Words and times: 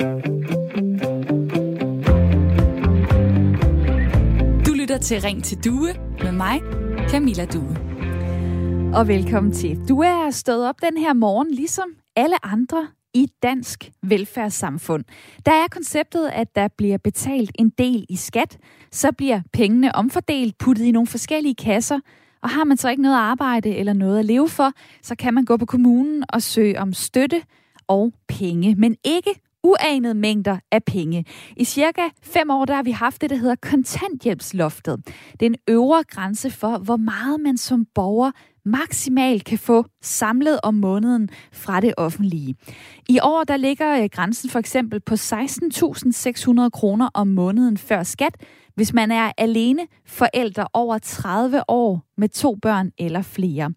Du 0.00 0.04
lytter 4.74 4.98
til 5.02 5.20
Ring 5.20 5.44
til 5.44 5.64
Due 5.64 5.88
med 6.22 6.32
mig, 6.32 6.60
Camilla 7.08 7.44
Due. 7.44 7.76
Og 8.94 9.08
velkommen 9.08 9.52
til. 9.52 9.88
Du 9.88 10.00
er 10.00 10.30
stået 10.30 10.68
op 10.68 10.74
den 10.82 10.96
her 10.96 11.12
morgen, 11.12 11.50
ligesom 11.50 11.88
alle 12.16 12.46
andre 12.46 12.88
i 13.14 13.28
dansk 13.42 13.90
velfærdssamfund. 14.02 15.04
Der 15.46 15.52
er 15.52 15.68
konceptet, 15.70 16.28
at 16.28 16.54
der 16.54 16.68
bliver 16.68 16.98
betalt 16.98 17.50
en 17.58 17.68
del 17.68 18.06
i 18.08 18.16
skat, 18.16 18.58
så 18.92 19.12
bliver 19.12 19.40
pengene 19.52 19.94
omfordelt, 19.94 20.58
puttet 20.58 20.84
i 20.84 20.90
nogle 20.90 21.06
forskellige 21.06 21.54
kasser, 21.54 22.00
og 22.42 22.50
har 22.50 22.64
man 22.64 22.76
så 22.76 22.90
ikke 22.90 23.02
noget 23.02 23.16
arbejde 23.16 23.76
eller 23.76 23.92
noget 23.92 24.18
at 24.18 24.24
leve 24.24 24.48
for, 24.48 24.72
så 25.02 25.16
kan 25.16 25.34
man 25.34 25.44
gå 25.44 25.56
på 25.56 25.66
kommunen 25.66 26.24
og 26.28 26.42
søge 26.42 26.80
om 26.80 26.92
støtte 26.92 27.42
og 27.88 28.12
penge, 28.28 28.74
men 28.74 28.96
ikke 29.04 29.30
uanede 29.64 30.14
mængder 30.14 30.58
af 30.72 30.84
penge. 30.84 31.24
I 31.56 31.64
cirka 31.64 32.02
fem 32.22 32.50
år 32.50 32.64
der 32.64 32.74
har 32.74 32.82
vi 32.82 32.90
haft 32.90 33.20
det, 33.20 33.30
der 33.30 33.36
hedder 33.36 33.54
kontanthjælpsloftet. 33.62 35.06
Det 35.40 35.46
er 35.46 35.50
en 35.50 35.56
øvre 35.68 36.04
grænse 36.10 36.50
for, 36.50 36.78
hvor 36.78 36.96
meget 36.96 37.40
man 37.40 37.56
som 37.56 37.86
borger 37.94 38.30
maksimalt 38.64 39.44
kan 39.44 39.58
få 39.58 39.84
samlet 40.02 40.60
om 40.62 40.74
måneden 40.74 41.28
fra 41.52 41.80
det 41.80 41.94
offentlige. 41.96 42.54
I 43.08 43.18
år 43.22 43.44
der 43.44 43.56
ligger 43.56 44.02
øh, 44.02 44.08
grænsen 44.12 44.50
for 44.50 44.58
eksempel 44.58 45.00
på 45.00 45.14
16.600 45.14 46.68
kroner 46.68 47.08
om 47.14 47.28
måneden 47.28 47.76
før 47.76 48.02
skat, 48.02 48.36
hvis 48.74 48.92
man 48.92 49.10
er 49.10 49.32
alene 49.38 49.86
forældre 50.06 50.66
over 50.72 50.98
30 50.98 51.62
år 51.68 52.04
med 52.16 52.28
to 52.28 52.54
børn 52.62 52.90
eller 52.98 53.22
flere. 53.22 53.70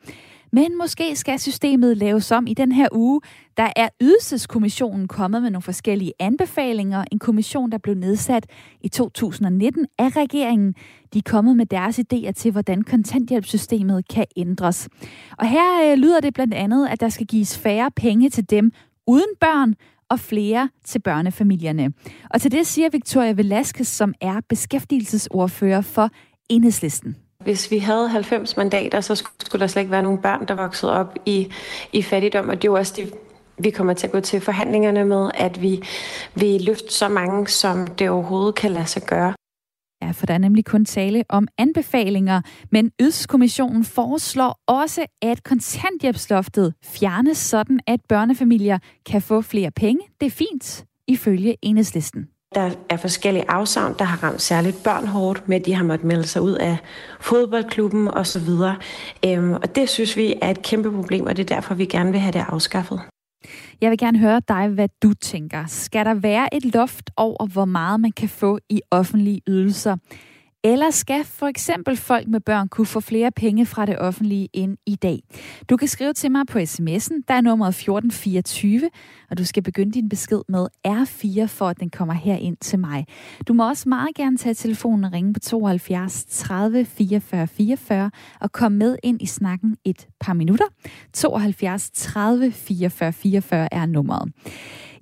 Men 0.57 0.77
måske 0.77 1.16
skal 1.16 1.39
systemet 1.39 1.97
laves 1.97 2.31
om 2.31 2.47
i 2.47 2.53
den 2.53 2.71
her 2.71 2.88
uge. 2.91 3.21
Der 3.57 3.70
er 3.75 3.89
Ydelseskommissionen 4.02 5.07
kommet 5.07 5.41
med 5.41 5.49
nogle 5.49 5.61
forskellige 5.61 6.13
anbefalinger. 6.20 7.03
En 7.11 7.20
kommission, 7.20 7.71
der 7.71 7.77
blev 7.77 7.95
nedsat 7.95 8.45
i 8.81 8.88
2019 8.88 9.85
af 9.98 10.15
regeringen. 10.15 10.76
De 11.13 11.17
er 11.17 11.21
kommet 11.26 11.57
med 11.57 11.65
deres 11.65 11.99
idéer 11.99 12.32
til, 12.32 12.51
hvordan 12.51 12.82
kontanthjælpssystemet 12.82 14.07
kan 14.07 14.26
ændres. 14.37 14.90
Og 15.37 15.48
her 15.49 15.91
øh, 15.91 15.98
lyder 15.98 16.20
det 16.20 16.34
blandt 16.34 16.54
andet, 16.54 16.87
at 16.87 16.99
der 16.99 17.10
skal 17.10 17.27
gives 17.27 17.57
færre 17.57 17.91
penge 17.95 18.29
til 18.29 18.49
dem 18.49 18.71
uden 19.07 19.35
børn, 19.39 19.76
og 20.10 20.20
flere 20.20 20.70
til 20.85 20.99
børnefamilierne. 20.99 21.93
Og 22.29 22.41
til 22.41 22.51
det 22.51 22.67
siger 22.67 22.89
Victoria 22.89 23.32
Velasquez, 23.32 23.87
som 23.87 24.13
er 24.21 24.41
beskæftigelsesordfører 24.49 25.82
for 25.82 26.10
Enhedslisten. 26.49 27.26
Hvis 27.48 27.71
vi 27.71 27.77
havde 27.77 28.09
90 28.09 28.57
mandater, 28.57 29.01
så 29.01 29.15
skulle 29.15 29.59
der 29.59 29.67
slet 29.67 29.81
ikke 29.81 29.91
være 29.91 30.03
nogen 30.03 30.17
børn, 30.17 30.48
der 30.48 30.55
voksede 30.55 30.91
op 30.93 31.15
i, 31.26 31.51
i 31.93 32.01
fattigdom, 32.01 32.49
og 32.49 32.55
det 32.55 32.63
er 32.63 32.71
jo 32.71 32.77
også 32.77 32.93
det, 32.95 33.13
vi 33.57 33.70
kommer 33.70 33.93
til 33.93 34.07
at 34.07 34.13
gå 34.13 34.20
til 34.20 34.41
forhandlingerne 34.41 35.05
med, 35.05 35.31
at 35.34 35.62
vi 35.62 35.84
vil 36.35 36.62
løfte 36.62 36.93
så 36.93 37.07
mange, 37.07 37.48
som 37.48 37.87
det 37.87 38.09
overhovedet 38.09 38.55
kan 38.55 38.71
lade 38.71 38.85
sig 38.85 39.01
gøre. 39.01 39.34
Ja, 40.01 40.12
for 40.12 40.26
der 40.26 40.34
er 40.34 40.37
nemlig 40.37 40.65
kun 40.65 40.85
tale 40.85 41.23
om 41.29 41.48
anbefalinger, 41.57 42.41
men 42.71 42.91
Ydelseskommissionen 43.01 43.84
foreslår 43.84 44.59
også, 44.67 45.05
at 45.21 45.43
kontanthjælpsloftet 45.43 46.73
fjernes 46.84 47.37
sådan, 47.37 47.79
at 47.87 47.99
børnefamilier 48.09 48.79
kan 49.05 49.21
få 49.21 49.41
flere 49.41 49.71
penge. 49.71 50.01
Det 50.20 50.26
er 50.26 50.32
fint, 50.32 50.85
ifølge 51.07 51.55
enhedslisten. 51.61 52.27
Der 52.55 52.71
er 52.90 52.98
forskellige 52.98 53.49
afsavn, 53.49 53.95
der 53.99 54.05
har 54.05 54.23
ramt 54.23 54.41
særligt 54.41 54.84
børn 54.84 55.07
hårdt 55.07 55.49
med, 55.49 55.59
at 55.59 55.65
de 55.65 55.73
har 55.73 55.84
måttet 55.84 56.07
melde 56.07 56.27
sig 56.27 56.41
ud 56.41 56.51
af 56.54 56.77
fodboldklubben 57.20 58.07
osv. 58.07 58.49
Øhm, 59.26 59.54
og 59.54 59.76
det 59.76 59.89
synes 59.89 60.17
vi 60.17 60.34
er 60.41 60.49
et 60.49 60.62
kæmpe 60.62 60.91
problem, 60.91 61.26
og 61.26 61.37
det 61.37 61.51
er 61.51 61.55
derfor, 61.55 61.76
vi 61.76 61.85
gerne 61.85 62.12
vil 62.12 62.20
have 62.20 62.31
det 62.31 62.45
afskaffet. 62.48 63.01
Jeg 63.81 63.89
vil 63.91 63.98
gerne 63.98 64.19
høre 64.19 64.41
dig, 64.47 64.67
hvad 64.67 64.89
du 65.03 65.13
tænker. 65.13 65.66
Skal 65.67 66.06
der 66.06 66.13
være 66.13 66.53
et 66.53 66.66
loft 66.66 67.12
over, 67.17 67.47
hvor 67.47 67.66
meget 67.66 68.00
man 68.00 68.12
kan 68.12 68.29
få 68.29 68.59
i 68.69 68.81
offentlige 68.91 69.41
ydelser? 69.47 69.95
Eller 70.68 70.90
skal 70.91 71.23
for 71.23 71.47
eksempel 71.47 71.97
folk 71.97 72.28
med 72.28 72.40
børn 72.40 72.68
kunne 72.68 72.88
få 72.88 73.00
flere 73.00 73.31
penge 73.31 73.66
fra 73.66 73.85
det 73.85 74.00
offentlige 74.00 74.50
end 74.53 74.78
i 74.85 74.95
dag? 74.95 75.19
Du 75.69 75.78
kan 75.78 75.88
skrive 75.88 76.13
til 76.13 76.31
mig 76.31 76.47
på 76.47 76.59
sms'en, 76.59 77.23
der 77.28 77.33
er 77.33 77.41
nummeret 77.41 77.69
1424, 77.69 78.89
og 79.29 79.38
du 79.38 79.45
skal 79.45 79.63
begynde 79.63 79.91
din 79.91 80.09
besked 80.09 80.41
med 80.50 80.67
R4, 80.88 81.45
for 81.45 81.67
at 81.67 81.79
den 81.79 81.89
kommer 81.89 82.13
her 82.13 82.35
ind 82.35 82.57
til 82.57 82.79
mig. 82.79 83.05
Du 83.47 83.53
må 83.53 83.69
også 83.69 83.89
meget 83.89 84.16
gerne 84.16 84.38
tage 84.38 84.53
telefonen 84.53 85.03
og 85.03 85.13
ringe 85.13 85.33
på 85.33 85.39
72 85.39 86.25
30 86.29 86.85
44 86.85 87.47
44 87.47 88.11
og 88.41 88.51
komme 88.51 88.78
med 88.78 88.97
ind 89.03 89.22
i 89.22 89.25
snakken 89.25 89.78
et 89.85 90.07
par 90.19 90.34
minutter. 90.34 90.66
72 91.13 91.89
30 91.94 92.51
44 92.51 93.13
44 93.13 93.73
er 93.73 93.85
nummeret. 93.85 94.31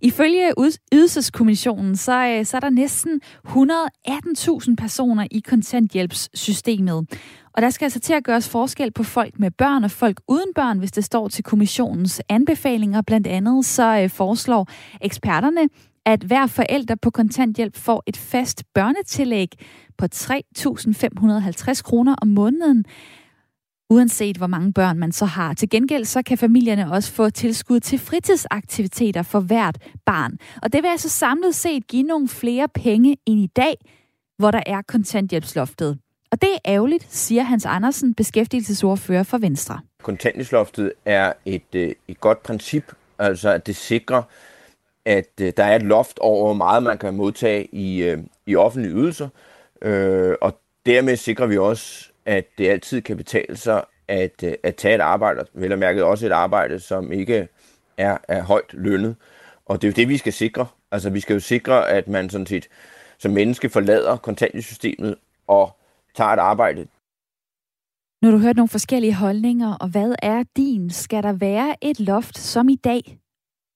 Ifølge 0.02 0.54
Ydelseskommissionen, 0.94 1.96
så, 1.96 2.28
øh, 2.28 2.46
så 2.46 2.58
er 2.58 2.62
der 2.62 2.70
næsten 2.70 3.22
118.000 3.48 4.76
personer 4.76 5.28
i 5.32 5.40
kontanthjælpssystemet. 5.40 7.08
Og 7.54 7.62
der 7.62 7.70
skal 7.70 7.86
altså 7.86 8.00
til 8.00 8.14
at 8.14 8.24
gøres 8.24 8.50
forskel 8.50 8.92
på 8.92 9.04
folk 9.04 9.40
med 9.40 9.52
børn 9.52 9.84
og 9.84 9.92
folk 9.92 10.22
uden 10.28 10.54
børn, 10.56 10.80
hvis 10.80 10.92
det 10.92 11.04
står 11.04 11.28
til 11.28 11.44
kommissionens 11.44 12.22
anbefalinger. 12.30 13.02
Blandt 13.02 13.28
andet 13.28 13.66
så 13.66 14.00
øh, 14.02 14.10
foreslår 14.10 14.68
eksperterne, 15.02 15.70
at 16.06 16.24
hver 16.24 16.48
forælder 16.48 16.96
på 17.02 17.10
kontanthjælp 17.10 17.76
får 17.78 18.04
et 18.08 18.18
fast 18.18 18.64
børnetillæg 18.74 19.50
på 19.98 20.06
3.550 20.16 21.82
kroner 21.82 22.16
om 22.22 22.28
måneden 22.28 22.86
uanset 23.90 24.38
hvor 24.38 24.48
mange 24.48 24.74
børn 24.74 25.00
man 25.00 25.12
så 25.12 25.26
har. 25.26 25.54
Til 25.54 25.70
gengæld 25.70 26.06
så 26.06 26.22
kan 26.24 26.38
familierne 26.38 26.92
også 26.92 27.12
få 27.12 27.30
tilskud 27.30 27.80
til 27.80 28.00
fritidsaktiviteter 28.00 29.24
for 29.24 29.40
hvert 29.40 29.78
barn. 30.06 30.38
Og 30.62 30.74
det 30.74 30.84
vil 30.84 30.90
altså 30.90 31.10
samlet 31.10 31.56
set 31.56 31.88
give 31.88 32.04
nogle 32.04 32.28
flere 32.28 32.68
penge 32.68 33.18
end 33.26 33.40
i 33.40 33.50
dag, 33.56 33.76
hvor 34.38 34.52
der 34.52 34.64
er 34.66 34.82
kontanthjælpsloftet. 34.82 36.00
Og 36.32 36.42
det 36.42 36.50
er 36.54 36.72
ærgerligt, 36.72 37.08
siger 37.10 37.44
Hans 37.44 37.66
Andersen, 37.66 38.14
beskæftigelsesordfører 38.14 39.24
for 39.24 39.38
Venstre. 39.38 39.80
Kontanthjælpsloftet 40.04 40.94
er 41.06 41.34
et, 41.46 41.76
øh, 41.76 41.92
et 42.08 42.20
godt 42.20 42.44
princip, 42.44 42.92
altså 43.20 43.50
at 43.50 43.68
det 43.68 43.76
sikrer, 43.76 44.24
at 45.06 45.30
øh, 45.42 45.54
der 45.58 45.64
er 45.64 45.76
et 45.76 45.84
loft 45.84 46.20
over, 46.20 46.46
hvor 46.46 46.54
meget 46.54 46.84
man 46.84 46.98
kan 46.98 47.14
modtage 47.14 47.76
i, 47.76 48.04
øh, 48.04 48.18
i 48.46 48.56
offentlige 48.56 48.94
ydelser. 48.94 49.30
Og 50.42 50.60
dermed 50.86 51.16
sikrer 51.16 51.46
vi 51.46 51.58
også, 51.58 52.12
at 52.26 52.46
det 52.58 52.70
altid 52.70 53.02
kan 53.02 53.18
betale 53.18 53.58
sig 53.58 53.84
at, 54.08 54.44
øh, 54.44 54.54
at 54.64 54.76
tage 54.76 54.96
et 54.96 55.02
arbejde, 55.02 55.46
vel 55.54 55.72
og 55.72 55.80
mærket 55.80 56.04
også 56.04 56.26
et 56.26 56.32
arbejde, 56.32 56.80
som 56.80 57.12
ikke 57.12 57.48
er, 57.98 58.18
er 58.28 58.44
højt 58.44 58.74
lønnet. 58.74 59.16
Og 59.66 59.82
det 59.82 59.88
er 59.88 59.92
jo 59.92 59.96
det, 59.96 60.10
vi 60.10 60.18
skal 60.18 60.34
sikre. 60.34 60.68
Altså, 60.92 61.10
vi 61.10 61.20
skal 61.20 61.34
jo 61.34 61.40
sikre, 61.40 61.90
at 61.90 62.08
man 62.08 62.30
sådan 62.30 62.48
set 62.48 62.68
som 63.20 63.32
menneske 63.32 63.70
forlader 63.70 64.18
kontanthjælpssystemet 64.18 65.16
og 65.48 65.78
tager 66.16 66.30
et 66.30 66.40
arbejde. 66.40 66.88
Nu 68.22 68.30
har 68.30 68.32
du 68.32 68.44
hørt 68.44 68.56
nogle 68.56 68.70
forskellige 68.70 69.14
holdninger, 69.14 69.74
og 69.74 69.88
hvad 69.88 70.16
er 70.22 70.44
din? 70.58 70.90
Skal 70.90 71.24
der 71.24 71.34
være 71.34 71.76
et 71.82 72.00
loft 72.00 72.38
som 72.38 72.70
i 72.70 72.76
dag, 72.76 73.20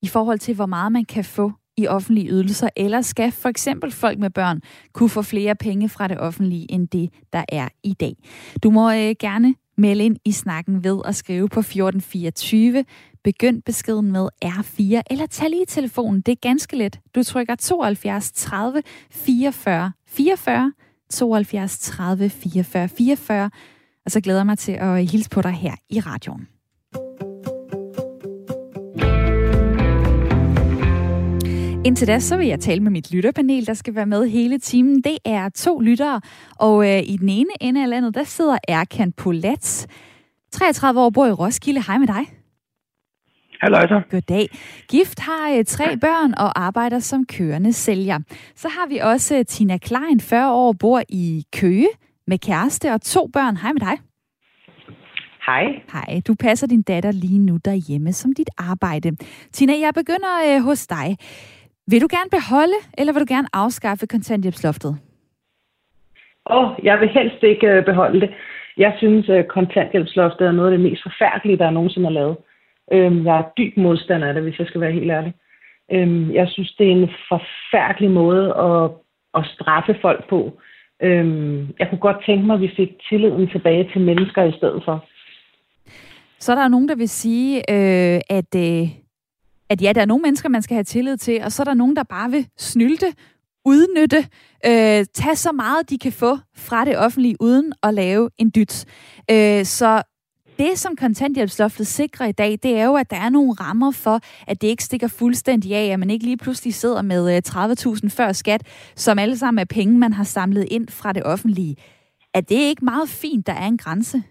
i 0.02 0.08
forhold 0.08 0.40
til 0.40 0.56
hvor 0.56 0.66
meget 0.66 0.92
man 0.92 1.06
kan 1.06 1.26
få 1.26 1.52
i 1.80 1.88
offentlige 1.88 2.30
ydelser, 2.30 2.70
eller 2.76 3.02
skal 3.02 3.32
for 3.32 3.50
eksempel 3.50 3.92
folk 3.92 4.20
med 4.20 4.30
børn 4.30 4.62
kunne 4.94 5.10
få 5.10 5.22
flere 5.22 5.56
penge 5.56 5.90
fra 5.90 6.08
det 6.08 6.20
offentlige 6.20 6.72
end 6.72 6.88
det, 6.88 7.10
der 7.34 7.44
er 7.50 7.68
i 7.84 7.94
dag? 7.94 8.16
Du 8.64 8.70
må 8.70 8.92
øh, 8.92 9.16
gerne 9.20 9.56
melde 9.78 10.06
ind 10.06 10.18
i 10.26 10.32
snakken 10.32 10.84
ved 10.84 11.02
at 11.06 11.16
skrive 11.16 11.50
på 11.50 11.60
1424. 11.60 12.86
Begynd 13.24 13.62
beskeden 13.62 14.12
med 14.12 14.30
R4, 14.46 15.02
eller 15.10 15.26
tag 15.26 15.50
lige 15.50 15.66
telefonen. 15.66 16.22
Det 16.22 16.32
er 16.32 16.36
ganske 16.42 16.78
let. 16.78 17.00
Du 17.16 17.24
trykker 17.24 17.56
72 17.56 18.32
30 18.32 18.84
44 19.12 19.92
44, 20.08 20.74
72 21.10 21.80
30 21.80 22.30
44 22.30 22.90
44, 22.90 23.50
og 24.06 24.12
så 24.12 24.22
glæder 24.22 24.40
jeg 24.40 24.46
mig 24.46 24.58
til 24.58 24.72
at 24.72 25.12
hilse 25.12 25.30
på 25.30 25.42
dig 25.42 25.52
her 25.52 25.76
i 25.90 26.00
radioen. 26.00 26.48
Indtil 31.86 32.08
da, 32.08 32.20
så 32.20 32.38
vil 32.38 32.48
jeg 32.48 32.60
tale 32.60 32.84
med 32.84 32.92
mit 32.92 33.14
lytterpanel, 33.14 33.68
der 33.68 33.74
skal 33.74 33.96
være 33.96 34.06
med 34.06 34.28
hele 34.28 34.60
timen. 34.60 35.02
Det 35.02 35.18
er 35.26 35.50
to 35.50 35.80
lyttere, 35.80 36.22
og 36.60 36.90
øh, 36.90 37.00
i 37.04 37.18
den 37.18 37.30
ene 37.30 37.50
ende 37.62 37.84
af 37.84 37.90
landet, 37.90 38.16
der 38.16 38.24
sidder 38.24 38.58
Erkan 38.68 39.12
Polats. 39.12 39.88
33 40.52 41.02
år, 41.02 41.10
bor 41.10 41.26
i 41.26 41.32
Roskilde. 41.32 41.84
Hej 41.88 41.98
med 41.98 42.08
dig. 42.08 42.26
Hej, 43.62 43.88
så. 43.88 44.02
Goddag. 44.12 44.48
Gift 44.90 45.20
har 45.20 45.58
øh, 45.58 45.66
tre 45.66 45.98
børn 45.98 46.34
og 46.38 46.62
arbejder 46.62 47.00
som 47.00 47.26
kørende 47.26 47.74
sælger. 47.74 48.20
Så 48.56 48.68
har 48.68 48.88
vi 48.88 48.98
også 48.98 49.38
øh, 49.38 49.46
Tina 49.46 49.78
Klein, 49.78 50.20
40 50.20 50.54
år, 50.54 50.74
bor 50.74 51.02
i 51.10 51.44
Køge 51.54 51.88
med 52.28 52.38
kæreste 52.38 52.94
og 52.94 53.02
to 53.02 53.28
børn. 53.34 53.58
Hej 53.58 53.74
med 53.74 53.82
dig. 53.82 53.98
Hej. 55.46 55.66
Hej. 55.94 56.22
Du 56.28 56.36
passer 56.36 56.68
din 56.68 56.82
datter 56.82 57.12
lige 57.12 57.40
nu 57.40 57.58
derhjemme 57.66 58.14
som 58.14 58.34
dit 58.34 58.50
arbejde. 58.58 59.18
Tina, 59.54 59.74
jeg 59.80 59.94
begynder 59.94 60.56
øh, 60.56 60.64
hos 60.64 60.88
dig. 60.88 61.18
Vil 61.92 62.02
du 62.02 62.08
gerne 62.12 62.30
beholde, 62.38 62.80
eller 62.98 63.14
vil 63.14 63.22
du 63.22 63.34
gerne 63.36 63.48
afskaffe 63.54 64.08
kontanthjælpsloftet? 64.08 64.92
Åh, 66.50 66.58
oh, 66.58 66.86
jeg 66.86 67.00
vil 67.00 67.10
helst 67.10 67.44
ikke 67.44 67.68
øh, 67.68 67.86
beholde 67.86 68.22
det. 68.22 68.30
Jeg 68.78 68.94
synes, 68.98 69.30
at 69.30 69.38
øh, 69.38 69.44
kontanthjælpsloftet 69.44 70.48
er 70.48 70.52
noget 70.52 70.72
af 70.72 70.78
det 70.78 70.90
mest 70.90 71.04
forfærdelige, 71.04 71.58
der 71.58 71.66
er 71.66 71.70
nogensinde 71.70 72.08
har 72.08 72.14
lavet. 72.14 72.38
Øhm, 72.92 73.26
jeg 73.26 73.38
er 73.38 73.52
dyb 73.58 73.78
modstander 73.78 74.28
af 74.28 74.34
det, 74.34 74.44
hvis 74.44 74.60
jeg 74.60 74.68
skal 74.68 74.82
være 74.82 74.92
helt 74.92 75.12
ærlig. 75.12 75.34
Øhm, 75.92 76.32
jeg 76.34 76.48
synes, 76.50 76.72
det 76.78 76.88
er 76.88 76.92
en 76.92 77.10
forfærdelig 77.30 78.12
måde 78.12 78.46
at, 78.68 78.92
at 79.38 79.50
straffe 79.54 79.96
folk 80.02 80.30
på. 80.30 80.60
Øhm, 81.02 81.68
jeg 81.80 81.88
kunne 81.90 82.06
godt 82.08 82.26
tænke 82.26 82.46
mig, 82.46 82.54
at 82.54 82.62
vi 82.62 82.72
fik 82.76 82.90
tilliden 83.10 83.50
tilbage 83.50 83.90
til 83.92 84.02
mennesker 84.02 84.44
i 84.44 84.58
stedet 84.58 84.82
for. 84.86 85.06
Så 86.40 86.52
er 86.52 86.56
der 86.56 86.68
nogen, 86.68 86.90
der 86.90 86.96
vil 86.96 87.10
sige, 87.10 87.56
øh, 87.58 88.22
at, 88.30 88.52
øh, 88.56 88.88
at 89.70 89.82
ja, 89.82 89.94
der 89.94 90.02
er 90.02 90.06
nogle 90.06 90.22
mennesker, 90.22 90.50
man 90.50 90.62
skal 90.62 90.76
have 90.76 90.84
tillid 90.84 91.18
til, 91.18 91.42
og 91.44 91.52
så 91.52 91.62
er 91.62 91.66
der 91.66 91.74
nogen, 91.74 91.96
der 91.96 92.04
bare 92.04 92.32
vil 92.32 92.48
snylte, 92.58 93.14
udnytte, 93.66 94.28
øh, 94.66 95.06
tage 95.14 95.36
så 95.36 95.52
meget, 95.52 95.90
de 95.90 95.98
kan 95.98 96.12
få 96.12 96.38
fra 96.56 96.86
det 96.86 96.98
offentlige, 96.98 97.36
uden 97.40 97.74
at 97.84 97.94
lave 97.94 98.30
en 98.38 98.52
dyt. 98.56 98.86
Øh, 99.32 99.66
så 99.66 100.04
det, 100.58 100.80
som 100.80 100.96
kontanthjælpsloftet 100.96 101.88
sikrer 101.88 102.26
i 102.26 102.32
dag, 102.32 102.60
det 102.64 102.78
er 102.78 102.86
jo, 102.86 102.96
at 102.96 103.10
der 103.10 103.18
er 103.18 103.30
nogle 103.30 103.54
rammer 103.54 103.92
for, 103.92 104.20
at 104.48 104.62
det 104.62 104.68
ikke 104.68 104.84
stikker 104.84 105.08
fuldstændig 105.08 105.76
af, 105.76 105.86
at 105.86 106.00
man 106.00 106.10
ikke 106.10 106.26
lige 106.26 106.38
pludselig 106.38 106.74
sidder 106.74 107.02
med 107.02 107.36
øh, 107.36 107.42
30.000 107.48 108.10
før 108.10 108.32
skat, 108.32 108.68
som 108.96 109.20
alle 109.20 109.38
sammen 109.38 109.62
er 109.62 109.66
penge, 109.66 109.98
man 109.98 110.14
har 110.14 110.24
samlet 110.24 110.68
ind 110.72 110.88
fra 110.88 111.14
det 111.14 111.24
offentlige. 111.24 111.76
Er 112.34 112.42
det 112.42 112.56
ikke 112.56 112.86
meget 112.86 113.10
fint, 113.10 113.48
der 113.48 113.54
er 113.54 113.68
en 113.68 113.78
grænse? 113.78 114.24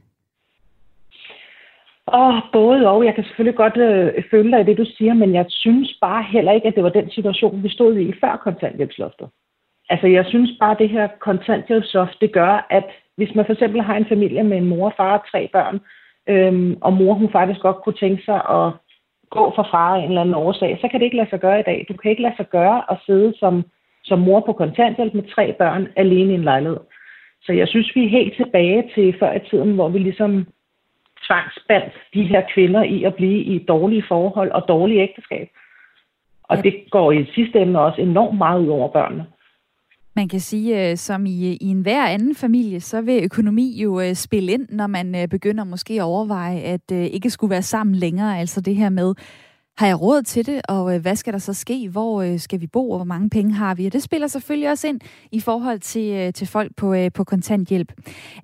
Åh, 2.14 2.28
oh, 2.28 2.42
både 2.52 2.88
og. 2.88 3.04
Jeg 3.04 3.14
kan 3.14 3.24
selvfølgelig 3.24 3.56
godt 3.56 3.76
øh, 3.76 4.22
følge 4.30 4.50
dig 4.52 4.60
i 4.60 4.64
det, 4.64 4.78
du 4.78 4.84
siger, 4.96 5.14
men 5.14 5.34
jeg 5.34 5.46
synes 5.48 5.98
bare 6.00 6.22
heller 6.22 6.52
ikke, 6.52 6.68
at 6.68 6.74
det 6.74 6.84
var 6.84 6.88
den 6.88 7.10
situation, 7.10 7.62
vi 7.62 7.68
stod 7.68 7.96
i 7.96 8.12
før 8.20 8.40
kontanthjælpsloftet. 8.44 9.28
Altså, 9.90 10.06
jeg 10.06 10.24
synes 10.26 10.50
bare, 10.60 10.70
at 10.70 10.78
det 10.78 10.88
her 10.88 11.08
kontanthjælpsloft, 11.20 12.20
det 12.20 12.32
gør, 12.32 12.66
at 12.70 12.84
hvis 13.16 13.34
man 13.34 13.46
for 13.46 13.52
eksempel 13.52 13.82
har 13.82 13.96
en 13.96 14.06
familie 14.08 14.42
med 14.42 14.56
en 14.56 14.68
mor, 14.68 14.92
far 14.96 15.18
og 15.18 15.24
tre 15.30 15.48
børn, 15.52 15.80
øhm, 16.28 16.78
og 16.80 16.92
mor 16.92 17.14
hun 17.14 17.30
faktisk 17.32 17.60
godt 17.60 17.76
kunne 17.76 18.00
tænke 18.00 18.22
sig 18.24 18.34
at 18.34 18.72
gå 19.30 19.52
for 19.56 19.68
far 19.70 19.94
af 19.94 19.98
en 19.98 20.08
eller 20.08 20.20
anden 20.20 20.34
årsag, 20.34 20.78
så 20.80 20.88
kan 20.88 21.00
det 21.00 21.04
ikke 21.04 21.16
lade 21.16 21.30
sig 21.30 21.40
gøre 21.40 21.60
i 21.60 21.62
dag. 21.62 21.86
Du 21.88 21.94
kan 21.96 22.10
ikke 22.10 22.22
lade 22.22 22.36
sig 22.36 22.48
gøre 22.48 22.82
at 22.90 22.98
sidde 23.06 23.34
som, 23.38 23.64
som 24.04 24.18
mor 24.18 24.40
på 24.40 24.52
kontanthjælp 24.52 25.14
med 25.14 25.22
tre 25.34 25.52
børn 25.52 25.88
alene 25.96 26.32
i 26.32 26.34
en 26.34 26.44
lejlighed. 26.44 26.80
Så 27.42 27.52
jeg 27.52 27.68
synes, 27.68 27.94
vi 27.94 28.04
er 28.04 28.08
helt 28.08 28.36
tilbage 28.36 28.90
til 28.94 29.16
før 29.18 29.32
i 29.32 29.40
tiden, 29.50 29.74
hvor 29.74 29.88
vi 29.88 29.98
ligesom 29.98 30.46
tvangsbandt 31.28 31.94
de 32.14 32.22
her 32.22 32.42
kvinder 32.54 32.82
i 32.82 33.04
at 33.04 33.14
blive 33.14 33.40
i 33.54 33.64
dårlige 33.68 34.04
forhold 34.08 34.50
og 34.50 34.62
dårlige 34.68 35.02
ægteskab. 35.02 35.48
Og 36.42 36.56
ja. 36.56 36.62
det 36.62 36.74
går 36.90 37.12
i 37.12 37.26
sidste 37.34 37.58
ende 37.58 37.80
også 37.80 38.00
enormt 38.00 38.38
meget 38.38 38.60
ud 38.60 38.68
over 38.68 38.92
børnene. 38.92 39.26
Man 40.16 40.28
kan 40.28 40.40
sige, 40.40 40.90
øh, 40.90 40.96
som 40.96 41.26
i, 41.26 41.56
i 41.60 41.66
en 41.66 41.82
hver 41.82 42.06
anden 42.06 42.34
familie, 42.34 42.80
så 42.80 43.00
vil 43.00 43.24
økonomi 43.24 43.82
jo 43.82 44.00
øh, 44.00 44.14
spille 44.14 44.52
ind, 44.52 44.68
når 44.68 44.86
man 44.86 45.14
øh, 45.14 45.28
begynder 45.28 45.64
måske 45.64 45.94
at 45.94 46.02
overveje, 46.02 46.58
at 46.58 46.90
ikke 46.90 47.30
skulle 47.30 47.50
være 47.50 47.62
sammen 47.62 47.94
længere. 47.94 48.38
Altså 48.38 48.60
det 48.60 48.76
her 48.76 48.88
med, 48.88 49.14
har 49.78 49.86
jeg 49.86 50.02
råd 50.02 50.22
til 50.22 50.46
det, 50.46 50.60
og 50.68 50.94
øh, 50.94 51.00
hvad 51.02 51.16
skal 51.16 51.32
der 51.32 51.38
så 51.38 51.54
ske? 51.54 51.88
Hvor 51.92 52.22
øh, 52.22 52.38
skal 52.38 52.60
vi 52.60 52.66
bo, 52.66 52.90
og 52.90 52.98
hvor 52.98 53.04
mange 53.04 53.30
penge 53.30 53.54
har 53.54 53.74
vi? 53.74 53.86
Og 53.86 53.92
det 53.92 54.02
spiller 54.02 54.26
selvfølgelig 54.26 54.70
også 54.70 54.88
ind 54.88 55.00
i 55.32 55.40
forhold 55.40 55.78
til, 55.78 56.12
øh, 56.12 56.32
til 56.32 56.46
folk 56.46 56.70
på, 56.76 56.94
på 57.14 57.24
kontanthjælp. 57.24 57.92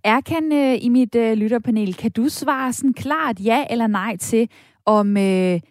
Erkan 0.05 0.53
i 0.87 0.89
mit 0.89 1.15
lytterpanel, 1.15 1.95
kan 1.95 2.11
du 2.11 2.29
svare 2.29 2.73
sådan 2.73 2.95
klart 2.95 3.37
ja 3.45 3.65
eller 3.71 3.87
nej 3.87 4.17
til, 4.17 4.49
om 4.87 5.15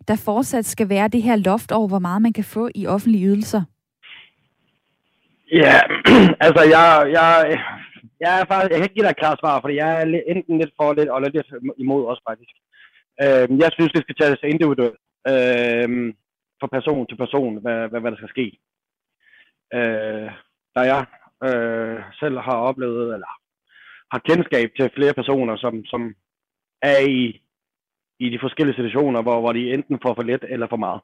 der 0.08 0.22
fortsat 0.26 0.66
skal 0.66 0.90
være 0.90 1.08
det 1.08 1.22
her 1.24 1.36
loft 1.36 1.72
over, 1.72 1.88
hvor 1.88 2.00
meget 2.00 2.22
man 2.22 2.34
kan 2.34 2.44
få 2.44 2.70
i 2.76 2.88
offentlige 2.88 3.26
ydelser? 3.28 3.62
Ja, 5.52 5.80
altså 6.46 6.64
jeg, 6.76 6.86
jeg, 7.18 7.30
jeg 8.20 8.32
er 8.40 8.46
faktisk, 8.50 8.70
jeg 8.72 8.78
kan 8.78 8.84
ikke 8.84 8.96
give 8.96 9.06
dig 9.06 9.12
et 9.12 9.24
klart 9.24 9.40
svar, 9.40 9.62
fordi 9.62 9.76
jeg 9.76 9.90
er 10.02 10.06
enten 10.28 10.58
lidt 10.58 10.74
for 10.80 10.94
lidt 10.94 11.10
og 11.10 11.22
lidt 11.22 11.36
imod 11.78 12.06
også 12.12 12.24
faktisk. 12.30 12.56
Øh, 13.24 13.60
jeg 13.64 13.70
synes, 13.74 13.92
det 13.92 14.02
skal 14.04 14.16
tages 14.16 14.40
individuelt 14.54 15.00
øh, 15.28 16.14
fra 16.60 16.68
person 16.68 17.08
til 17.08 17.18
person, 17.18 17.62
hvad, 17.62 17.90
hvad, 17.90 18.02
hvad 18.02 18.12
der 18.12 18.18
skal 18.18 18.30
ske. 18.36 18.48
Øh, 19.74 20.30
da 20.76 20.82
jeg 20.94 21.06
øh, 21.48 22.00
selv 22.20 22.38
har 22.38 22.58
oplevet, 22.70 23.14
eller 23.14 23.32
har 24.12 24.20
kendskab 24.30 24.70
til 24.78 24.92
flere 24.96 25.14
personer, 25.14 25.56
som, 25.58 25.86
som 25.86 26.16
er 26.82 27.00
i, 27.00 27.42
i 28.20 28.30
de 28.30 28.40
forskellige 28.42 28.76
situationer, 28.76 29.22
hvor, 29.22 29.40
hvor 29.40 29.54
de 29.54 29.74
enten 29.74 30.00
får 30.02 30.14
for 30.14 30.24
lidt 30.24 30.44
eller 30.50 30.68
for 30.70 30.78
meget. 30.78 31.02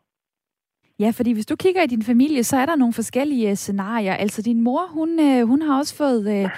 Ja, 0.99 1.11
fordi 1.15 1.33
hvis 1.33 1.45
du 1.45 1.55
kigger 1.55 1.81
i 1.83 1.87
din 1.87 2.03
familie, 2.03 2.43
så 2.43 2.57
er 2.57 2.65
der 2.65 2.75
nogle 2.75 2.93
forskellige 2.93 3.49
øh, 3.49 3.55
scenarier. 3.55 4.13
Altså 4.13 4.41
din 4.41 4.61
mor, 4.61 4.87
hun, 4.87 5.19
øh, 5.19 5.47
hun 5.47 5.61
har 5.61 5.77
også 5.77 5.97
fået, 5.97 6.43
Øh 6.43 6.49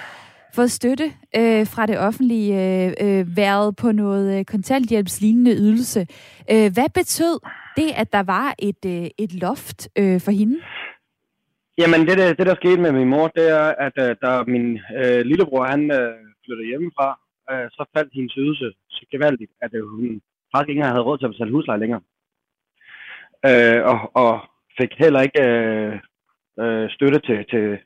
fået 0.56 0.70
støtte 0.70 1.04
øh, 1.36 1.66
fra 1.66 1.86
det 1.86 1.98
offentlige, 1.98 2.50
øh, 2.64 2.92
øh 3.04 3.36
været 3.36 3.76
på 3.76 3.92
noget 3.92 4.38
uh, 4.38 4.44
kontanthjælpslignende 4.44 5.54
ydelse. 5.54 6.00
Øh, 6.52 6.68
hvad 6.74 6.88
betød 6.94 7.34
det, 7.76 7.90
at 7.96 8.12
der 8.12 8.22
var 8.22 8.54
et, 8.58 8.82
øh, 8.86 9.06
et 9.18 9.32
loft 9.34 9.88
øh, 9.98 10.20
for 10.20 10.30
hende? 10.30 10.56
Jamen, 11.78 12.00
det, 12.06 12.18
det, 12.18 12.38
det 12.38 12.46
der 12.46 12.54
skete 12.54 12.80
med 12.80 12.92
min 12.92 13.08
mor, 13.08 13.28
det 13.28 13.50
er, 13.50 13.68
at 13.86 13.96
øh, 14.04 14.16
da 14.22 14.42
min 14.46 14.78
øh, 15.00 15.20
lillebror 15.30 15.64
han 15.64 15.82
øh, 15.98 16.14
flyttede 16.44 16.68
hjemmefra, 16.68 17.08
øh, 17.50 17.66
så 17.70 17.84
faldt 17.96 18.12
hendes 18.14 18.34
ydelse 18.36 18.72
så 18.90 19.06
gevaldigt, 19.10 19.52
at 19.62 19.70
øh, 19.74 19.82
hun 19.88 20.20
faktisk 20.54 20.70
ikke 20.70 20.82
havde 20.82 21.06
råd 21.08 21.18
til 21.18 21.26
at 21.26 21.30
betale 21.30 21.52
husleje 21.52 21.80
længere 21.80 22.00
øh, 23.48 23.80
og, 23.90 23.98
og 24.14 24.40
fik 24.78 24.92
heller 24.98 25.20
ikke 25.20 25.42
øh, 25.42 25.94
øh, 26.62 26.90
støtte 26.90 27.20
til, 27.26 27.38
til, 27.50 27.78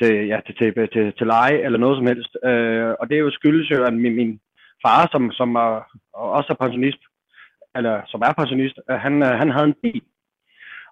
til, 0.00 0.26
ja, 0.26 0.38
til, 0.46 0.54
til, 0.56 0.88
til, 0.92 1.12
til 1.18 1.26
leje 1.26 1.58
eller 1.64 1.78
noget 1.78 1.96
som 1.96 2.06
helst. 2.06 2.32
Øh, 2.44 2.94
og 3.00 3.08
det 3.08 3.14
er 3.16 3.24
jo 3.26 3.30
skyldes 3.30 3.70
jo, 3.70 3.84
at 3.84 3.94
min, 3.94 4.14
min 4.16 4.40
far, 4.86 5.08
som, 5.12 5.32
som 5.32 5.54
er, 5.54 5.70
også 6.12 6.48
er 6.52 6.64
pensionist, 6.64 7.02
eller 7.76 8.02
som 8.06 8.20
er 8.20 8.32
pensionist, 8.32 8.76
han, 8.88 9.22
han 9.22 9.50
havde 9.50 9.66
en 9.66 9.80
bil. 9.82 10.02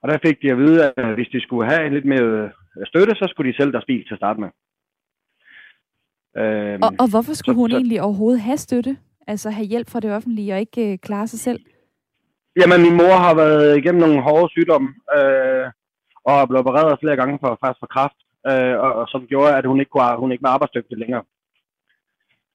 Og 0.03 0.09
der 0.09 0.19
fik 0.27 0.43
de 0.43 0.51
at 0.51 0.59
vide, 0.59 0.93
at 0.97 1.15
hvis 1.15 1.29
de 1.33 1.41
skulle 1.41 1.71
have 1.71 1.91
lidt 1.91 2.05
mere 2.05 2.51
støtte, 2.85 3.15
så 3.15 3.27
skulle 3.31 3.53
de 3.53 3.57
sælge 3.57 3.73
deres 3.73 3.85
bil 3.85 4.05
til 4.07 4.15
at 4.15 4.21
starte 4.23 4.41
med. 4.41 4.51
Øh, 6.41 6.79
og, 6.83 6.91
og 6.99 7.11
hvorfor 7.11 7.35
skulle 7.35 7.57
så, 7.57 7.61
hun 7.61 7.71
så, 7.71 7.77
egentlig 7.77 8.01
overhovedet 8.03 8.41
have 8.41 8.57
støtte? 8.57 8.97
Altså 9.27 9.51
have 9.51 9.67
hjælp 9.67 9.91
fra 9.91 10.01
det 10.01 10.13
offentlige 10.17 10.53
og 10.55 10.61
ikke 10.61 10.93
øh, 10.93 10.99
klare 10.99 11.27
sig 11.29 11.41
selv? 11.41 11.61
Jamen, 12.61 12.83
min 12.83 12.97
mor 12.97 13.17
har 13.27 13.35
været 13.35 13.79
igennem 13.79 14.01
nogle 14.01 14.23
hårde 14.23 14.49
sygdomme, 14.51 14.89
øh, 15.17 15.67
og 16.25 16.35
er 16.41 16.47
blevet 16.47 16.67
opereret 16.67 17.01
flere 17.01 17.17
gange 17.17 17.39
for, 17.43 17.59
faktisk 17.61 17.81
for 17.81 17.87
kræft, 17.87 18.19
øh, 18.47 18.79
og, 18.85 18.93
og, 18.95 19.09
som 19.09 19.27
gjorde, 19.27 19.57
at 19.57 19.67
hun 19.67 19.81
ikke, 19.81 19.91
kunne, 19.91 20.17
hun 20.17 20.33
ikke 20.33 20.43
var 20.43 20.55
arbejdsdygtig 20.55 20.99
længere. 20.99 21.25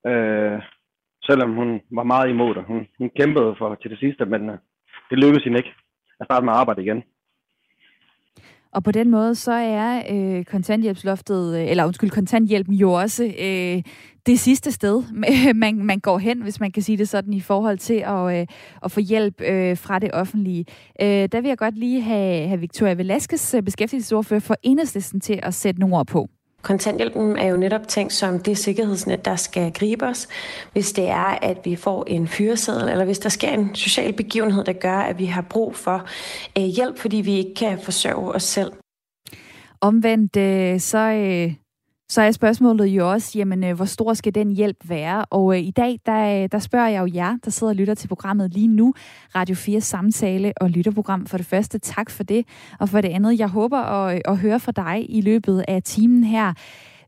Øh, 0.08 0.62
selvom 1.24 1.54
hun 1.54 1.82
var 1.92 2.04
meget 2.04 2.30
imod 2.30 2.56
det. 2.56 2.64
Hun, 2.64 2.88
hun 2.98 3.10
kæmpede 3.10 3.56
for 3.58 3.76
til 3.76 3.92
det 3.92 4.00
sidste, 4.00 4.26
men 4.26 4.50
øh, 4.50 4.58
det 5.10 5.18
lykkedes 5.20 5.44
hende 5.44 5.58
ikke 5.58 5.74
at 6.20 6.26
starte 6.26 6.46
med 6.46 6.54
at 6.54 6.60
arbejde 6.60 6.84
igen. 6.84 7.04
Og 8.76 8.84
på 8.84 8.92
den 8.92 9.12
måde, 9.12 9.36
så 9.36 9.52
er 9.52 10.02
øh, 10.10 10.46
kontanthjælpsloftet, 10.46 11.56
øh, 11.56 11.70
eller 11.70 11.86
undskyld, 11.86 12.10
kontanthjælpen 12.10 12.74
jo 12.74 12.92
også 12.94 13.24
øh, 13.40 13.82
det 14.26 14.40
sidste 14.40 14.72
sted, 14.72 15.04
man, 15.54 15.86
man 15.86 16.00
går 16.00 16.18
hen, 16.18 16.42
hvis 16.42 16.60
man 16.60 16.72
kan 16.72 16.84
sige 16.84 16.98
det 16.98 17.10
sådan, 17.10 17.34
i 17.34 17.42
forhold 17.42 17.78
til 17.78 18.04
at, 18.08 18.40
øh, 18.40 18.48
at 18.84 18.92
få 18.92 19.00
hjælp 19.00 19.42
øh, 19.42 19.78
fra 19.78 20.00
det 20.00 20.10
offentlige. 20.14 20.66
Øh, 21.02 21.08
der 21.08 21.42
vil 21.42 21.48
jeg 21.48 21.58
godt 21.58 21.78
lige 21.78 22.02
have, 22.02 22.48
have 22.48 22.60
Victoria 22.60 22.94
Velasquez, 22.94 23.54
øh, 23.54 23.64
beskæftigelsesordfører 23.64 24.40
for 24.40 24.56
Enhedslisten, 24.64 25.20
til 25.20 25.40
at 25.44 25.54
sætte 25.54 25.80
nogle 25.80 25.96
ord 25.96 26.08
på. 26.08 26.30
Kontanthjælpen 26.66 27.38
er 27.38 27.48
jo 27.48 27.58
netop 27.58 27.88
tænkt 27.88 28.14
som 28.14 28.40
det 28.40 28.58
sikkerhedsnet, 28.58 29.26
der 29.26 29.36
skal 29.36 29.72
gribe 29.74 30.06
os, 30.06 30.28
hvis 30.74 30.92
det 30.92 31.10
er, 31.10 31.40
at 31.42 31.58
vi 31.64 31.76
får 31.76 32.04
en 32.08 32.28
fyreseddel, 32.28 32.90
eller 32.90 33.06
hvis 33.06 33.20
der 33.20 33.30
sker 33.30 33.50
en 33.50 33.76
social 33.76 34.14
begivenhed, 34.14 34.64
der 34.64 34.74
gør, 34.74 34.98
at 34.98 35.20
vi 35.20 35.26
har 35.26 35.42
brug 35.42 35.76
for 35.76 36.06
øh, 36.58 36.64
hjælp, 36.64 36.98
fordi 36.98 37.18
vi 37.18 37.34
ikke 37.38 37.54
kan 37.56 37.80
forsørge 37.80 38.32
os 38.36 38.44
selv. 38.44 38.72
Omvendt, 39.82 40.38
øh, 40.38 40.80
så, 40.80 40.98
øh, 40.98 41.54
så 42.10 42.22
er 42.22 42.32
spørgsmålet 42.32 42.86
jo 42.86 43.12
også, 43.12 43.40
jamen, 43.40 43.64
øh, 43.64 43.76
hvor 43.76 43.86
stor 43.86 44.14
skal 44.14 44.36
den 44.36 44.52
hjælp 44.52 44.78
være? 44.90 45.26
Og 45.26 45.58
øh, 45.58 45.64
i 45.64 45.72
dag, 45.72 46.00
der, 46.06 46.44
øh, 46.44 46.50
der 46.52 46.60
spørger 46.60 46.88
jeg 46.88 47.02
jo 47.02 47.12
jer, 47.16 47.38
der 47.46 47.52
sidder 47.52 47.72
og 47.72 47.76
lytter 47.76 47.94
til 47.94 48.08
programmet 48.08 48.54
lige 48.54 48.68
nu, 48.68 48.94
Radio 49.36 49.56
4 49.56 49.82
Samtale 49.82 50.54
og 50.62 50.70
Lytterprogram. 50.70 51.26
For 51.26 51.38
det 51.38 51.46
første, 51.46 51.78
tak 51.78 52.10
for 52.10 52.24
det. 52.24 52.48
Og 52.80 52.90
for 52.90 53.02
det 53.02 53.10
andet, 53.10 53.40
jeg 53.40 53.48
håber 53.48 53.78
at, 53.78 54.16
øh, 54.16 54.22
at 54.26 54.38
høre 54.38 54.60
fra 54.60 54.72
dig 54.72 55.06
i 55.10 55.22
løbet 55.22 55.66
af 55.68 55.84
timen 55.84 56.24
her. 56.24 56.54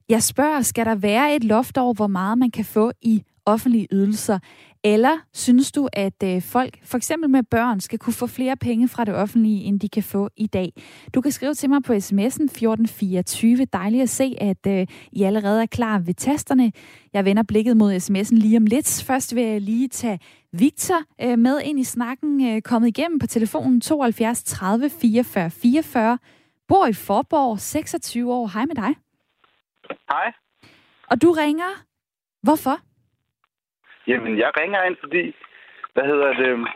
Jeg 0.09 0.23
spørger, 0.23 0.61
skal 0.61 0.85
der 0.85 0.95
være 0.95 1.35
et 1.35 1.43
loft 1.43 1.77
over, 1.77 1.93
hvor 1.93 2.07
meget 2.07 2.37
man 2.37 2.51
kan 2.51 2.65
få 2.65 2.91
i 3.01 3.23
offentlige 3.45 3.87
ydelser? 3.91 4.39
Eller 4.83 5.17
synes 5.33 5.71
du, 5.71 5.89
at 5.93 6.23
øh, 6.23 6.41
folk, 6.41 6.79
for 6.83 6.97
eksempel 6.97 7.29
med 7.29 7.43
børn, 7.43 7.79
skal 7.79 7.99
kunne 7.99 8.13
få 8.13 8.27
flere 8.27 8.57
penge 8.57 8.87
fra 8.87 9.05
det 9.05 9.15
offentlige, 9.15 9.63
end 9.63 9.79
de 9.79 9.89
kan 9.89 10.03
få 10.03 10.29
i 10.37 10.47
dag? 10.47 10.71
Du 11.15 11.21
kan 11.21 11.31
skrive 11.31 11.53
til 11.53 11.69
mig 11.69 11.83
på 11.83 11.93
sms'en 11.93 12.43
1424. 12.43 13.65
Dejligt 13.65 14.03
at 14.03 14.09
se, 14.09 14.35
at 14.41 14.67
øh, 14.67 14.87
I 15.11 15.23
allerede 15.23 15.61
er 15.61 15.65
klar 15.65 15.99
ved 15.99 16.13
tasterne. 16.13 16.71
Jeg 17.13 17.25
vender 17.25 17.43
blikket 17.43 17.77
mod 17.77 17.95
sms'en 17.95 18.35
lige 18.35 18.57
om 18.57 18.65
lidt. 18.65 19.03
Først 19.07 19.35
vil 19.35 19.43
jeg 19.43 19.61
lige 19.61 19.87
tage 19.87 20.19
Victor 20.51 21.03
øh, 21.21 21.39
med 21.39 21.61
ind 21.63 21.79
i 21.79 21.83
snakken. 21.83 22.47
Øh, 22.47 22.61
kommet 22.61 22.87
igennem 22.87 23.19
på 23.19 23.27
telefonen 23.27 23.81
72 23.81 24.43
30 24.43 24.89
44 24.89 25.49
44. 25.49 26.17
Bor 26.67 26.85
i 26.85 26.93
Forborg, 26.93 27.59
26 27.59 28.33
år. 28.33 28.47
Hej 28.47 28.65
med 28.65 28.75
dig. 28.75 28.95
Hej. 30.09 30.33
Og 31.09 31.21
du 31.21 31.31
ringer. 31.31 31.83
Hvorfor? 32.43 32.79
Jamen, 34.07 34.37
jeg 34.37 34.51
ringer 34.59 34.83
ind, 34.83 34.97
fordi, 34.99 35.35
hvad 35.93 36.03
hedder 36.03 36.33
det, 36.33 36.67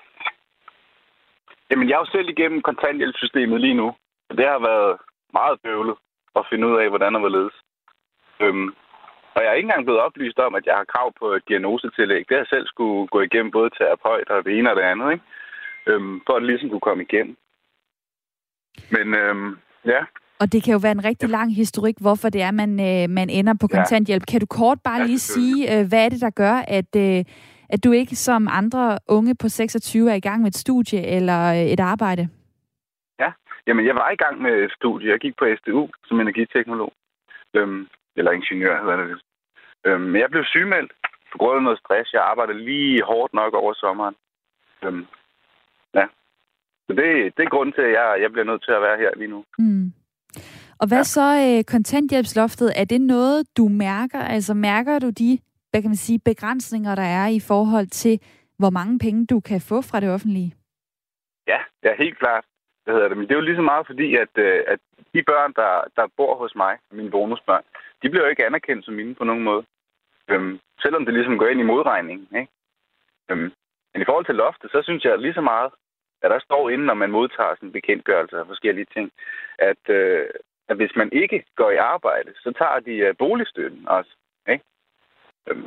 Jamen, 1.71 1.89
jeg 1.89 1.95
er 1.95 1.99
jo 1.99 2.05
selv 2.05 2.29
igennem 2.29 2.61
kontanthjælpssystemet 2.61 3.61
lige 3.61 3.73
nu. 3.73 3.87
Og 4.29 4.37
det 4.37 4.45
har 4.47 4.59
været 4.59 4.97
meget 5.33 5.61
bøvlet 5.63 5.95
at 6.35 6.45
finde 6.49 6.67
ud 6.67 6.75
af, 6.81 6.89
hvordan 6.89 7.13
det 7.13 7.21
var 7.21 7.29
ledes. 7.29 7.53
Øhm, 8.39 8.67
og 9.35 9.41
jeg 9.41 9.49
er 9.49 9.53
ikke 9.53 9.67
engang 9.67 9.85
blevet 9.85 10.01
oplyst 10.01 10.39
om, 10.39 10.55
at 10.55 10.65
jeg 10.65 10.75
har 10.75 10.83
krav 10.83 11.13
på 11.19 11.25
et 11.33 11.43
diagnosetillæg. 11.47 12.19
Det 12.29 12.35
har 12.35 12.43
jeg 12.43 12.47
selv 12.53 12.67
skulle 12.67 13.07
gå 13.07 13.21
igennem 13.21 13.51
både 13.51 13.69
terapeut 13.69 14.29
og 14.29 14.45
det 14.45 14.57
ene 14.57 14.69
og 14.71 14.75
det 14.75 14.81
andet, 14.81 15.11
ikke? 15.11 15.25
Øhm, 15.87 16.21
for 16.25 16.33
at 16.33 16.41
det 16.41 16.49
ligesom 16.49 16.69
kunne 16.69 16.87
komme 16.89 17.03
igennem. 17.03 17.37
Men 18.91 19.13
øhm, 19.13 19.57
ja, 19.85 20.01
og 20.41 20.45
det 20.53 20.63
kan 20.63 20.73
jo 20.73 20.79
være 20.83 20.97
en 20.99 21.05
rigtig 21.05 21.29
lang 21.29 21.55
historik, 21.55 21.95
hvorfor 22.01 22.29
det 22.29 22.41
er, 22.41 22.51
man, 22.51 22.71
øh, 22.89 23.09
man 23.09 23.29
ender 23.29 23.53
på 23.61 23.67
kontanthjælp. 23.67 24.23
Ja. 24.23 24.31
Kan 24.31 24.39
du 24.39 24.45
kort 24.45 24.79
bare 24.83 25.01
ja, 25.01 25.05
lige 25.05 25.19
sige, 25.19 25.57
øh, 25.73 25.87
hvad 25.89 26.05
er 26.05 26.09
det, 26.09 26.21
der 26.21 26.29
gør, 26.43 26.55
at, 26.77 26.91
øh, 27.05 27.19
at 27.73 27.83
du 27.83 27.91
ikke 27.91 28.15
som 28.15 28.47
andre 28.51 28.97
unge 29.07 29.35
på 29.41 29.49
26 29.49 30.11
er 30.11 30.15
i 30.15 30.25
gang 30.27 30.41
med 30.41 30.47
et 30.47 30.55
studie 30.55 31.07
eller 31.17 31.39
øh, 31.51 31.65
et 31.73 31.79
arbejde? 31.79 32.29
Ja, 33.19 33.31
jamen 33.67 33.85
jeg 33.85 33.95
var 33.95 34.09
i 34.09 34.15
gang 34.15 34.41
med 34.41 34.53
et 34.65 34.71
studie. 34.71 35.11
Jeg 35.11 35.19
gik 35.19 35.35
på 35.37 35.45
SDU 35.57 35.89
som 36.07 36.19
energiteknolog. 36.19 36.93
Øhm, 37.53 37.87
eller 38.15 38.31
ingeniør, 38.31 38.81
hedder 38.81 38.97
det. 38.97 39.21
Øhm, 39.85 40.01
men 40.01 40.21
jeg 40.21 40.29
blev 40.29 40.43
sygemeldt 40.45 40.91
på 41.31 41.37
grund 41.37 41.57
af 41.57 41.63
noget 41.63 41.79
stress. 41.79 42.13
Jeg 42.13 42.21
arbejdede 42.21 42.65
lige 42.65 43.03
hårdt 43.03 43.33
nok 43.33 43.53
over 43.53 43.73
sommeren. 43.73 44.15
Øhm, 44.83 45.05
ja. 45.93 46.05
Så 46.87 46.91
det, 46.99 47.37
det 47.37 47.43
er 47.43 47.53
grunden 47.55 47.73
til, 47.73 47.81
at 47.81 47.91
jeg, 47.91 48.17
jeg 48.21 48.31
bliver 48.31 48.45
nødt 48.45 48.63
til 48.63 48.71
at 48.71 48.81
være 48.81 48.97
her 48.97 49.11
lige 49.15 49.33
nu. 49.35 49.43
Mm. 49.59 49.91
Og 50.81 50.87
hvad 50.87 50.97
ja. 50.97 51.13
så 51.15 51.27
øh, 51.45 51.63
kontanthjælpsloftet? 51.63 52.73
Er 52.75 52.85
det 52.85 53.01
noget, 53.01 53.57
du 53.57 53.67
mærker? 53.67 54.19
Altså 54.19 54.53
mærker 54.53 54.99
du 54.99 55.09
de 55.09 55.39
hvad 55.71 55.81
kan 55.81 55.93
man 55.93 56.05
sige, 56.07 56.19
begrænsninger, 56.25 56.95
der 56.95 57.07
er 57.21 57.27
i 57.27 57.39
forhold 57.39 57.87
til, 57.87 58.19
hvor 58.59 58.69
mange 58.69 58.99
penge 58.99 59.25
du 59.25 59.39
kan 59.39 59.61
få 59.61 59.81
fra 59.89 59.99
det 59.99 60.09
offentlige? 60.15 60.51
Ja, 61.47 61.59
ja 61.83 61.91
helt 62.03 62.17
klart. 62.19 62.45
Hvad 62.83 62.93
hedder 62.93 63.07
det? 63.07 63.17
Men 63.17 63.25
det 63.27 63.31
er 63.31 63.39
jo 63.39 63.47
lige 63.47 63.61
så 63.61 63.67
meget 63.71 63.87
fordi, 63.87 64.15
at, 64.15 64.33
øh, 64.35 64.63
at 64.67 64.79
de 65.13 65.23
børn, 65.23 65.53
der, 65.53 65.71
der 65.95 66.13
bor 66.17 66.33
hos 66.37 66.55
mig, 66.55 66.73
mine 66.91 67.11
bonusbørn, 67.11 67.63
de 68.01 68.09
bliver 68.09 68.23
jo 68.23 68.29
ikke 68.29 68.45
anerkendt 68.45 68.85
som 68.85 68.93
mine 68.93 69.15
på 69.15 69.23
nogen 69.23 69.43
måde. 69.43 69.63
Øhm, 70.27 70.59
selvom 70.81 71.05
det 71.05 71.13
ligesom 71.13 71.37
går 71.37 71.47
ind 71.47 71.59
i 71.59 71.71
modregningen. 71.71 72.27
Ikke? 72.41 72.51
Øhm, 73.29 73.51
men 73.93 74.01
i 74.01 74.05
forhold 74.05 74.25
til 74.25 74.35
loftet, 74.35 74.71
så 74.71 74.79
synes 74.83 75.03
jeg 75.03 75.19
lige 75.19 75.33
så 75.33 75.41
meget, 75.41 75.71
at 76.23 76.31
der 76.31 76.39
står 76.39 76.69
inden, 76.69 76.87
når 76.87 76.93
man 76.93 77.11
modtager 77.11 77.55
sådan 77.55 77.69
en 77.69 77.77
bekendtgørelse 77.79 78.37
af 78.37 78.45
forskellige 78.45 78.87
ting, 78.93 79.11
at, 79.59 79.83
øh, 79.89 80.25
at 80.69 80.75
hvis 80.75 80.95
man 80.95 81.09
ikke 81.11 81.43
går 81.55 81.71
i 81.71 81.83
arbejde, 81.93 82.31
så 82.43 82.53
tager 82.59 82.79
de 82.79 83.09
uh, 83.09 83.15
boligstøtten 83.17 83.87
også. 83.87 84.11
Ikke? 84.49 84.63
Øhm, 85.47 85.65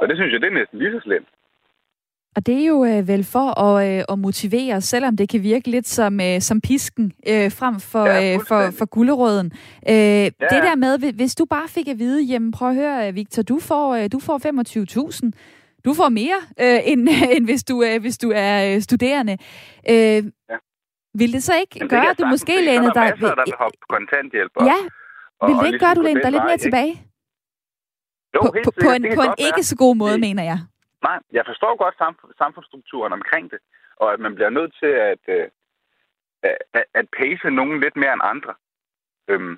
og 0.00 0.08
det 0.08 0.16
synes 0.16 0.32
jeg, 0.32 0.40
det 0.40 0.46
er 0.46 0.58
næsten 0.60 0.78
lige 0.78 0.92
så 0.92 1.00
slemt. 1.00 1.28
Og 2.36 2.46
det 2.46 2.62
er 2.62 2.66
jo 2.66 2.84
øh, 2.84 3.08
vel 3.08 3.24
for 3.24 3.60
at, 3.60 3.74
øh, 3.88 4.04
at 4.08 4.18
motivere, 4.18 4.80
selvom 4.80 5.16
det 5.16 5.28
kan 5.28 5.42
virke 5.42 5.70
lidt 5.70 5.88
som, 5.88 6.20
øh, 6.20 6.40
som 6.40 6.60
pisken 6.60 7.12
øh, 7.28 7.52
frem 7.52 7.80
for, 7.80 8.06
ja, 8.06 8.34
øh, 8.34 8.40
for, 8.48 8.70
for 8.78 8.86
gulderøden. 8.86 9.52
Øh, 9.88 9.94
ja. 9.94 10.26
Det 10.26 10.62
der 10.68 10.76
med, 10.76 11.12
hvis 11.12 11.34
du 11.34 11.44
bare 11.44 11.68
fik 11.68 11.88
at 11.88 11.98
vide, 11.98 12.22
jamen 12.22 12.52
prøv 12.52 12.68
at 12.68 12.74
høre, 12.74 13.12
Victor, 13.12 13.42
du 13.42 13.58
får, 13.60 13.94
øh, 13.94 14.08
du 14.12 14.18
får 14.18 14.38
25.000. 14.38 15.30
Du 15.86 15.90
får 16.00 16.08
mere, 16.20 16.38
øh, 16.64 16.80
end, 16.90 17.00
end 17.36 17.44
hvis, 17.50 17.64
du, 17.64 17.74
øh, 17.88 18.00
hvis 18.04 18.18
du 18.18 18.28
er 18.44 18.54
øh, 18.66 18.80
studerende. 18.80 19.34
Øh, 19.92 20.20
ja. 20.50 20.58
Vil 21.20 21.32
det 21.32 21.42
så 21.42 21.54
ikke 21.62 21.78
det 21.78 21.90
gøre, 21.90 22.10
at 22.10 22.18
du 22.18 22.26
måske 22.26 22.54
læner 22.68 22.92
dig... 22.98 23.06
Der 23.20 23.30
er 23.30 23.34
der 23.34 23.44
vil 23.46 23.54
hoppe 23.64 23.78
kontanthjælp. 23.88 24.52
Og, 24.56 24.66
ja, 24.72 24.78
vil 25.46 25.56
det 25.60 25.66
ikke 25.66 25.82
gøre, 25.84 25.90
at 25.90 25.96
du 25.96 26.06
læner 26.08 26.22
dig 26.22 26.32
lidt 26.32 26.48
mere 26.50 26.62
tilbage? 26.66 26.94
Jo, 28.34 28.40
på, 28.42 28.48
på, 28.64 28.70
på 28.84 28.90
en, 28.96 29.02
på 29.18 29.22
en 29.28 29.34
ikke 29.48 29.62
så 29.70 29.76
god 29.84 29.94
måde, 30.02 30.16
det, 30.18 30.26
mener 30.28 30.44
jeg. 30.52 30.58
Nej, 31.08 31.18
jeg 31.32 31.44
forstår 31.50 31.72
godt 31.84 31.96
samfundsstrukturen 32.42 33.12
omkring 33.12 33.50
det, 33.50 33.58
og 33.96 34.12
at 34.12 34.20
man 34.20 34.34
bliver 34.34 34.50
nødt 34.50 34.72
til 34.80 34.92
at, 35.10 35.22
øh, 35.36 35.46
at, 36.78 36.84
at 36.94 37.06
pace 37.18 37.50
nogen 37.50 37.80
lidt 37.80 37.96
mere 37.96 38.12
end 38.12 38.24
andre. 38.34 38.54
Øhm, 39.30 39.56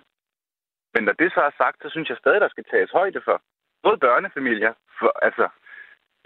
men 0.94 1.02
når 1.04 1.12
det 1.12 1.28
så 1.32 1.40
er 1.40 1.54
sagt, 1.62 1.76
så 1.82 1.88
synes 1.90 2.08
jeg 2.08 2.18
stadig, 2.20 2.40
der 2.40 2.48
skal 2.48 2.64
tages 2.70 2.90
højde 2.90 3.20
for. 3.24 3.36
Både 3.82 3.98
børnefamilier, 3.98 4.72
for, 4.98 5.12
altså, 5.28 5.46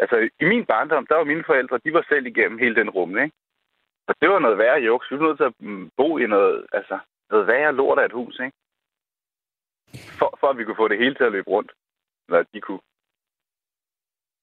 altså 0.03 0.17
i 0.41 0.45
min 0.45 0.65
barndom, 0.67 1.07
der 1.07 1.17
var 1.17 1.25
mine 1.25 1.45
forældre, 1.47 1.81
de 1.85 1.93
var 1.93 2.05
selv 2.09 2.27
igennem 2.27 2.59
hele 2.59 2.75
den 2.75 2.91
rum, 2.91 3.19
ikke? 3.19 3.37
Og 4.09 4.15
det 4.21 4.29
var 4.29 4.39
noget 4.39 4.59
værre 4.59 4.81
juks. 4.81 5.11
Vi 5.11 5.19
var 5.19 5.27
nødt 5.27 5.39
til 5.39 5.51
at 5.51 5.55
mm, 5.61 5.91
bo 5.97 6.19
i 6.19 6.27
noget, 6.27 6.67
altså, 6.73 6.99
noget 7.31 7.47
værre 7.47 7.73
lort 7.73 7.99
af 7.99 8.05
et 8.05 8.13
hus, 8.13 8.41
ikke? 8.45 8.57
For, 10.19 10.39
for 10.41 10.47
at 10.51 10.59
vi 10.59 10.65
kunne 10.65 10.83
få 10.83 10.89
det 10.89 10.99
hele 10.99 11.15
til 11.15 11.25
at 11.25 11.33
løbe 11.33 11.51
rundt. 11.51 11.73
Eller 12.29 12.43
de 12.55 12.61
kunne. 12.61 12.81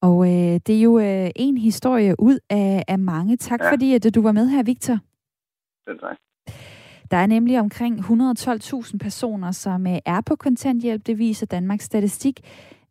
Og 0.02 0.18
øh, 0.30 0.54
det 0.66 0.74
er 0.78 0.82
jo 0.82 0.98
øh, 0.98 1.30
en 1.36 1.56
historie 1.56 2.14
ud 2.18 2.38
af, 2.50 2.84
af 2.88 2.98
mange. 2.98 3.36
Tak 3.36 3.60
ja. 3.60 3.70
fordi, 3.72 3.94
at 3.94 4.14
du 4.14 4.22
var 4.22 4.32
med 4.32 4.46
her, 4.48 4.62
Victor. 4.62 4.96
Selv 5.88 6.00
tak. 6.00 6.16
Der 7.10 7.16
er 7.16 7.26
nemlig 7.26 7.60
omkring 7.60 7.98
112.000 8.00 8.98
personer, 8.98 9.50
som 9.50 9.86
øh, 9.86 9.98
er 10.06 10.20
på 10.26 10.36
kontanthjælp. 10.36 11.06
Det 11.06 11.18
viser 11.18 11.46
Danmarks 11.46 11.84
Statistik. 11.84 12.40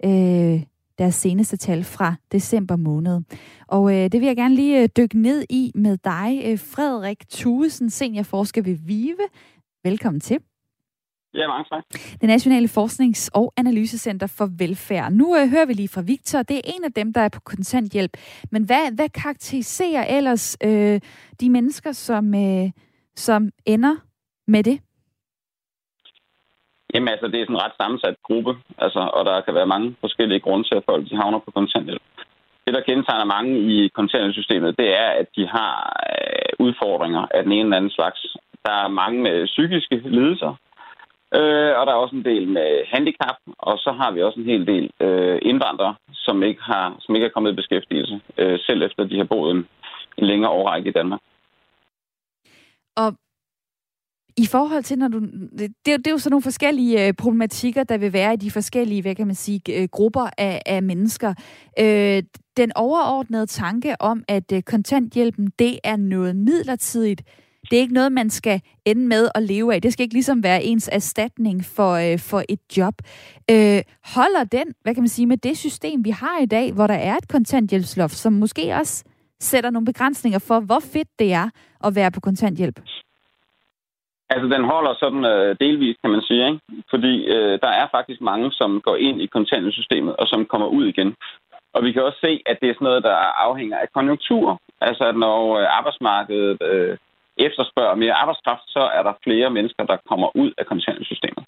Øh, 0.06 0.64
deres 0.98 1.16
seneste 1.16 1.58
tal 1.58 1.84
fra 1.84 2.16
december 2.32 2.75
måned. 2.75 3.22
Og 3.68 3.94
øh, 3.94 4.12
det 4.12 4.13
vil 4.13 4.27
jeg 4.27 4.36
gerne 4.36 4.56
lige 4.56 4.82
øh, 4.84 4.89
dykke 4.98 5.22
ned 5.22 5.46
i 5.50 5.72
med 5.75 5.98
dig, 5.98 6.42
øh, 6.46 6.60
Frederik 6.60 7.30
Thuesen, 7.30 7.89
seniorforsker 7.89 8.62
ved 8.62 8.77
VIVE. 8.86 9.27
Velkommen 9.84 10.20
til. 10.20 10.39
Ja, 11.34 11.48
mange 11.48 11.66
tak. 11.70 11.84
Det 12.22 12.30
Nationale 12.30 12.68
Forsknings- 12.68 13.30
og 13.34 13.54
Analysecenter 13.58 14.27
for 14.27 14.46
Velfærd. 14.46 15.12
Nu 15.12 15.38
øh, 15.38 15.50
hører 15.50 15.66
vi 15.66 15.74
lige 15.74 15.88
fra 15.88 16.01
Victor. 16.01 16.42
Det 16.42 16.56
er 16.56 16.62
en 16.66 16.84
af 16.84 16.94
dem, 16.94 17.13
der 17.13 17.22
er 17.22 17.30
på 17.30 17.39
kontanthjælp. 17.39 18.18
Men 18.51 18.63
hvad, 18.63 18.92
hvad 18.96 19.10
karakteriserer 19.10 20.18
ellers 20.18 20.58
øh, 20.63 21.01
de 21.39 21.50
mennesker, 21.50 21.92
som, 21.92 22.36
øh, 22.36 22.72
som 23.16 23.50
ender 23.66 23.96
med 24.48 24.63
det? 24.63 24.80
Jamen 26.94 27.08
altså, 27.08 27.27
det 27.27 27.38
er 27.39 27.46
sådan 27.46 27.56
en 27.56 27.65
ret 27.65 27.79
sammensat 27.82 28.15
gruppe, 28.24 28.58
altså, 28.77 29.00
og 29.00 29.25
der 29.25 29.41
kan 29.41 29.53
være 29.53 29.74
mange 29.74 29.96
forskellige 30.00 30.39
grunde 30.39 30.67
til, 30.67 30.75
at 30.75 30.88
folk 30.89 31.10
de 31.10 31.15
havner 31.15 31.39
på 31.39 31.51
kontanthjælp. 31.51 32.01
Det, 32.65 32.74
der 32.74 32.82
kendetegner 32.82 33.25
mange 33.25 33.51
i 33.60 33.88
kontanthjælpssystemet, 33.88 34.77
det 34.79 34.89
er, 35.03 35.10
at 35.22 35.27
de 35.36 35.48
har 35.48 35.74
øh, 36.13 36.65
udfordringer 36.65 37.27
af 37.32 37.44
den 37.44 37.51
ene 37.51 37.63
eller 37.63 37.77
anden 37.77 37.91
slags. 37.91 38.20
Der 38.65 38.72
er 38.72 38.88
mange 38.88 39.22
med 39.22 39.46
psykiske 39.46 39.96
lidelser, 39.96 40.56
øh, 41.36 41.72
og 41.77 41.86
der 41.86 41.91
er 41.94 42.03
også 42.03 42.15
en 42.15 42.25
del 42.25 42.48
med 42.48 42.70
handicap, 42.94 43.38
og 43.60 43.77
så 43.77 43.91
har 43.91 44.12
vi 44.12 44.22
også 44.22 44.39
en 44.39 44.46
hel 44.46 44.67
del 44.67 44.91
øh, 45.00 45.39
indvandrere, 45.41 45.96
som 46.13 46.44
ikke, 46.44 46.62
har, 46.62 46.96
som 47.00 47.15
ikke 47.15 47.27
er 47.27 47.36
kommet 47.36 47.51
i 47.51 47.56
beskæftigelse, 47.56 48.22
øh, 48.38 48.60
selv 48.60 48.82
efter 48.84 49.03
de 49.03 49.17
har 49.17 49.24
boet 49.24 49.51
en, 49.51 49.67
en 50.17 50.27
længere 50.27 50.51
årrække 50.51 50.89
i 50.89 50.94
Danmark. 50.94 51.22
Og 52.96 53.13
i 54.38 54.46
forhold 54.46 54.84
til, 54.84 54.98
når 54.98 55.08
du... 55.08 55.20
Det, 55.20 55.72
det 55.86 56.08
er 56.08 56.12
jo 56.12 56.17
sådan 56.17 56.32
nogle 56.32 56.44
forskellige 56.44 57.08
øh, 57.08 57.13
problematikker, 57.13 57.84
der 57.84 57.98
vil 57.98 58.13
være 58.13 58.34
i 58.34 58.38
de 58.38 58.51
forskellige, 58.51 59.01
hvad 59.01 59.15
kan 59.15 59.27
man 59.27 59.36
sige, 59.36 59.62
øh, 59.70 59.88
grupper 59.91 60.29
af, 60.38 60.62
af 60.65 60.84
mennesker. 60.84 61.34
Øh, 61.79 62.24
den 62.58 62.72
overordnede 62.75 63.46
tanke 63.46 64.01
om, 64.01 64.24
at 64.27 64.51
øh, 64.53 64.62
kontanthjælpen, 64.62 65.51
det 65.60 65.79
er 65.84 65.96
noget 65.96 66.36
midlertidigt, 66.36 67.22
det 67.72 67.77
er 67.77 67.82
ikke 67.82 67.94
noget, 67.94 68.12
man 68.12 68.29
skal 68.29 68.62
ende 68.86 69.08
med 69.08 69.29
at 69.36 69.44
leve 69.44 69.74
af. 69.74 69.82
Det 69.82 69.94
skal 69.94 70.03
ikke 70.03 70.15
ligesom 70.15 70.44
være 70.44 70.63
ens 70.63 70.89
erstatning 70.91 71.65
for, 71.65 71.91
øh, 71.94 72.20
for 72.20 72.44
et 72.50 72.60
job. 72.77 72.94
Øh, 73.51 73.82
holder 74.03 74.44
den, 74.51 74.67
hvad 74.84 74.94
kan 74.94 75.03
man 75.03 75.10
sige, 75.10 75.25
med 75.25 75.38
det 75.38 75.58
system, 75.58 76.06
vi 76.06 76.10
har 76.10 76.39
i 76.41 76.46
dag, 76.46 76.74
hvor 76.74 76.88
der 76.88 76.94
er 76.94 77.15
et 77.15 77.27
kontanthjælpsloft, 77.27 78.15
som 78.15 78.34
måske 78.34 78.75
også 78.75 79.03
sætter 79.41 79.70
nogle 79.70 79.86
begrænsninger 79.86 80.39
for, 80.39 80.60
hvor 80.60 80.79
fedt 80.79 81.08
det 81.20 81.34
er 81.34 81.50
at 81.84 81.96
være 81.96 82.12
på 82.12 82.20
kontanthjælp? 82.20 82.79
Altså, 84.29 84.48
den 84.55 84.63
holder 84.63 84.93
sådan 85.00 85.25
øh, 85.25 85.55
delvist, 85.60 86.01
kan 86.01 86.12
man 86.12 86.22
sige, 86.22 86.48
ikke? 86.48 86.60
Fordi 86.89 87.13
øh, 87.25 87.60
der 87.63 87.72
er 87.81 87.88
faktisk 87.91 88.22
mange, 88.22 88.51
som 88.51 88.81
går 88.81 88.96
ind 88.96 89.22
i 89.22 89.25
kontanthjælpssystemet, 89.25 90.15
og 90.15 90.27
som 90.27 90.46
kommer 90.46 90.67
ud 90.67 90.86
igen. 90.86 91.15
Og 91.74 91.84
vi 91.84 91.91
kan 91.91 92.03
også 92.03 92.19
se, 92.25 92.41
at 92.46 92.57
det 92.62 92.69
er 92.69 92.74
sådan 92.74 92.86
noget, 92.86 93.03
der 93.03 93.15
afhænger 93.48 93.77
af 93.77 93.93
konjunktur. 93.93 94.60
Altså, 94.81 95.03
at 95.03 95.17
når 95.17 95.57
øh, 95.60 95.77
arbejdsmarkedet 95.77 96.57
øh, 96.62 96.98
efterspørger 97.38 97.96
mere 97.96 98.19
arbejdskraft, 98.22 98.65
så 98.67 98.79
er 98.79 99.03
der 99.03 99.13
flere 99.24 99.50
mennesker, 99.50 99.84
der 99.84 99.98
kommer 100.10 100.38
ud 100.38 100.51
af 100.57 100.65
kontanthjælpssystemet. 100.65 101.43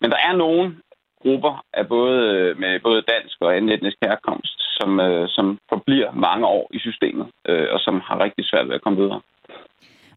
Men 0.00 0.10
der 0.10 0.16
er 0.28 0.36
nogle 0.36 0.76
grupper 1.22 1.64
af 1.72 1.88
både, 1.88 2.18
øh, 2.34 2.58
med 2.58 2.80
både 2.80 3.02
dansk 3.02 3.36
og 3.40 3.56
anden 3.56 3.70
etnisk 3.70 3.96
herkomst, 4.02 4.56
som, 4.78 5.00
øh, 5.00 5.28
som 5.28 5.58
forbliver 5.68 6.12
mange 6.12 6.46
år 6.46 6.70
i 6.72 6.78
systemet, 6.78 7.26
øh, 7.48 7.68
og 7.70 7.80
som 7.80 8.00
har 8.06 8.24
rigtig 8.24 8.44
svært 8.46 8.68
ved 8.68 8.74
at 8.74 8.82
komme 8.82 8.98
videre. 9.02 9.20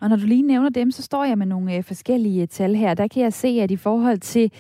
Og 0.04 0.10
når 0.10 0.16
du 0.16 0.26
lige 0.26 0.42
nævner 0.42 0.70
dem, 0.70 0.92
så 0.92 1.02
står 1.02 1.24
jeg 1.24 1.38
med 1.38 1.46
nogle 1.46 1.76
øh, 1.76 1.84
forskellige 1.84 2.42
øh, 2.42 2.48
tal 2.48 2.76
her. 2.76 2.94
Der 2.94 3.08
kan 3.08 3.24
jeg 3.24 3.34
se, 3.34 3.48
at 3.48 3.72
i 3.72 3.76
forhold 3.76 4.18
til 4.18 4.52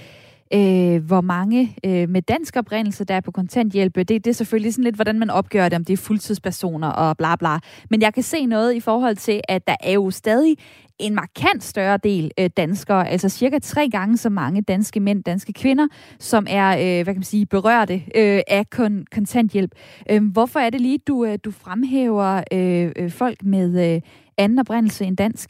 øh, 0.54 1.06
hvor 1.06 1.22
mange 1.22 1.76
øh, 1.86 2.10
med 2.10 2.22
dansk 2.22 2.56
oprindelse, 2.56 3.04
der 3.04 3.16
er 3.16 3.22
på 3.22 3.32
kontanthjælp. 3.32 3.98
Øh, 3.98 4.06
det, 4.06 4.26
det 4.26 4.28
er 4.28 4.34
selvfølgelig 4.34 4.74
sådan 4.74 4.84
lidt, 4.84 4.96
hvordan 4.96 5.20
man 5.20 5.30
opgør 5.30 5.70
det, 5.70 5.76
om 5.76 5.86
det 5.86 5.94
er 5.94 5.98
fuldtidspersoner 5.98 6.88
og 6.88 7.18
bla 7.18 7.36
bla. 7.36 7.60
Men 7.90 8.02
jeg 8.02 8.14
kan 8.14 8.24
se 8.24 8.46
noget 8.46 8.74
i 8.74 8.80
forhold 8.80 9.16
til, 9.16 9.42
at 9.50 9.68
der 9.68 9.76
er 9.80 9.92
jo 9.92 10.12
stadig 10.12 10.58
en 11.00 11.16
markant 11.16 11.64
større 11.64 11.98
del 12.04 12.32
øh, 12.40 12.50
danskere, 12.58 13.10
altså 13.10 13.30
cirka 13.30 13.60
tre 13.60 13.90
gange 13.90 14.18
så 14.18 14.30
mange 14.30 14.62
danske 14.62 15.00
mænd, 15.00 15.24
danske 15.24 15.54
kvinder, 15.54 15.88
som 16.20 16.48
er, 16.50 16.70
øh, 16.72 17.04
hvad 17.04 17.06
kan 17.06 17.16
man 17.16 17.24
sige, 17.24 17.46
berørte 17.46 17.94
øh, 17.94 18.42
af 18.48 18.66
kon- 18.76 19.06
kontanthjælp. 19.12 19.72
Øh, 20.10 20.32
hvorfor 20.32 20.60
er 20.60 20.70
det 20.70 20.82
lige, 20.82 20.98
du, 20.98 21.26
øh, 21.26 21.40
du 21.46 21.52
fremhæver 21.52 22.44
øh, 22.52 22.92
øh, 22.96 23.12
folk 23.12 23.44
med 23.44 23.96
øh, 23.96 24.02
anden 24.38 24.60
oprindelse 24.60 25.06
end 25.06 25.18
dansk? 25.18 25.50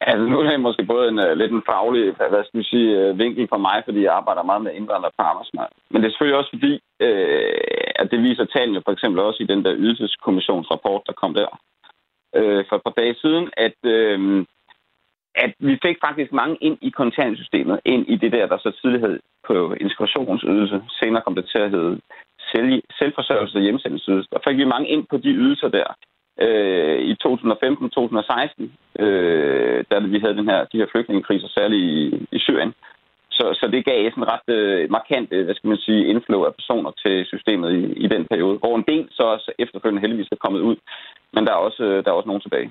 Altså, 0.00 0.24
nu 0.26 0.38
er 0.38 0.50
det 0.50 0.60
måske 0.60 0.84
både 0.84 1.08
en, 1.08 1.18
uh, 1.18 1.32
lidt 1.40 1.52
en 1.52 1.68
faglig, 1.70 2.14
hvad 2.16 2.44
skal 2.44 2.60
vi 2.60 2.64
sige, 2.64 3.10
uh, 3.10 3.18
vinkel 3.18 3.48
for 3.48 3.60
mig, 3.68 3.82
fordi 3.84 4.00
jeg 4.02 4.14
arbejder 4.14 4.42
meget 4.42 4.62
med 4.62 4.72
indvandrere 4.72 5.16
på 5.18 5.22
arbejdsmarkedet. 5.22 5.82
Men 5.90 5.98
det 5.98 6.06
er 6.06 6.12
selvfølgelig 6.12 6.38
også 6.38 6.52
fordi, 6.56 6.72
uh, 7.06 7.54
at 8.00 8.10
det 8.10 8.22
viser 8.22 8.44
tallene 8.44 8.82
for 8.84 8.92
eksempel 8.92 9.20
også 9.20 9.42
i 9.42 9.46
den 9.46 9.64
der 9.64 9.74
ydelseskommissionsrapport, 9.76 11.02
der 11.06 11.12
kom 11.12 11.34
der 11.34 11.48
uh, 12.38 12.62
for 12.68 12.76
et 12.76 12.84
par 12.86 12.96
dage 13.00 13.14
siden, 13.22 13.50
at, 13.66 13.78
uh, 13.94 14.44
at 15.34 15.52
vi 15.58 15.74
fik 15.86 15.96
faktisk 16.06 16.32
mange 16.32 16.56
ind 16.60 16.78
i 16.80 16.90
kontantsystemet, 16.90 17.80
ind 17.84 18.04
i 18.08 18.16
det 18.16 18.32
der, 18.32 18.46
der 18.46 18.58
så 18.58 18.70
tidlighed 18.82 19.20
på 19.46 19.74
integrationsydelse. 19.84 20.82
Senere 20.98 21.22
kom 21.22 21.34
det 21.34 21.46
til 21.52 21.58
at 21.58 21.70
hedde 21.70 22.00
selv, 22.52 22.82
selvforsørgelse 22.98 23.58
og 23.58 23.62
hjemsendelsesydelse. 23.62 24.28
Der 24.32 24.38
fik 24.48 24.56
vi 24.56 24.64
mange 24.64 24.88
ind 24.88 25.06
på 25.10 25.16
de 25.16 25.30
ydelser 25.42 25.68
der 25.68 25.86
øh, 26.40 26.98
i 27.10 27.12
2015-2016, 27.26 29.02
øh, 29.04 29.84
da 29.90 29.98
vi 29.98 30.18
havde 30.18 30.36
den 30.36 30.48
her, 30.48 30.64
de 30.64 30.78
her 30.78 30.86
flygtningekriser, 30.92 31.48
særligt 31.48 31.82
i, 31.82 32.26
i 32.36 32.38
Syrien. 32.38 32.74
Så, 33.30 33.44
så 33.60 33.68
det 33.72 33.84
gav 33.84 34.10
sådan 34.10 34.32
ret 34.34 34.48
øh, 34.56 34.90
markant, 34.90 35.28
øh, 35.32 35.44
hvad 35.44 35.54
skal 35.54 35.68
man 35.68 35.78
sige, 35.86 36.06
inflow 36.06 36.44
af 36.44 36.54
personer 36.54 36.90
til 36.90 37.26
systemet 37.26 37.70
i, 37.72 37.82
i 38.04 38.06
den 38.06 38.26
periode, 38.30 38.58
hvor 38.58 38.76
en 38.76 38.84
del 38.88 39.08
så 39.10 39.22
også 39.22 39.52
efterfølgende 39.58 40.00
heldigvis 40.00 40.28
er 40.32 40.44
kommet 40.44 40.60
ud, 40.60 40.76
men 41.32 41.46
der 41.46 41.52
er 41.52 41.56
også, 41.68 41.82
øh, 41.84 42.04
der 42.04 42.10
er 42.10 42.14
også 42.14 42.28
nogen 42.28 42.42
tilbage. 42.42 42.70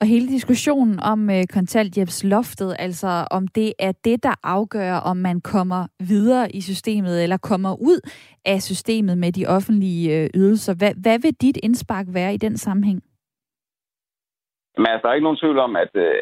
Og 0.00 0.06
hele 0.06 0.26
diskussionen 0.28 1.00
om 1.12 1.30
øh, 1.30 1.42
kontanthjælpsloftet, 1.52 2.76
altså 2.78 3.26
om 3.30 3.48
det 3.48 3.72
er 3.78 3.92
det, 4.04 4.22
der 4.22 4.34
afgør, 4.42 4.92
om 5.10 5.16
man 5.16 5.40
kommer 5.40 5.86
videre 6.00 6.52
i 6.52 6.60
systemet, 6.60 7.22
eller 7.22 7.36
kommer 7.36 7.72
ud 7.90 8.00
af 8.44 8.62
systemet 8.62 9.18
med 9.18 9.32
de 9.32 9.46
offentlige 9.46 10.04
øh, 10.16 10.30
ydelser. 10.34 10.74
Hvad, 10.78 10.92
hvad 11.02 11.18
vil 11.18 11.34
dit 11.40 11.58
indspark 11.62 12.06
være 12.14 12.34
i 12.34 12.36
den 12.36 12.56
sammenhæng? 12.56 13.02
Men 14.78 14.86
altså, 14.86 15.02
der 15.02 15.08
er 15.08 15.14
ikke 15.14 15.28
nogen 15.28 15.42
tvivl 15.42 15.58
om, 15.58 15.76
at, 15.76 15.92
øh, 15.94 16.14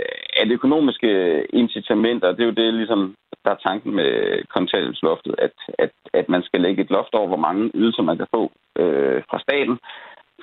at 0.42 0.48
økonomiske 0.50 1.10
incitamenter, 1.52 2.32
det 2.32 2.40
er 2.42 2.50
jo 2.52 2.60
det, 2.62 2.74
ligesom, 2.74 3.14
der 3.44 3.50
er 3.50 3.64
tanken 3.68 3.94
med 3.94 4.12
kontanthjælpsloftet, 4.54 5.34
at, 5.38 5.54
at, 5.78 5.92
at 6.12 6.28
man 6.28 6.42
skal 6.42 6.60
lægge 6.60 6.82
et 6.82 6.90
loft 6.90 7.14
over, 7.14 7.28
hvor 7.28 7.42
mange 7.46 7.70
ydelser 7.74 8.02
man 8.02 8.16
kan 8.16 8.26
få 8.34 8.42
øh, 8.78 9.22
fra 9.30 9.38
staten. 9.46 9.78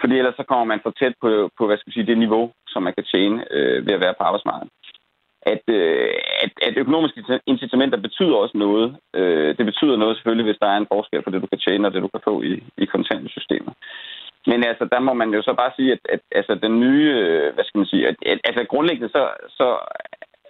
Fordi 0.02 0.14
ellers 0.18 0.36
så 0.38 0.44
kommer 0.44 0.66
man 0.66 0.80
for 0.84 0.92
tæt 1.00 1.16
på, 1.22 1.50
på 1.58 1.64
hvad 1.68 1.78
skal 1.78 1.90
jeg 1.90 1.94
sige, 1.94 2.10
det 2.12 2.18
niveau, 2.18 2.52
som 2.68 2.84
man 2.84 2.94
kan 2.98 3.06
tjene 3.14 3.38
øh, 3.56 3.86
ved 3.86 3.94
at 3.94 4.04
være 4.06 4.18
på 4.18 4.24
arbejdsmarkedet. 4.24 4.72
At, 5.54 5.64
øh, 5.68 6.14
at, 6.44 6.52
at 6.68 6.78
økonomiske 6.78 7.24
incitamenter 7.46 7.98
betyder 7.98 8.36
også 8.36 8.58
noget. 8.58 8.98
Øh, 9.16 9.58
det 9.58 9.66
betyder 9.66 9.96
noget 9.98 10.18
selvfølgelig, 10.18 10.48
hvis 10.48 10.62
der 10.62 10.70
er 10.72 10.78
en 10.78 10.92
forskel 10.94 11.22
på 11.22 11.30
det, 11.30 11.42
du 11.42 11.48
kan 11.48 11.64
tjene 11.68 11.88
og 11.88 11.94
det, 11.94 12.02
du 12.02 12.08
kan 12.08 12.28
få 12.30 12.42
i, 12.42 12.64
i 12.78 12.86
kontantsystemet. 12.86 13.74
Men 14.48 14.64
altså, 14.64 14.86
der 14.92 15.00
må 15.00 15.14
man 15.14 15.30
jo 15.34 15.42
så 15.42 15.54
bare 15.54 15.72
sige, 15.76 15.92
at, 15.92 16.00
at 16.10 16.20
altså, 16.32 16.56
den 16.56 16.80
nye, 16.80 17.10
øh, 17.26 17.54
hvad 17.54 17.64
skal 17.64 17.78
man 17.78 17.92
sige, 17.94 18.08
at, 18.08 18.16
at, 18.26 18.40
altså 18.44 18.64
grundlæggende 18.70 19.10
så, 19.10 19.24
så 19.50 19.68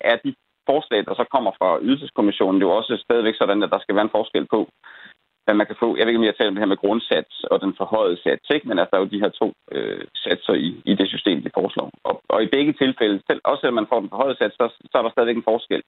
er 0.02 0.16
de 0.26 0.36
forslag, 0.70 1.06
der 1.06 1.14
så 1.16 1.26
kommer 1.34 1.52
fra 1.60 1.80
ydelseskommissionen, 1.82 2.62
jo 2.62 2.70
også 2.72 3.04
stadigvæk 3.06 3.36
sådan, 3.38 3.64
at 3.64 3.72
der 3.74 3.80
skal 3.80 3.96
være 3.96 4.08
en 4.10 4.18
forskel 4.18 4.46
på, 4.54 4.70
hvad 5.52 5.62
man 5.62 5.72
kan 5.72 5.82
få. 5.84 5.90
Jeg 5.96 6.04
ved 6.04 6.12
ikke, 6.12 6.24
om 6.24 6.30
jeg 6.30 6.38
taler 6.38 6.52
om 6.52 6.56
det 6.56 6.66
her 6.66 6.74
med 6.74 6.84
grundsats 6.84 7.34
og 7.52 7.58
den 7.64 7.74
forhøjede 7.82 8.22
sats, 8.26 8.46
ikke? 8.56 8.68
men 8.68 8.80
altså, 8.80 8.90
der 8.92 8.98
er 8.98 9.06
jo 9.06 9.14
de 9.14 9.24
her 9.24 9.32
to 9.42 9.48
øh, 9.76 10.04
satser 10.24 10.56
i, 10.66 10.70
i 10.92 10.94
det 11.00 11.08
system, 11.14 11.38
de 11.46 11.58
foreslår. 11.60 11.90
Og, 12.10 12.16
og 12.34 12.40
i 12.44 12.54
begge 12.56 12.74
tilfælde, 12.74 13.18
selv, 13.30 13.42
også 13.52 13.64
at 13.68 13.74
man 13.80 13.90
får 13.90 14.00
den 14.00 14.10
forhøjede 14.14 14.38
sats, 14.38 14.56
så, 14.60 14.66
så 14.92 14.96
er 14.98 15.04
der 15.04 15.12
stadigvæk 15.14 15.38
en 15.38 15.50
forskel 15.52 15.82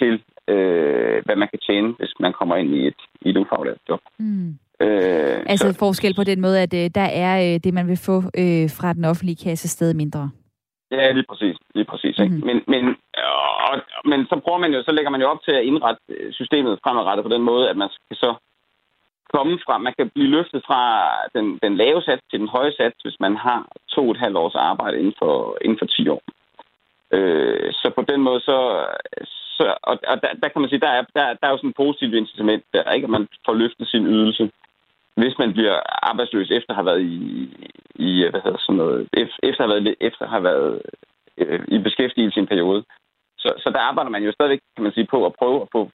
til, 0.00 0.14
øh, 0.52 1.18
hvad 1.26 1.36
man 1.42 1.48
kan 1.52 1.60
tjene, 1.68 1.88
hvis 1.98 2.12
man 2.24 2.32
kommer 2.38 2.56
ind 2.56 2.70
i 2.78 2.82
et, 2.90 3.00
i 3.24 3.28
et 3.30 3.36
ufaglært 3.42 3.80
job. 3.88 4.00
Mm. 4.18 4.50
Øh, 4.84 5.38
altså 5.52 5.72
så, 5.72 5.78
forskel 5.78 6.14
på 6.14 6.24
den 6.30 6.40
måde, 6.40 6.58
at 6.66 6.74
øh, 6.80 6.86
der 7.00 7.08
er 7.26 7.32
øh, 7.46 7.60
det, 7.64 7.72
man 7.74 7.88
vil 7.88 8.00
få 8.08 8.16
øh, 8.42 8.66
fra 8.78 8.92
den 8.92 9.04
offentlige 9.04 9.42
kasse, 9.44 9.68
stadig 9.68 9.96
mindre. 9.96 10.30
Ja, 10.90 11.12
lige 11.12 11.28
præcis. 11.30 11.56
Lige 11.74 11.88
præcis 11.92 12.18
ikke? 12.18 12.36
Mm. 12.36 12.46
Men, 12.48 12.56
men, 12.72 12.84
og, 13.68 13.74
men 14.10 14.20
så 14.30 14.40
prøver 14.44 14.58
man 14.58 14.72
jo, 14.74 14.82
så 14.82 14.92
lægger 14.92 15.10
man 15.10 15.20
jo 15.20 15.28
op 15.32 15.42
til 15.42 15.54
at 15.56 15.64
indrette 15.70 16.00
øh, 16.08 16.32
systemet 16.32 16.78
fremadrettet 16.84 17.24
på 17.24 17.32
den 17.34 17.42
måde, 17.42 17.70
at 17.70 17.76
man 17.76 17.88
skal 17.92 18.16
så 18.24 18.30
komme 19.34 19.58
fra, 19.66 19.78
man 19.78 19.94
kan 19.98 20.10
blive 20.14 20.30
løftet 20.36 20.62
fra 20.66 20.82
den, 21.34 21.58
den 21.62 21.76
lave 21.76 22.02
sats 22.02 22.22
til 22.30 22.40
den 22.40 22.48
høje 22.48 22.72
sats, 22.72 22.96
hvis 23.02 23.20
man 23.20 23.36
har 23.36 23.60
to 23.94 24.02
og 24.04 24.10
et 24.10 24.22
halvt 24.24 24.36
års 24.36 24.54
arbejde 24.54 24.98
inden 24.98 25.14
for, 25.18 25.58
inden 25.64 25.78
for 25.78 25.86
10 25.86 26.08
år. 26.08 26.22
Øh, 27.16 27.72
så 27.72 27.92
på 27.96 28.02
den 28.02 28.20
måde, 28.22 28.40
så, 28.40 28.86
så 29.56 29.74
og, 29.82 29.98
og 30.10 30.16
der, 30.22 30.30
der 30.42 30.48
kan 30.48 30.60
man 30.60 30.70
sige, 30.70 30.80
der 30.80 30.92
er, 30.98 31.04
der, 31.16 31.24
der 31.40 31.46
er 31.46 31.50
jo 31.50 31.56
sådan 31.56 31.70
et 31.70 31.76
positivt 31.76 32.14
incitament 32.14 32.64
der, 32.74 32.92
ikke? 32.92 33.04
At 33.04 33.10
man 33.10 33.28
får 33.46 33.54
løftet 33.54 33.88
sin 33.88 34.06
ydelse, 34.06 34.50
hvis 35.16 35.38
man 35.38 35.52
bliver 35.52 35.76
arbejdsløs 36.10 36.50
efter 36.50 36.70
at 36.70 36.78
have 36.78 36.86
været 36.86 37.02
i, 37.02 37.22
i 37.94 38.10
hvad 38.30 38.40
hedder 38.44 38.58
sådan 38.58 38.76
noget, 38.76 39.08
efter 39.42 39.64
at 39.64 39.70
have 39.70 39.84
været, 39.84 39.96
efter 40.00 40.24
at 40.24 40.30
have 40.30 40.44
været 40.44 40.82
øh, 41.38 41.60
i 41.68 41.78
beskæftigelse 41.78 42.38
i 42.38 42.42
en 42.42 42.52
periode. 42.52 42.84
Så, 43.38 43.48
så 43.58 43.70
der 43.70 43.80
arbejder 43.80 44.10
man 44.10 44.24
jo 44.24 44.32
stadigvæk, 44.32 44.60
kan 44.76 44.82
man 44.82 44.92
sige, 44.92 45.06
på 45.10 45.26
at 45.26 45.32
prøve 45.38 45.62
at 45.62 45.68
få 45.72 45.90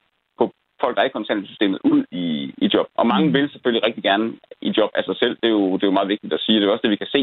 folk, 0.85 0.95
der 0.97 1.03
er 1.03 1.11
i 1.11 1.17
kontanthjælpssystemet, 1.19 1.79
ud 1.93 2.01
i, 2.23 2.25
i 2.65 2.67
job. 2.75 2.87
Og 3.01 3.05
mange 3.13 3.27
mm. 3.29 3.35
vil 3.35 3.51
selvfølgelig 3.51 3.87
rigtig 3.89 4.05
gerne 4.11 4.27
i 4.69 4.71
job 4.79 4.91
af 4.99 5.03
sig 5.05 5.17
selv. 5.23 5.35
Det 5.41 5.49
er, 5.51 5.57
jo, 5.59 5.65
det 5.77 5.83
er 5.83 5.91
jo 5.93 5.99
meget 5.99 6.13
vigtigt 6.15 6.33
at 6.37 6.45
sige. 6.45 6.57
Det 6.59 6.67
er 6.67 6.73
også 6.75 6.87
det, 6.87 6.95
vi 6.97 7.03
kan 7.05 7.15
se 7.17 7.23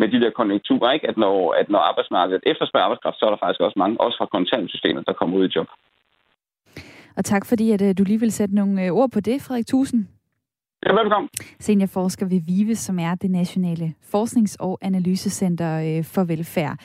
med 0.00 0.08
de 0.12 0.20
der 0.24 0.30
konjunkturer, 0.40 0.92
ikke? 0.92 1.08
At, 1.10 1.16
når, 1.24 1.36
at 1.60 1.66
når 1.74 1.78
arbejdsmarkedet 1.90 2.42
efterspørger 2.52 2.84
arbejdskraft, 2.84 3.18
så 3.18 3.24
er 3.26 3.30
der 3.30 3.42
faktisk 3.42 3.60
også 3.66 3.78
mange, 3.82 4.00
også 4.00 4.18
fra 4.18 4.32
kontanthjælpssystemet, 4.36 5.06
der 5.08 5.12
kommer 5.12 5.36
ud 5.38 5.48
i 5.48 5.52
job. 5.56 5.68
Og 7.16 7.24
tak 7.24 7.46
fordi, 7.46 7.66
at 7.72 7.82
øh, 7.82 7.94
du 7.98 8.04
lige 8.04 8.20
vil 8.20 8.32
sætte 8.32 8.54
nogle 8.54 8.84
øh, 8.84 8.90
ord 8.92 9.10
på 9.10 9.20
det, 9.20 9.42
Frederik 9.42 9.66
Tusen. 9.66 10.08
Ja, 10.86 10.92
velkommen. 11.00 11.28
Seniorforsker 11.60 12.26
ved 12.26 12.40
VIVE, 12.46 12.74
som 12.74 12.98
er 12.98 13.14
det 13.14 13.30
nationale 13.30 13.94
forsknings- 14.14 14.56
og 14.60 14.78
analysecenter 14.82 15.70
øh, 15.86 16.04
for 16.04 16.24
velfærd. 16.24 16.78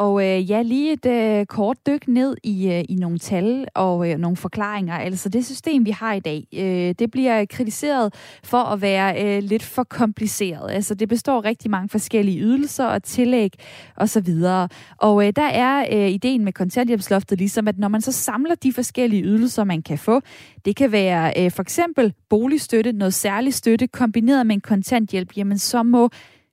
Og 0.00 0.26
øh, 0.26 0.50
ja, 0.50 0.62
lige 0.62 0.92
et 0.92 1.06
øh, 1.06 1.46
kort 1.46 1.76
dyk 1.86 2.08
ned 2.08 2.36
i, 2.42 2.68
øh, 2.68 2.84
i 2.88 2.94
nogle 2.94 3.18
tal 3.18 3.66
og 3.74 4.10
øh, 4.10 4.18
nogle 4.18 4.36
forklaringer. 4.36 4.94
Altså 4.94 5.28
det 5.28 5.46
system, 5.46 5.86
vi 5.86 5.90
har 5.90 6.12
i 6.14 6.20
dag, 6.20 6.46
øh, 6.54 6.94
det 6.98 7.10
bliver 7.10 7.44
kritiseret 7.44 8.14
for 8.44 8.58
at 8.58 8.82
være 8.82 9.24
øh, 9.24 9.42
lidt 9.42 9.62
for 9.62 9.84
kompliceret. 9.84 10.70
Altså 10.70 10.94
det 10.94 11.08
består 11.08 11.44
rigtig 11.44 11.70
mange 11.70 11.88
forskellige 11.88 12.40
ydelser 12.40 12.84
og 12.84 13.02
tillæg 13.02 13.50
osv. 13.96 14.28
Og, 14.44 14.68
og 14.98 15.26
øh, 15.26 15.32
der 15.36 15.48
er 15.48 15.86
øh, 15.92 16.10
ideen 16.10 16.44
med 16.44 16.52
kontanthjælpsloftet 16.52 17.38
ligesom, 17.38 17.68
at 17.68 17.78
når 17.78 17.88
man 17.88 18.00
så 18.00 18.12
samler 18.12 18.54
de 18.54 18.72
forskellige 18.72 19.24
ydelser, 19.24 19.64
man 19.64 19.82
kan 19.82 19.98
få, 19.98 20.20
det 20.64 20.76
kan 20.76 20.92
være 20.92 21.44
øh, 21.44 21.50
for 21.50 21.62
eksempel 21.62 22.14
boligstøtte, 22.28 22.92
noget 22.92 23.14
særlig 23.14 23.54
støtte 23.54 23.86
kombineret 23.86 24.46
med 24.46 24.54
en 24.54 24.60
kontanthjælp, 24.60 25.36
jamen 25.36 25.58
så 25.58 25.82
må 25.82 26.08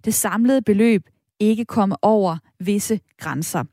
det 0.06 0.14
samlede 0.14 0.62
beløb 0.62 1.02
ikke 1.40 1.66
komme 1.66 1.96
over 2.02 2.38
visse 2.60 3.00
grænser. 3.18 3.64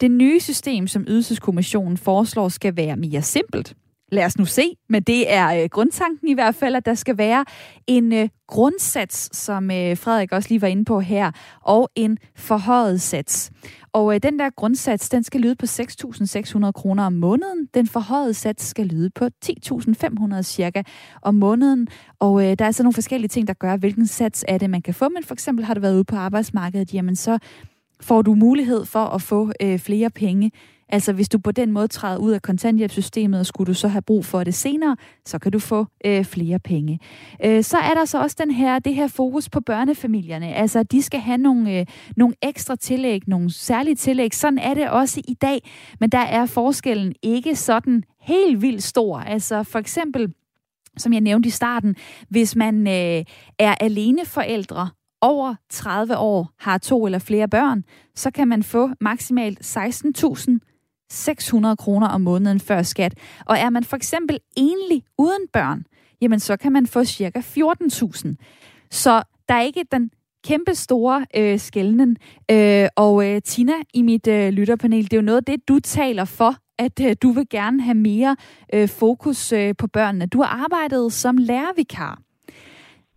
Det 0.00 0.10
nye 0.10 0.40
system, 0.40 0.86
som 0.86 1.04
Ydelseskommissionen 1.08 1.96
foreslår, 1.96 2.48
skal 2.48 2.76
være 2.76 2.96
mere 2.96 3.22
simpelt. 3.22 3.74
Lad 4.12 4.24
os 4.24 4.38
nu 4.38 4.44
se, 4.44 4.76
men 4.88 5.02
det 5.02 5.32
er 5.32 5.62
øh, 5.62 5.68
grundtanken 5.68 6.28
i 6.28 6.34
hvert 6.34 6.54
fald, 6.54 6.74
at 6.74 6.86
der 6.86 6.94
skal 6.94 7.18
være 7.18 7.44
en 7.86 8.12
øh, 8.12 8.28
grundsats, 8.46 9.36
som 9.36 9.70
øh, 9.70 9.96
Frederik 9.96 10.32
også 10.32 10.48
lige 10.48 10.62
var 10.62 10.68
inde 10.68 10.84
på 10.84 11.00
her, 11.00 11.30
og 11.62 11.90
en 11.94 12.18
forhøjet 12.36 13.00
sats. 13.00 13.50
Og 13.92 14.14
øh, 14.14 14.20
den 14.22 14.38
der 14.38 14.50
grundsats, 14.50 15.08
den 15.08 15.22
skal 15.22 15.40
lyde 15.40 15.54
på 15.54 15.66
6.600 15.66 16.70
kroner 16.70 17.06
om 17.06 17.12
måneden. 17.12 17.68
Den 17.74 17.86
forhøjede 17.86 18.34
sats 18.34 18.64
skal 18.64 18.86
lyde 18.86 19.10
på 19.10 19.28
10.500 19.44 20.42
cirka 20.42 20.82
om 21.22 21.34
måneden. 21.34 21.88
Og 22.18 22.44
øh, 22.44 22.58
der 22.58 22.64
er 22.64 22.70
så 22.70 22.82
nogle 22.82 22.94
forskellige 22.94 23.28
ting, 23.28 23.48
der 23.48 23.54
gør, 23.54 23.76
hvilken 23.76 24.06
sats 24.06 24.44
er 24.48 24.58
det, 24.58 24.70
man 24.70 24.82
kan 24.82 24.94
få. 24.94 25.08
Men 25.08 25.24
for 25.24 25.34
eksempel 25.34 25.64
har 25.64 25.74
du 25.74 25.80
været 25.80 25.94
ude 25.94 26.04
på 26.04 26.16
arbejdsmarkedet, 26.16 26.94
jamen 26.94 27.16
så 27.16 27.38
får 28.00 28.22
du 28.22 28.34
mulighed 28.34 28.84
for 28.84 29.04
at 29.04 29.22
få 29.22 29.52
øh, 29.62 29.78
flere 29.78 30.10
penge 30.10 30.50
Altså 30.88 31.12
hvis 31.12 31.28
du 31.28 31.38
på 31.38 31.52
den 31.52 31.72
måde 31.72 31.88
træder 31.88 32.18
ud 32.18 32.32
af 32.32 32.42
kontanthjælpssystemet, 32.42 33.40
og 33.40 33.46
skulle 33.46 33.68
du 33.68 33.74
så 33.74 33.88
have 33.88 34.02
brug 34.02 34.24
for 34.24 34.44
det 34.44 34.54
senere, 34.54 34.96
så 35.24 35.38
kan 35.38 35.52
du 35.52 35.58
få 35.58 35.86
øh, 36.04 36.24
flere 36.24 36.58
penge. 36.58 37.00
Øh, 37.44 37.62
så 37.62 37.78
er 37.78 37.94
der 37.94 38.04
så 38.04 38.22
også 38.22 38.36
den 38.38 38.50
her, 38.50 38.78
det 38.78 38.94
her 38.94 39.08
fokus 39.08 39.48
på 39.48 39.60
børnefamilierne. 39.60 40.54
Altså 40.54 40.82
de 40.82 41.02
skal 41.02 41.20
have 41.20 41.38
nogle, 41.38 41.78
øh, 41.78 41.86
nogle 42.16 42.34
ekstra 42.42 42.76
tillæg, 42.76 43.22
nogle 43.26 43.52
særlige 43.52 43.94
tillæg. 43.94 44.34
Sådan 44.34 44.58
er 44.58 44.74
det 44.74 44.90
også 44.90 45.20
i 45.28 45.34
dag, 45.34 45.70
men 46.00 46.10
der 46.10 46.18
er 46.18 46.46
forskellen 46.46 47.14
ikke 47.22 47.56
sådan 47.56 48.02
helt 48.20 48.62
vildt 48.62 48.82
stor. 48.82 49.18
Altså 49.18 49.62
for 49.62 49.78
eksempel 49.78 50.32
som 50.98 51.12
jeg 51.12 51.20
nævnte 51.20 51.46
i 51.46 51.50
starten, 51.50 51.96
hvis 52.28 52.56
man 52.56 52.86
øh, 52.86 53.24
er 53.58 53.74
alene 53.80 54.24
forældre, 54.24 54.90
over 55.20 55.54
30 55.70 56.16
år 56.16 56.50
har 56.58 56.78
to 56.78 57.06
eller 57.06 57.18
flere 57.18 57.48
børn, 57.48 57.84
så 58.14 58.30
kan 58.30 58.48
man 58.48 58.62
få 58.62 58.90
maksimalt 59.00 59.76
16.000 59.76 60.75
600 61.10 61.76
kroner 61.76 62.08
om 62.08 62.20
måneden 62.20 62.60
før 62.60 62.82
skat. 62.82 63.14
Og 63.46 63.58
er 63.58 63.70
man 63.70 63.84
for 63.84 63.96
eksempel 63.96 64.38
enlig 64.56 65.02
uden 65.18 65.48
børn, 65.52 65.84
jamen 66.20 66.40
så 66.40 66.56
kan 66.56 66.72
man 66.72 66.86
få 66.86 67.04
cirka 67.04 67.40
14.000. 67.40 68.34
Så 68.90 69.22
der 69.48 69.54
er 69.54 69.62
ikke 69.62 69.84
den 69.92 70.10
kæmpe 70.44 70.74
store 70.74 71.26
øh, 71.36 71.58
skældnen. 71.58 72.16
Øh, 72.50 72.88
og 72.96 73.26
øh, 73.26 73.42
Tina, 73.42 73.72
i 73.94 74.02
mit 74.02 74.26
øh, 74.26 74.48
lytterpanel, 74.48 75.04
det 75.04 75.12
er 75.12 75.16
jo 75.16 75.22
noget 75.22 75.36
af 75.36 75.44
det, 75.44 75.68
du 75.68 75.78
taler 75.80 76.24
for, 76.24 76.56
at 76.78 77.00
øh, 77.00 77.16
du 77.22 77.30
vil 77.30 77.48
gerne 77.48 77.82
have 77.82 77.94
mere 77.94 78.36
øh, 78.74 78.88
fokus 78.88 79.52
øh, 79.52 79.74
på 79.78 79.86
børnene. 79.86 80.26
Du 80.26 80.42
har 80.42 80.64
arbejdet 80.64 81.12
som 81.12 81.36
lærervikar. 81.36 82.18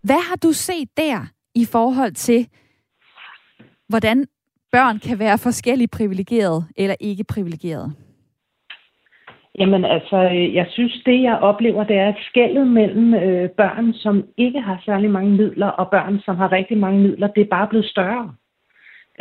Hvad 0.03 0.29
har 0.29 0.35
du 0.35 0.51
set 0.51 0.97
der 0.97 1.25
i 1.55 1.65
forhold 1.65 2.13
til, 2.13 2.47
hvordan 3.87 4.25
børn 4.71 4.99
kan 4.99 5.19
være 5.19 5.37
forskelligt 5.37 5.91
privilegeret 5.91 6.65
eller 6.77 6.95
ikke 6.99 7.23
privilegeret? 7.23 7.93
Jamen 9.59 9.85
altså, 9.85 10.17
jeg 10.53 10.65
synes, 10.69 11.01
det 11.05 11.21
jeg 11.21 11.37
oplever, 11.37 11.83
det 11.83 11.95
er 11.95 12.09
et 12.09 12.25
skældet 12.29 12.67
mellem 12.67 13.13
øh, 13.13 13.49
børn, 13.49 13.93
som 13.93 14.23
ikke 14.37 14.61
har 14.61 14.81
særlig 14.85 15.09
mange 15.09 15.31
midler, 15.31 15.67
og 15.67 15.89
børn, 15.91 16.19
som 16.25 16.35
har 16.35 16.51
rigtig 16.51 16.77
mange 16.77 16.99
midler. 16.99 17.27
Det 17.27 17.41
er 17.41 17.55
bare 17.57 17.67
blevet 17.67 17.85
større. 17.85 18.33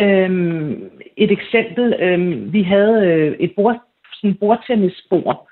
Øhm, 0.01 0.91
et 1.17 1.31
eksempel, 1.31 1.95
øh, 2.01 2.53
vi 2.53 2.63
havde 2.63 3.07
øh, 3.07 3.37
et 3.41 3.53
bord, 3.57 3.77
sådan 4.13 4.37
bordtennisbord 4.41 5.49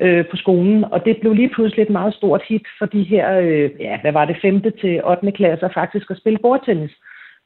øh, 0.00 0.26
på 0.30 0.36
skolen, 0.36 0.84
og 0.84 1.04
det 1.04 1.16
blev 1.20 1.32
lige 1.32 1.48
pludselig 1.54 1.82
et 1.82 1.90
meget 1.90 2.14
stort 2.14 2.42
hit 2.48 2.66
for 2.78 2.86
de 2.86 3.02
her, 3.02 3.38
øh, 3.38 3.70
ja, 3.80 4.00
hvad 4.00 4.12
var 4.12 4.24
det, 4.24 4.36
5. 4.42 4.62
til 4.80 5.04
8. 5.04 5.32
klasser 5.32 5.68
faktisk 5.74 6.10
at 6.10 6.16
spille 6.16 6.38
bordtennis. 6.42 6.92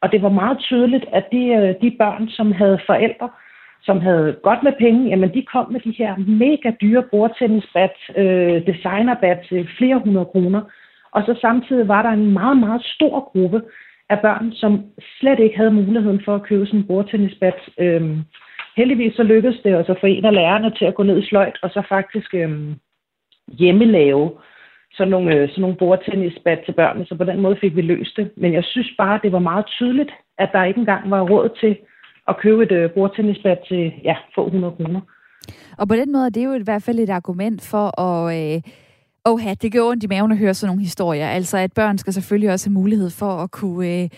Og 0.02 0.12
det 0.12 0.22
var 0.22 0.28
meget 0.28 0.58
tydeligt, 0.58 1.04
at 1.12 1.24
de, 1.32 1.46
øh, 1.46 1.74
de 1.82 1.96
børn, 1.98 2.28
som 2.28 2.52
havde 2.52 2.78
forældre, 2.86 3.28
som 3.82 4.00
havde 4.00 4.36
godt 4.42 4.62
med 4.62 4.72
penge, 4.78 5.08
jamen 5.08 5.34
de 5.34 5.42
kom 5.52 5.72
med 5.72 5.80
de 5.80 5.94
her 5.98 6.16
mega 6.16 6.70
dyre 6.80 7.02
bordtennisbat, 7.10 7.94
øh, 8.16 8.66
designerbat 8.66 9.38
til 9.48 9.68
flere 9.78 9.98
hundrede 10.04 10.26
kroner. 10.32 10.60
Og 11.12 11.22
så 11.26 11.38
samtidig 11.40 11.88
var 11.88 12.02
der 12.02 12.10
en 12.10 12.32
meget, 12.32 12.56
meget 12.56 12.84
stor 12.84 13.30
gruppe 13.32 13.62
af 14.08 14.20
børn, 14.20 14.52
som 14.52 14.84
slet 15.20 15.38
ikke 15.38 15.56
havde 15.56 15.70
muligheden 15.70 16.22
for 16.24 16.34
at 16.34 16.42
købe 16.42 16.66
sådan 16.66 16.80
en 16.80 16.86
bordtennisbat. 16.86 17.58
Øh, 17.78 18.18
heldigvis 18.76 19.14
så 19.14 19.22
lykkedes 19.22 19.60
det 19.64 19.76
også 19.76 19.92
at 19.92 20.00
få 20.00 20.06
en 20.06 20.24
af 20.24 20.34
lærerne 20.34 20.70
til 20.78 20.84
at 20.84 20.94
gå 20.94 21.02
ned 21.02 21.18
i 21.18 21.26
sløjt, 21.26 21.58
og 21.62 21.70
så 21.70 21.82
faktisk 21.88 22.34
øh, 22.34 22.50
hjemmelave 23.58 24.30
sådan 24.94 25.10
nogle, 25.10 25.34
øh, 25.34 25.48
sådan 25.48 25.62
nogle 25.62 25.76
bordtennisbat 25.76 26.58
til 26.66 26.72
børnene, 26.72 27.06
så 27.06 27.14
på 27.14 27.24
den 27.24 27.40
måde 27.40 27.56
fik 27.60 27.76
vi 27.76 27.82
løst 27.82 28.16
det. 28.16 28.30
Men 28.36 28.52
jeg 28.52 28.64
synes 28.64 28.90
bare, 28.98 29.20
det 29.22 29.32
var 29.32 29.38
meget 29.38 29.66
tydeligt, 29.66 30.10
at 30.38 30.48
der 30.52 30.64
ikke 30.64 30.80
engang 30.80 31.10
var 31.10 31.20
råd 31.20 31.48
til 31.60 31.76
at 32.28 32.36
købe 32.36 32.62
et 32.62 32.72
øh, 32.72 32.90
bordtennisbat 32.90 33.58
til 33.68 33.92
ja, 34.04 34.16
få 34.34 34.46
100 34.46 34.74
kroner. 34.76 35.00
Og 35.78 35.88
på 35.88 35.94
den 35.94 36.12
måde 36.12 36.24
det 36.24 36.36
er 36.36 36.40
det 36.40 36.44
jo 36.44 36.60
i 36.60 36.64
hvert 36.64 36.82
fald 36.82 36.98
et 36.98 37.10
argument 37.10 37.68
for 37.70 38.00
at... 38.00 38.38
Øh 38.38 38.62
Åh, 39.26 39.40
det 39.62 39.72
gør 39.72 39.82
ondt 39.82 40.04
i 40.04 40.06
maven 40.06 40.32
at 40.32 40.38
høre 40.38 40.54
sådan 40.54 40.68
nogle 40.68 40.82
historier. 40.82 41.28
Altså, 41.28 41.58
at 41.58 41.72
børn 41.72 41.98
skal 41.98 42.12
selvfølgelig 42.12 42.50
også 42.50 42.68
have 42.68 42.74
mulighed 42.74 43.10
for 43.10 43.26
at 43.26 43.50
kunne 43.50 44.02
øh, 44.02 44.08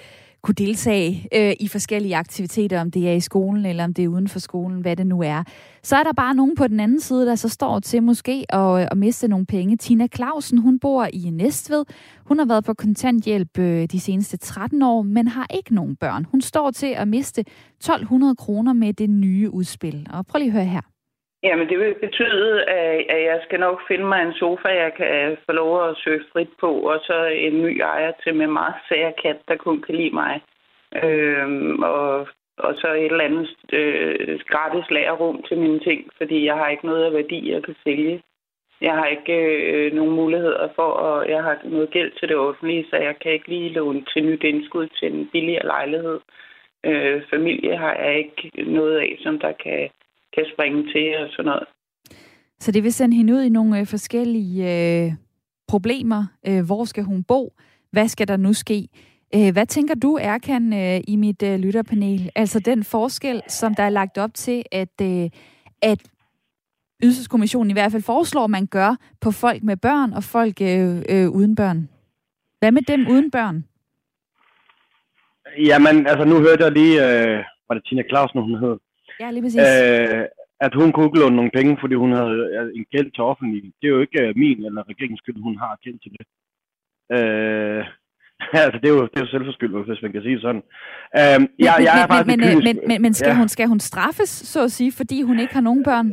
kunne 0.45 0.55
deltage 0.55 1.29
øh, 1.35 1.53
i 1.61 1.69
forskellige 1.69 2.17
aktiviteter, 2.17 2.81
om 2.81 2.91
det 2.91 3.09
er 3.09 3.13
i 3.13 3.21
skolen 3.21 3.67
eller 3.67 3.85
om 3.85 3.95
det 3.95 4.05
er 4.05 4.09
uden 4.09 4.29
for 4.29 4.39
skolen, 4.39 4.81
hvad 4.81 4.97
det 4.97 5.07
nu 5.07 5.23
er. 5.23 5.43
Så 5.83 5.97
er 5.97 6.03
der 6.03 6.13
bare 6.13 6.35
nogen 6.35 6.57
på 6.57 6.69
den 6.69 6.81
anden 6.81 7.01
side, 7.01 7.27
der 7.27 7.35
så 7.35 7.49
står 7.49 7.81
til 7.81 8.03
måske 8.03 8.45
at, 8.49 8.89
at 8.91 8.97
miste 8.97 9.29
nogle 9.29 9.47
penge. 9.47 9.77
Tina 9.77 10.07
Clausen, 10.15 10.59
hun 10.59 10.79
bor 10.79 11.09
i 11.13 11.31
Næstved. 11.31 11.85
Hun 12.27 12.39
har 12.39 12.47
været 12.47 12.65
på 12.65 12.75
kontanthjælp 12.75 13.59
øh, 13.59 13.87
de 13.93 14.01
seneste 14.01 14.37
13 14.37 14.83
år, 14.83 15.03
men 15.03 15.29
har 15.29 15.47
ikke 15.55 15.75
nogen 15.75 15.97
børn. 15.97 16.27
Hun 16.31 16.41
står 16.41 16.71
til 16.71 16.95
at 16.97 17.09
miste 17.09 17.41
1200 17.41 18.37
kroner 18.37 18.73
med 18.73 18.93
det 18.93 19.11
nye 19.11 19.51
udspil. 19.51 20.07
Og 20.13 20.27
prøv 20.27 20.39
lige 20.39 20.49
at 20.49 20.53
høre 20.53 20.65
her. 20.65 20.94
Jamen, 21.45 21.69
det 21.69 21.79
vil 21.79 21.95
betyde, 21.95 22.65
øh, 22.75 23.01
at 23.15 23.23
jeg 23.31 23.41
skal 23.45 23.61
nok 23.61 23.79
finde 23.89 24.05
mig 24.05 24.23
en 24.23 24.35
sofa, 24.35 24.69
jeg 24.69 24.93
kan 24.95 25.37
få 25.47 25.53
lov 25.53 25.89
at 25.89 25.97
søge 25.97 26.25
frit 26.33 26.53
på, 26.61 26.71
og 26.91 27.01
så 27.03 27.25
en 27.25 27.63
ny 27.63 27.81
ejer 27.81 28.13
til 28.23 28.35
med 28.35 28.47
meget 28.47 28.75
sær 28.89 29.11
kat, 29.23 29.39
der 29.49 29.57
kun 29.57 29.83
kan 29.83 29.95
lide 29.95 30.15
mig. 30.15 30.41
Øhm, 31.03 31.83
og, 31.83 32.29
og 32.59 32.75
så 32.81 32.93
et 32.93 33.05
eller 33.05 33.25
andet 33.25 33.49
øh, 33.73 34.41
gratis 34.49 34.91
lagerrum 34.91 35.43
til 35.43 35.59
mine 35.59 35.81
ting, 35.81 36.11
fordi 36.17 36.45
jeg 36.45 36.55
har 36.55 36.69
ikke 36.69 36.87
noget 36.87 37.05
af 37.05 37.13
værdi, 37.13 37.53
jeg 37.53 37.63
kan 37.63 37.77
sælge. 37.85 38.23
Jeg 38.81 38.95
har 38.95 39.07
ikke 39.07 39.37
øh, 39.73 39.93
nogen 39.93 40.15
muligheder 40.15 40.69
for, 40.75 40.91
og 41.07 41.29
jeg 41.29 41.43
har 41.43 41.59
noget 41.65 41.91
gæld 41.91 42.13
til 42.13 42.29
det 42.29 42.37
offentlige, 42.37 42.87
så 42.91 42.97
jeg 42.97 43.19
kan 43.19 43.33
ikke 43.33 43.49
lige 43.49 43.69
låne 43.69 44.05
til 44.05 44.25
nyt 44.25 44.43
indskud 44.43 44.87
til 44.87 45.15
en 45.15 45.29
billigere 45.33 45.67
lejlighed. 45.67 46.21
Øh, 46.85 47.23
familie 47.31 47.77
har 47.77 47.95
jeg 47.95 48.19
ikke 48.19 48.51
noget 48.73 48.99
af, 48.99 49.17
som 49.23 49.39
der 49.39 49.53
kan 49.53 49.91
kan 50.35 50.45
springe 50.55 50.83
til 50.93 51.17
og 51.17 51.29
sådan 51.31 51.45
noget. 51.45 51.67
Så 52.61 52.73
det 52.73 52.83
vil 52.83 52.93
sende 52.93 53.17
hende 53.17 53.33
ud 53.33 53.43
i 53.43 53.49
nogle 53.49 53.81
øh, 53.81 53.87
forskellige 53.87 54.59
øh, 54.73 55.13
problemer. 55.69 56.25
Øh, 56.49 56.67
hvor 56.67 56.85
skal 56.85 57.05
hun 57.05 57.25
bo? 57.25 57.53
Hvad 57.91 58.09
skal 58.09 58.29
der 58.29 58.37
nu 58.37 58.53
ske? 58.53 58.89
Øh, 59.35 59.53
hvad 59.53 59.67
tænker 59.67 59.95
du, 59.95 60.19
Erkan, 60.23 60.73
øh, 60.73 61.01
i 61.09 61.17
mit 61.17 61.43
øh, 61.43 61.59
lytterpanel? 61.59 62.31
Altså 62.35 62.61
den 62.61 62.85
forskel, 62.85 63.43
som 63.49 63.75
der 63.75 63.83
er 63.83 63.89
lagt 63.91 64.19
op 64.19 64.35
til, 64.35 64.63
at, 64.73 65.01
øh, 65.03 65.31
at 65.83 65.99
Ydelseskommissionen 67.03 67.71
i 67.71 67.73
hvert 67.73 67.93
fald 67.93 68.03
foreslår, 68.03 68.47
man 68.47 68.67
gør 68.67 68.97
på 69.21 69.31
folk 69.31 69.63
med 69.63 69.77
børn 69.77 70.13
og 70.13 70.23
folk 70.25 70.61
øh, 70.61 71.03
øh, 71.09 71.29
uden 71.31 71.55
børn. 71.57 71.89
Hvad 72.59 72.73
med 72.73 72.83
dem 72.83 73.07
uden 73.11 73.31
børn? 73.31 73.65
Jamen, 75.59 76.07
altså 76.07 76.25
nu 76.25 76.37
hørte 76.41 76.65
jeg 76.65 76.73
lige, 76.73 76.95
øh, 77.07 77.45
var 77.69 77.75
det 77.75 77.85
Tina 77.87 78.03
Clausen, 78.09 78.43
hun 78.43 78.59
hed, 78.63 78.77
Ja, 79.21 79.31
lige 79.31 79.43
præcis. 79.43 79.61
Øh, 79.61 80.25
at 80.61 80.73
hun 80.75 80.93
kunne 80.93 81.07
ikke 81.07 81.21
låne 81.23 81.37
nogle 81.37 81.57
penge, 81.59 81.79
fordi 81.83 81.95
hun 81.95 82.13
havde 82.13 82.71
en 82.79 82.87
gæld 82.95 83.11
til 83.13 83.23
offentlig. 83.31 83.63
Det 83.79 83.87
er 83.87 83.95
jo 83.97 84.01
ikke 84.01 84.21
øh, 84.23 84.37
min 84.37 84.59
eller 84.67 84.83
regeringens 84.91 85.21
skyld, 85.23 85.43
hun 85.49 85.57
har 85.59 85.79
gæld 85.85 85.99
til 86.05 86.13
det. 86.17 86.25
Øh, 87.17 87.83
altså, 88.65 88.79
det 88.83 88.89
er, 88.91 88.95
jo, 88.99 89.03
det 89.11 89.17
er 89.17 89.25
jo 89.25 89.33
selvforskyldt, 89.35 89.89
hvis 89.89 90.03
man 90.03 90.13
kan 90.13 90.23
sige 90.23 90.41
sådan. 90.41 90.63
Øh, 91.21 91.39
jeg, 91.67 91.75
jeg 91.89 91.95
er 92.03 92.25
men, 92.25 92.27
men, 92.27 92.49
men, 92.49 92.65
men, 92.67 92.77
men, 92.89 93.03
men 93.03 93.15
skal, 93.15 93.29
ja. 93.29 93.37
hun, 93.41 93.49
skal 93.49 93.67
hun 93.69 93.81
straffes, 93.81 94.31
så 94.53 94.65
at 94.65 94.73
sige, 94.73 94.93
fordi 95.01 95.23
hun 95.23 95.39
ikke 95.39 95.55
har 95.55 95.67
nogen 95.69 95.85
børn? 95.85 96.09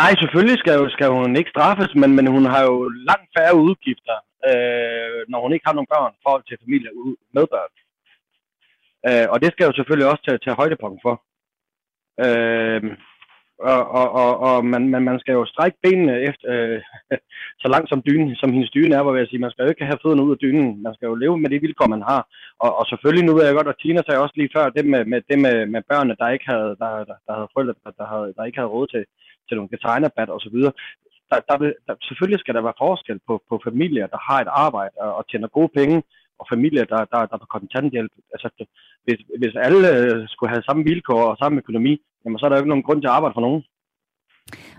Nej, 0.00 0.10
selvfølgelig 0.20 0.58
skal, 0.58 0.90
skal 0.90 1.08
hun 1.08 1.36
ikke 1.36 1.54
straffes, 1.54 1.92
men, 2.00 2.10
men 2.16 2.26
hun 2.26 2.44
har 2.52 2.62
jo 2.68 2.76
langt 2.88 3.28
færre 3.36 3.54
udgifter, 3.66 4.16
øh, 4.50 5.18
når 5.30 5.38
hun 5.44 5.52
ikke 5.52 5.66
har 5.68 5.76
nogen 5.76 5.92
børn, 5.94 6.12
forhold 6.26 6.44
til 6.46 6.62
familie 6.64 6.90
med 7.36 7.44
børn. 7.54 7.72
Øh, 9.08 9.26
og 9.32 9.36
det 9.42 9.50
skal 9.52 9.66
jo 9.66 9.72
selvfølgelig 9.74 10.08
også 10.12 10.22
tage, 10.24 10.42
tage 10.44 10.60
højdepunkt 10.60 11.00
for. 11.06 11.14
Øh, 12.24 12.96
og 13.70 13.82
og, 14.00 14.06
og, 14.22 14.32
og 14.48 14.64
man, 14.64 14.82
man, 14.88 15.02
man 15.02 15.18
skal 15.20 15.32
jo 15.32 15.44
strække 15.44 15.78
benene 15.82 16.14
efter, 16.28 16.46
øh, 16.54 16.80
så 17.62 17.66
langt 17.68 17.88
som 17.88 18.02
dynen, 18.08 18.36
som 18.36 18.52
hendes 18.52 18.70
dyne 18.70 18.94
er, 18.94 19.02
hvor 19.02 19.16
jeg 19.16 19.28
sige, 19.28 19.44
man 19.44 19.50
skal 19.50 19.62
jo 19.62 19.70
ikke 19.70 19.84
have 19.90 20.02
fødderne 20.02 20.24
ud 20.26 20.34
af 20.36 20.42
dynen, 20.44 20.82
man 20.82 20.94
skal 20.94 21.06
jo 21.06 21.14
leve 21.14 21.38
med 21.38 21.50
de 21.50 21.60
vilkår, 21.60 21.86
man 21.86 22.02
har. 22.10 22.22
Og, 22.64 22.70
og 22.78 22.84
selvfølgelig, 22.86 23.24
nu 23.26 23.34
ved 23.34 23.44
jeg 23.44 23.54
godt, 23.54 23.72
at 23.72 23.80
Tina 23.80 24.02
sagde 24.02 24.22
også 24.24 24.34
lige 24.36 24.54
før, 24.56 24.68
det 24.76 24.84
med, 24.92 25.04
med, 25.04 25.20
det 25.30 25.38
med, 25.38 25.66
med 25.74 25.82
børnene, 25.90 26.16
der 26.20 26.28
ikke 26.34 26.46
havde, 26.52 26.70
der, 26.82 26.90
der, 27.08 27.16
der 27.26 27.32
havde 27.38 27.52
forældre, 27.54 27.74
der, 27.84 27.90
der, 28.00 28.06
havde, 28.12 28.34
der 28.36 28.44
ikke 28.44 28.58
havde 28.58 28.74
råd 28.76 28.86
til, 28.86 29.04
til 29.48 29.56
nogle 29.56 29.72
designerbat 29.74 30.28
og 30.34 30.40
så 30.40 30.50
videre. 30.54 30.72
Der, 31.30 31.38
der, 31.48 31.56
der, 31.86 31.94
selvfølgelig 32.08 32.40
skal 32.40 32.54
der 32.54 32.62
være 32.68 32.82
forskel 32.84 33.18
på, 33.28 33.34
på 33.50 33.60
familier, 33.68 34.06
der 34.06 34.20
har 34.28 34.38
et 34.40 34.50
arbejde 34.66 34.94
og, 35.04 35.14
og 35.18 35.24
tjener 35.30 35.48
gode 35.58 35.72
penge, 35.78 36.02
og 36.42 36.46
familier, 36.52 36.84
der, 36.92 37.00
der, 37.12 37.20
der 37.28 37.34
er 37.36 37.44
på 37.44 37.52
kontanthjælp. 37.56 38.12
Altså, 38.34 38.48
hvis, 39.04 39.20
hvis 39.40 39.54
alle 39.66 39.88
øh, 39.98 40.28
skulle 40.32 40.50
have 40.52 40.62
samme 40.68 40.82
vilkår 40.90 41.22
og 41.30 41.36
samme 41.42 41.58
økonomi, 41.62 41.92
jamen, 42.22 42.38
så 42.38 42.44
er 42.44 42.48
der 42.48 42.56
jo 42.56 42.62
ikke 42.62 42.74
nogen 42.74 42.86
grund 42.86 43.00
til 43.00 43.10
at 43.10 43.16
arbejde 43.18 43.36
for 43.36 43.46
nogen. 43.46 43.62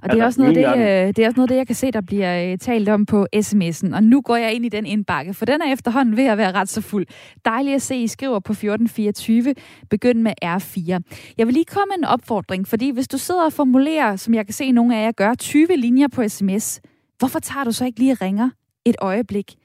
Og 0.02 0.10
det 0.10 0.20
er, 0.20 0.26
altså, 0.26 0.26
også 0.26 0.42
noget, 0.42 0.56
det, 0.56 0.66
øh, 0.66 1.08
det 1.16 1.20
er 1.20 1.28
også 1.28 1.38
noget 1.38 1.50
det, 1.50 1.56
jeg 1.56 1.68
kan 1.68 1.76
se, 1.76 1.92
der 1.92 2.02
bliver 2.02 2.52
øh, 2.52 2.58
talt 2.58 2.90
om 2.90 3.06
på 3.06 3.28
sms'en. 3.36 3.96
Og 3.96 4.04
nu 4.04 4.22
går 4.22 4.36
jeg 4.36 4.54
ind 4.54 4.66
i 4.66 4.70
den 4.70 4.86
indbakke, 4.86 5.34
for 5.34 5.46
den 5.46 5.62
er 5.62 5.74
efterhånden 5.74 6.18
ved 6.18 6.26
at 6.26 6.38
være 6.38 6.52
ret 6.52 6.70
så 6.70 6.82
fuld. 6.82 7.06
Dejligt 7.46 7.76
at 7.76 7.82
se, 7.82 7.96
I 7.96 8.08
skriver 8.08 8.40
på 8.40 8.52
1424. 8.52 9.56
Begynd 9.90 10.22
med 10.22 10.34
R4. 10.46 11.00
Jeg 11.38 11.48
vil 11.48 11.54
lige 11.54 11.66
komme 11.66 11.92
med 11.92 11.98
en 11.98 12.04
opfordring, 12.04 12.68
fordi 12.68 12.92
hvis 12.92 13.08
du 13.08 13.18
sidder 13.18 13.46
og 13.46 13.54
formulerer, 13.54 14.16
som 14.16 14.34
jeg 14.34 14.46
kan 14.46 14.54
se 14.54 14.72
nogle 14.72 14.98
af 14.98 15.06
jer 15.06 15.12
gør, 15.12 15.34
20 15.34 15.68
linjer 15.76 16.08
på 16.08 16.28
sms, 16.28 16.82
hvorfor 17.20 17.40
tager 17.40 17.64
du 17.64 17.72
så 17.72 17.86
ikke 17.86 18.00
lige 18.00 18.14
ringer 18.14 18.50
et 18.86 18.96
øjeblik? 19.02 19.56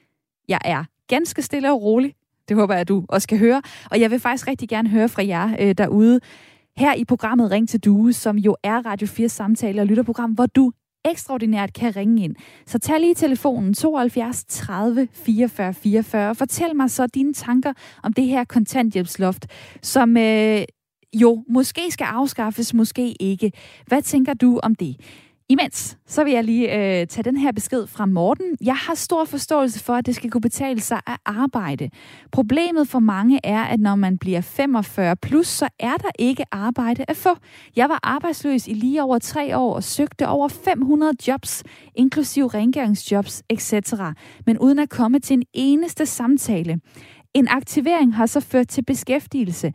Jeg 0.47 0.59
er 0.65 0.83
ganske 1.09 1.41
stille 1.41 1.71
og 1.71 1.81
rolig. 1.81 2.13
Det 2.49 2.57
håber 2.57 2.73
jeg, 2.73 2.81
at 2.81 2.87
du 2.87 3.05
også 3.09 3.27
kan 3.27 3.37
høre. 3.37 3.61
Og 3.91 3.99
jeg 3.99 4.11
vil 4.11 4.19
faktisk 4.19 4.47
rigtig 4.47 4.69
gerne 4.69 4.89
høre 4.89 5.09
fra 5.09 5.27
jer 5.27 5.55
øh, 5.59 5.75
derude. 5.77 6.19
Her 6.77 6.93
i 6.93 7.05
programmet 7.05 7.51
Ring 7.51 7.69
til 7.69 7.79
Due, 7.79 8.13
som 8.13 8.37
jo 8.37 8.55
er 8.63 8.85
Radio 8.85 9.07
4 9.07 9.29
samtale 9.29 9.81
og 9.81 9.87
lytterprogram, 9.87 10.31
hvor 10.31 10.45
du 10.45 10.71
ekstraordinært 11.05 11.73
kan 11.73 11.95
ringe 11.95 12.23
ind. 12.23 12.35
Så 12.65 12.79
tag 12.79 12.99
lige 12.99 13.15
telefonen 13.15 13.73
72 13.73 14.45
30 14.45 15.07
44 15.13 15.73
44 15.73 16.29
og 16.29 16.37
fortæl 16.37 16.75
mig 16.75 16.91
så 16.91 17.07
dine 17.07 17.33
tanker 17.33 17.73
om 18.03 18.13
det 18.13 18.25
her 18.25 18.43
kontanthjælpsloft, 18.43 19.47
som 19.81 20.17
øh, 20.17 20.61
jo 21.13 21.43
måske 21.49 21.81
skal 21.91 22.05
afskaffes, 22.05 22.73
måske 22.73 23.11
ikke. 23.19 23.51
Hvad 23.87 24.01
tænker 24.01 24.33
du 24.33 24.59
om 24.63 24.75
det? 24.75 24.95
Imens, 25.51 25.97
så 26.07 26.23
vil 26.23 26.33
jeg 26.33 26.43
lige 26.43 26.75
øh, 26.75 27.07
tage 27.07 27.23
den 27.23 27.37
her 27.37 27.51
besked 27.51 27.87
fra 27.87 28.05
Morten. 28.05 28.57
Jeg 28.61 28.75
har 28.75 28.95
stor 28.95 29.25
forståelse 29.25 29.83
for, 29.83 29.93
at 29.93 30.05
det 30.05 30.15
skal 30.15 30.31
kunne 30.31 30.41
betale 30.41 30.81
sig 30.81 31.01
at 31.07 31.17
arbejde. 31.25 31.89
Problemet 32.31 32.87
for 32.87 32.99
mange 32.99 33.39
er, 33.43 33.63
at 33.63 33.79
når 33.79 33.95
man 33.95 34.17
bliver 34.17 34.41
45 34.41 35.15
plus, 35.15 35.47
så 35.47 35.69
er 35.79 35.97
der 35.97 36.09
ikke 36.19 36.43
arbejde 36.51 37.05
at 37.07 37.17
få. 37.17 37.29
Jeg 37.75 37.89
var 37.89 37.99
arbejdsløs 38.03 38.67
i 38.67 38.73
lige 38.73 39.03
over 39.03 39.19
tre 39.19 39.57
år 39.57 39.75
og 39.75 39.83
søgte 39.83 40.27
over 40.27 40.47
500 40.47 41.13
jobs, 41.27 41.63
inklusiv 41.95 42.45
rengøringsjobs, 42.45 43.43
etc. 43.49 43.93
Men 44.45 44.59
uden 44.59 44.79
at 44.79 44.89
komme 44.89 45.19
til 45.19 45.33
en 45.33 45.43
eneste 45.53 46.05
samtale. 46.05 46.79
En 47.33 47.47
aktivering 47.47 48.15
har 48.15 48.25
så 48.25 48.39
ført 48.39 48.67
til 48.67 48.85
beskæftigelse. 48.85 49.73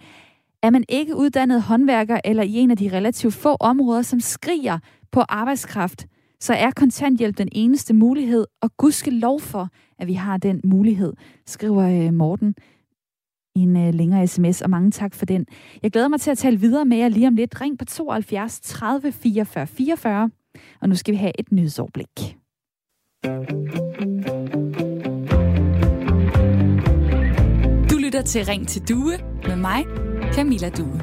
Er 0.64 0.70
man 0.70 0.84
ikke 0.88 1.16
uddannet 1.16 1.62
håndværker 1.62 2.20
eller 2.24 2.42
i 2.42 2.54
en 2.54 2.70
af 2.70 2.76
de 2.76 2.92
relativt 2.92 3.34
få 3.34 3.56
områder, 3.60 4.02
som 4.02 4.20
skriger 4.20 4.78
på 5.12 5.20
arbejdskraft, 5.20 6.06
så 6.40 6.54
er 6.54 6.70
kontanthjælp 6.70 7.38
den 7.38 7.48
eneste 7.52 7.94
mulighed, 7.94 8.46
og 8.62 8.76
gudske 8.76 9.10
lov 9.10 9.40
for, 9.40 9.68
at 9.98 10.06
vi 10.06 10.12
har 10.12 10.36
den 10.36 10.60
mulighed, 10.64 11.12
skriver 11.46 12.06
øh, 12.06 12.14
Morten 12.14 12.54
i 13.56 13.60
en 13.60 13.76
øh, 13.76 13.94
længere 13.94 14.26
sms, 14.26 14.62
og 14.62 14.70
mange 14.70 14.90
tak 14.90 15.14
for 15.14 15.26
den. 15.26 15.46
Jeg 15.82 15.90
glæder 15.90 16.08
mig 16.08 16.20
til 16.20 16.30
at 16.30 16.38
tale 16.38 16.60
videre 16.60 16.84
med 16.84 16.96
jer 16.96 17.08
lige 17.08 17.28
om 17.28 17.34
lidt. 17.34 17.60
Ring 17.60 17.78
på 17.78 17.84
72 17.84 18.60
30 18.60 19.12
44 19.12 19.66
44, 19.66 20.30
og 20.80 20.88
nu 20.88 20.94
skal 20.94 21.12
vi 21.12 21.18
have 21.18 21.32
et 21.38 21.52
nyhedsoverblik. 21.52 22.36
Du 27.90 27.96
lytter 27.98 28.22
til 28.22 28.44
Ring 28.44 28.68
til 28.68 28.88
Due 28.88 29.12
med 29.46 29.56
mig, 29.56 29.84
Camilla 30.34 30.68
Due. 30.68 31.00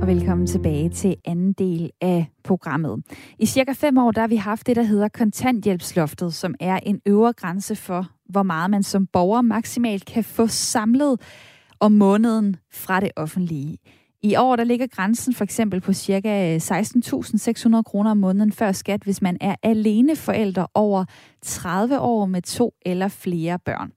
Og 0.00 0.06
velkommen 0.06 0.46
tilbage 0.46 0.88
til 0.88 1.16
anden 1.24 1.52
del 1.52 1.90
af 2.00 2.26
programmet. 2.42 3.02
I 3.38 3.46
cirka 3.46 3.72
fem 3.72 3.98
år 3.98 4.10
der 4.10 4.20
har 4.20 4.28
vi 4.28 4.36
haft 4.36 4.66
det, 4.66 4.76
der 4.76 4.82
hedder 4.82 5.08
kontanthjælpsloftet, 5.08 6.34
som 6.34 6.54
er 6.60 6.76
en 6.76 7.00
øvre 7.06 7.32
grænse 7.32 7.76
for, 7.76 8.10
hvor 8.28 8.42
meget 8.42 8.70
man 8.70 8.82
som 8.82 9.06
borger 9.06 9.42
maksimalt 9.42 10.04
kan 10.04 10.24
få 10.24 10.46
samlet 10.46 11.20
om 11.80 11.92
måneden 11.92 12.56
fra 12.72 13.00
det 13.00 13.10
offentlige. 13.16 13.78
I 14.22 14.36
år 14.36 14.56
der 14.56 14.64
ligger 14.64 14.86
grænsen 14.86 15.34
for 15.34 15.44
eksempel 15.44 15.80
på 15.80 15.92
ca. 15.92 16.56
16.600 16.56 17.82
kroner 17.82 18.10
om 18.10 18.16
måneden 18.16 18.52
før 18.52 18.72
skat, 18.72 19.02
hvis 19.02 19.22
man 19.22 19.36
er 19.40 19.54
alene 19.62 20.16
forældre 20.16 20.66
over 20.74 21.04
30 21.42 22.00
år 22.00 22.26
med 22.26 22.42
to 22.42 22.74
eller 22.86 23.08
flere 23.08 23.58
børn. 23.58 23.92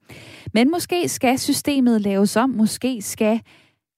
Men 0.54 0.72
måske 0.72 1.10
skal 1.10 1.40
systemet 1.40 2.02
laves 2.02 2.36
om, 2.36 2.50
måske 2.50 3.02
skal 3.02 3.42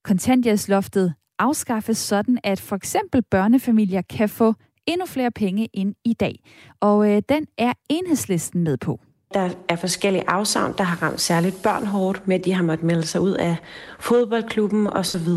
kontanthjælpsloftet 0.04 1.14
afskaffes 1.40 1.98
sådan, 1.98 2.40
at 2.44 2.60
for 2.60 2.76
eksempel 2.76 3.22
børnefamilier 3.22 4.02
kan 4.02 4.30
få 4.30 4.54
endnu 4.86 5.06
flere 5.06 5.32
penge 5.32 5.70
ind 5.74 5.96
i 6.06 6.14
dag. 6.14 6.36
Og 6.80 7.10
øh, 7.12 7.22
den 7.30 7.48
er 7.58 7.74
enhedslisten 7.90 8.64
med 8.64 8.78
på. 8.78 9.00
Der 9.34 9.50
er 9.70 9.76
forskellige 9.76 10.30
afsavn, 10.30 10.74
der 10.78 10.84
har 10.84 11.04
ramt 11.04 11.22
særligt 11.22 11.64
børn 11.64 11.86
hårdt 11.86 12.28
med, 12.28 12.40
at 12.40 12.46
de 12.46 12.54
har 12.54 12.64
måttet 12.64 12.86
melde 12.86 13.06
sig 13.06 13.22
ud 13.22 13.34
af 13.34 13.56
fodboldklubben 14.00 14.88
osv. 14.88 15.28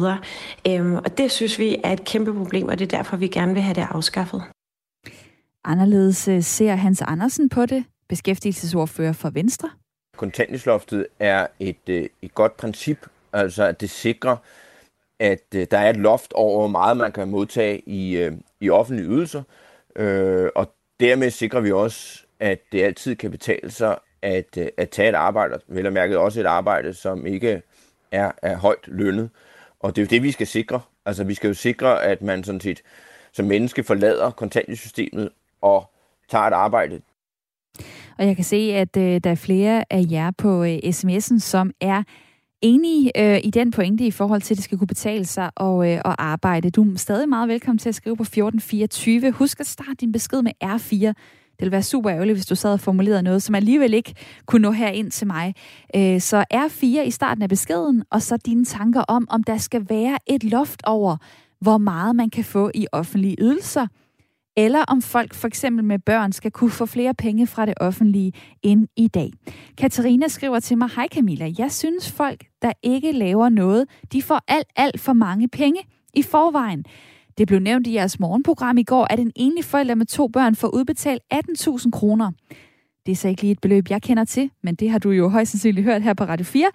Øhm, 0.68 0.94
og 0.94 1.18
det 1.18 1.30
synes 1.30 1.58
vi 1.58 1.76
er 1.84 1.92
et 1.92 2.04
kæmpe 2.04 2.34
problem, 2.34 2.68
og 2.68 2.78
det 2.78 2.92
er 2.92 2.96
derfor, 2.96 3.16
vi 3.16 3.28
gerne 3.28 3.54
vil 3.54 3.62
have 3.62 3.74
det 3.74 3.86
afskaffet. 3.90 4.42
Anderledes 5.64 6.28
øh, 6.28 6.42
ser 6.42 6.74
Hans 6.74 7.02
Andersen 7.02 7.48
på 7.48 7.66
det, 7.66 7.84
beskæftigelsesordfører 8.08 9.12
for 9.12 9.30
Venstre. 9.30 9.70
Kontanthjælpsloftet 10.16 11.06
er 11.18 11.46
et, 11.60 11.88
øh, 11.88 12.06
et 12.22 12.34
godt 12.34 12.56
princip, 12.56 13.06
altså 13.32 13.64
at 13.64 13.80
det 13.80 13.90
sikrer, 13.90 14.36
at 15.18 15.44
øh, 15.54 15.66
der 15.70 15.78
er 15.78 15.90
et 15.90 15.96
loft 15.96 16.32
over, 16.32 16.58
hvor 16.58 16.68
meget 16.68 16.96
man 16.96 17.12
kan 17.12 17.28
modtage 17.28 17.88
i, 17.88 18.16
øh, 18.16 18.32
i 18.60 18.70
offentlige 18.70 19.08
ydelser, 19.08 19.42
Øh, 19.96 20.50
og 20.54 20.74
dermed 21.00 21.30
sikrer 21.30 21.60
vi 21.60 21.72
også, 21.72 22.22
at 22.40 22.60
det 22.72 22.82
altid 22.82 23.16
kan 23.16 23.30
betale 23.30 23.70
sig 23.70 23.98
at, 24.22 24.56
øh, 24.58 24.68
at 24.76 24.90
tage 24.90 25.08
et 25.08 25.14
arbejde, 25.14 25.58
vel 25.68 25.86
og 25.86 25.92
mærket 25.92 26.16
også 26.16 26.40
et 26.40 26.46
arbejde, 26.46 26.94
som 26.94 27.26
ikke 27.26 27.62
er, 28.12 28.32
er 28.42 28.56
højt 28.56 28.86
lønnet. 28.86 29.30
Og 29.80 29.96
det 29.96 30.02
er 30.02 30.06
jo 30.06 30.08
det, 30.10 30.22
vi 30.22 30.30
skal 30.30 30.46
sikre. 30.46 30.80
Altså, 31.06 31.24
vi 31.24 31.34
skal 31.34 31.48
jo 31.48 31.54
sikre, 31.54 32.02
at 32.02 32.22
man 32.22 32.44
sådan 32.44 32.60
set 32.60 32.82
som 33.32 33.46
menneske 33.46 33.84
forlader 33.84 34.30
kontanthjælpssystemet 34.30 35.30
og 35.60 35.90
tager 36.30 36.44
et 36.44 36.52
arbejde. 36.52 37.00
Og 38.18 38.26
jeg 38.26 38.36
kan 38.36 38.44
se, 38.44 38.56
at 38.56 38.96
øh, 38.96 39.20
der 39.24 39.30
er 39.30 39.34
flere 39.34 39.84
af 39.90 40.04
jer 40.10 40.30
på 40.38 40.64
øh, 40.64 40.76
sms'en, 40.76 41.38
som 41.38 41.72
er 41.80 42.02
enig 42.62 43.10
øh, 43.16 43.40
i 43.44 43.50
den 43.50 43.70
pointe 43.70 44.06
i 44.06 44.10
forhold 44.10 44.42
til, 44.42 44.54
at 44.54 44.56
det 44.56 44.64
skal 44.64 44.78
kunne 44.78 44.86
betale 44.86 45.24
sig 45.24 45.50
og, 45.54 45.92
øh, 45.92 46.00
og 46.04 46.22
arbejde. 46.24 46.70
Du 46.70 46.92
er 46.92 46.96
stadig 46.96 47.28
meget 47.28 47.48
velkommen 47.48 47.78
til 47.78 47.88
at 47.88 47.94
skrive 47.94 48.16
på 48.16 48.22
1424. 48.22 49.30
Husk 49.30 49.60
at 49.60 49.66
starte 49.66 49.94
din 49.94 50.12
besked 50.12 50.42
med 50.42 50.52
R4. 50.64 51.12
Det 51.52 51.60
ville 51.60 51.72
være 51.72 51.82
super 51.82 52.10
ærgerligt, 52.10 52.36
hvis 52.36 52.46
du 52.46 52.54
sad 52.54 52.72
og 52.72 52.80
formulerede 52.80 53.22
noget, 53.22 53.42
som 53.42 53.54
alligevel 53.54 53.94
ikke 53.94 54.14
kunne 54.46 54.62
nå 54.62 54.70
her 54.70 54.88
ind 54.88 55.10
til 55.10 55.26
mig. 55.26 55.54
Øh, 55.96 56.20
så 56.20 56.44
R4 56.54 56.84
i 56.84 57.10
starten 57.10 57.42
af 57.42 57.48
beskeden, 57.48 58.04
og 58.10 58.22
så 58.22 58.36
dine 58.36 58.64
tanker 58.64 59.00
om, 59.00 59.26
om 59.30 59.44
der 59.44 59.56
skal 59.56 59.86
være 59.88 60.18
et 60.26 60.44
loft 60.44 60.82
over, 60.84 61.16
hvor 61.60 61.78
meget 61.78 62.16
man 62.16 62.30
kan 62.30 62.44
få 62.44 62.70
i 62.74 62.86
offentlige 62.92 63.36
ydelser, 63.38 63.86
eller 64.56 64.84
om 64.88 65.02
folk 65.02 65.34
for 65.34 65.48
eksempel 65.48 65.84
med 65.84 65.98
børn 65.98 66.32
skal 66.32 66.50
kunne 66.50 66.70
få 66.70 66.86
flere 66.86 67.14
penge 67.14 67.46
fra 67.46 67.66
det 67.66 67.74
offentlige 67.80 68.32
end 68.62 68.88
i 68.96 69.08
dag. 69.08 69.30
Katarina 69.78 70.28
skriver 70.28 70.60
til 70.60 70.78
mig, 70.78 70.88
Hej 70.96 71.08
Camilla, 71.14 71.50
jeg 71.58 71.72
synes 71.72 72.12
folk, 72.12 72.44
der 72.62 72.72
ikke 72.82 73.12
laver 73.12 73.48
noget, 73.48 73.86
de 74.12 74.22
får 74.22 74.40
alt, 74.48 74.68
alt 74.76 75.00
for 75.00 75.12
mange 75.12 75.48
penge 75.48 75.80
i 76.14 76.22
forvejen. 76.22 76.84
Det 77.38 77.46
blev 77.46 77.60
nævnt 77.60 77.86
i 77.86 77.94
jeres 77.94 78.20
morgenprogram 78.20 78.78
i 78.78 78.82
går, 78.82 79.06
at 79.10 79.20
en 79.20 79.32
enlig 79.36 79.64
forælder 79.64 79.94
med 79.94 80.06
to 80.06 80.28
børn 80.28 80.54
får 80.54 80.68
udbetalt 80.68 81.22
18.000 81.34 81.90
kroner. 81.90 82.32
Det 83.06 83.12
er 83.12 83.16
så 83.16 83.28
ikke 83.28 83.42
lige 83.42 83.52
et 83.52 83.60
beløb, 83.60 83.90
jeg 83.90 84.02
kender 84.02 84.24
til, 84.24 84.50
men 84.62 84.74
det 84.74 84.90
har 84.90 84.98
du 84.98 85.10
jo 85.10 85.28
højst 85.28 85.50
sandsynligt 85.50 85.84
hørt 85.84 86.02
her 86.02 86.14
på 86.14 86.24
Radio 86.24 86.44
4. 86.44 86.66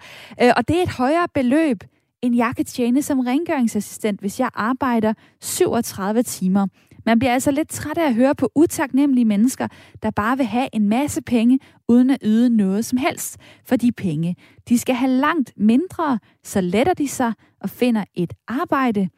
Øh, 0.42 0.52
og 0.56 0.68
det 0.68 0.78
er 0.78 0.82
et 0.82 0.88
højere 0.88 1.26
beløb, 1.34 1.84
end 2.22 2.36
jeg 2.36 2.52
kan 2.56 2.64
tjene 2.64 3.02
som 3.02 3.20
rengøringsassistent, 3.20 4.20
hvis 4.20 4.40
jeg 4.40 4.50
arbejder 4.54 5.14
37 5.40 6.22
timer. 6.22 6.66
Man 7.08 7.18
bliver 7.18 7.32
altså 7.32 7.50
lidt 7.50 7.68
træt 7.68 7.98
af 7.98 8.06
at 8.06 8.14
høre 8.14 8.34
på 8.34 8.52
utaknemmelige 8.54 9.24
mennesker, 9.24 9.68
der 10.02 10.10
bare 10.10 10.36
vil 10.36 10.46
have 10.46 10.68
en 10.72 10.88
masse 10.88 11.22
penge, 11.22 11.58
uden 11.88 12.10
at 12.10 12.18
yde 12.22 12.56
noget 12.56 12.84
som 12.84 12.98
helst 12.98 13.36
for 13.64 13.76
de 13.76 13.92
penge. 13.92 14.36
De 14.68 14.78
skal 14.78 14.94
have 14.94 15.12
langt 15.12 15.52
mindre, 15.56 16.18
så 16.44 16.60
letter 16.60 16.94
de 16.94 17.08
sig 17.08 17.32
og 17.60 17.70
finder 17.70 18.04
et 18.14 18.32
arbejde 18.48 19.08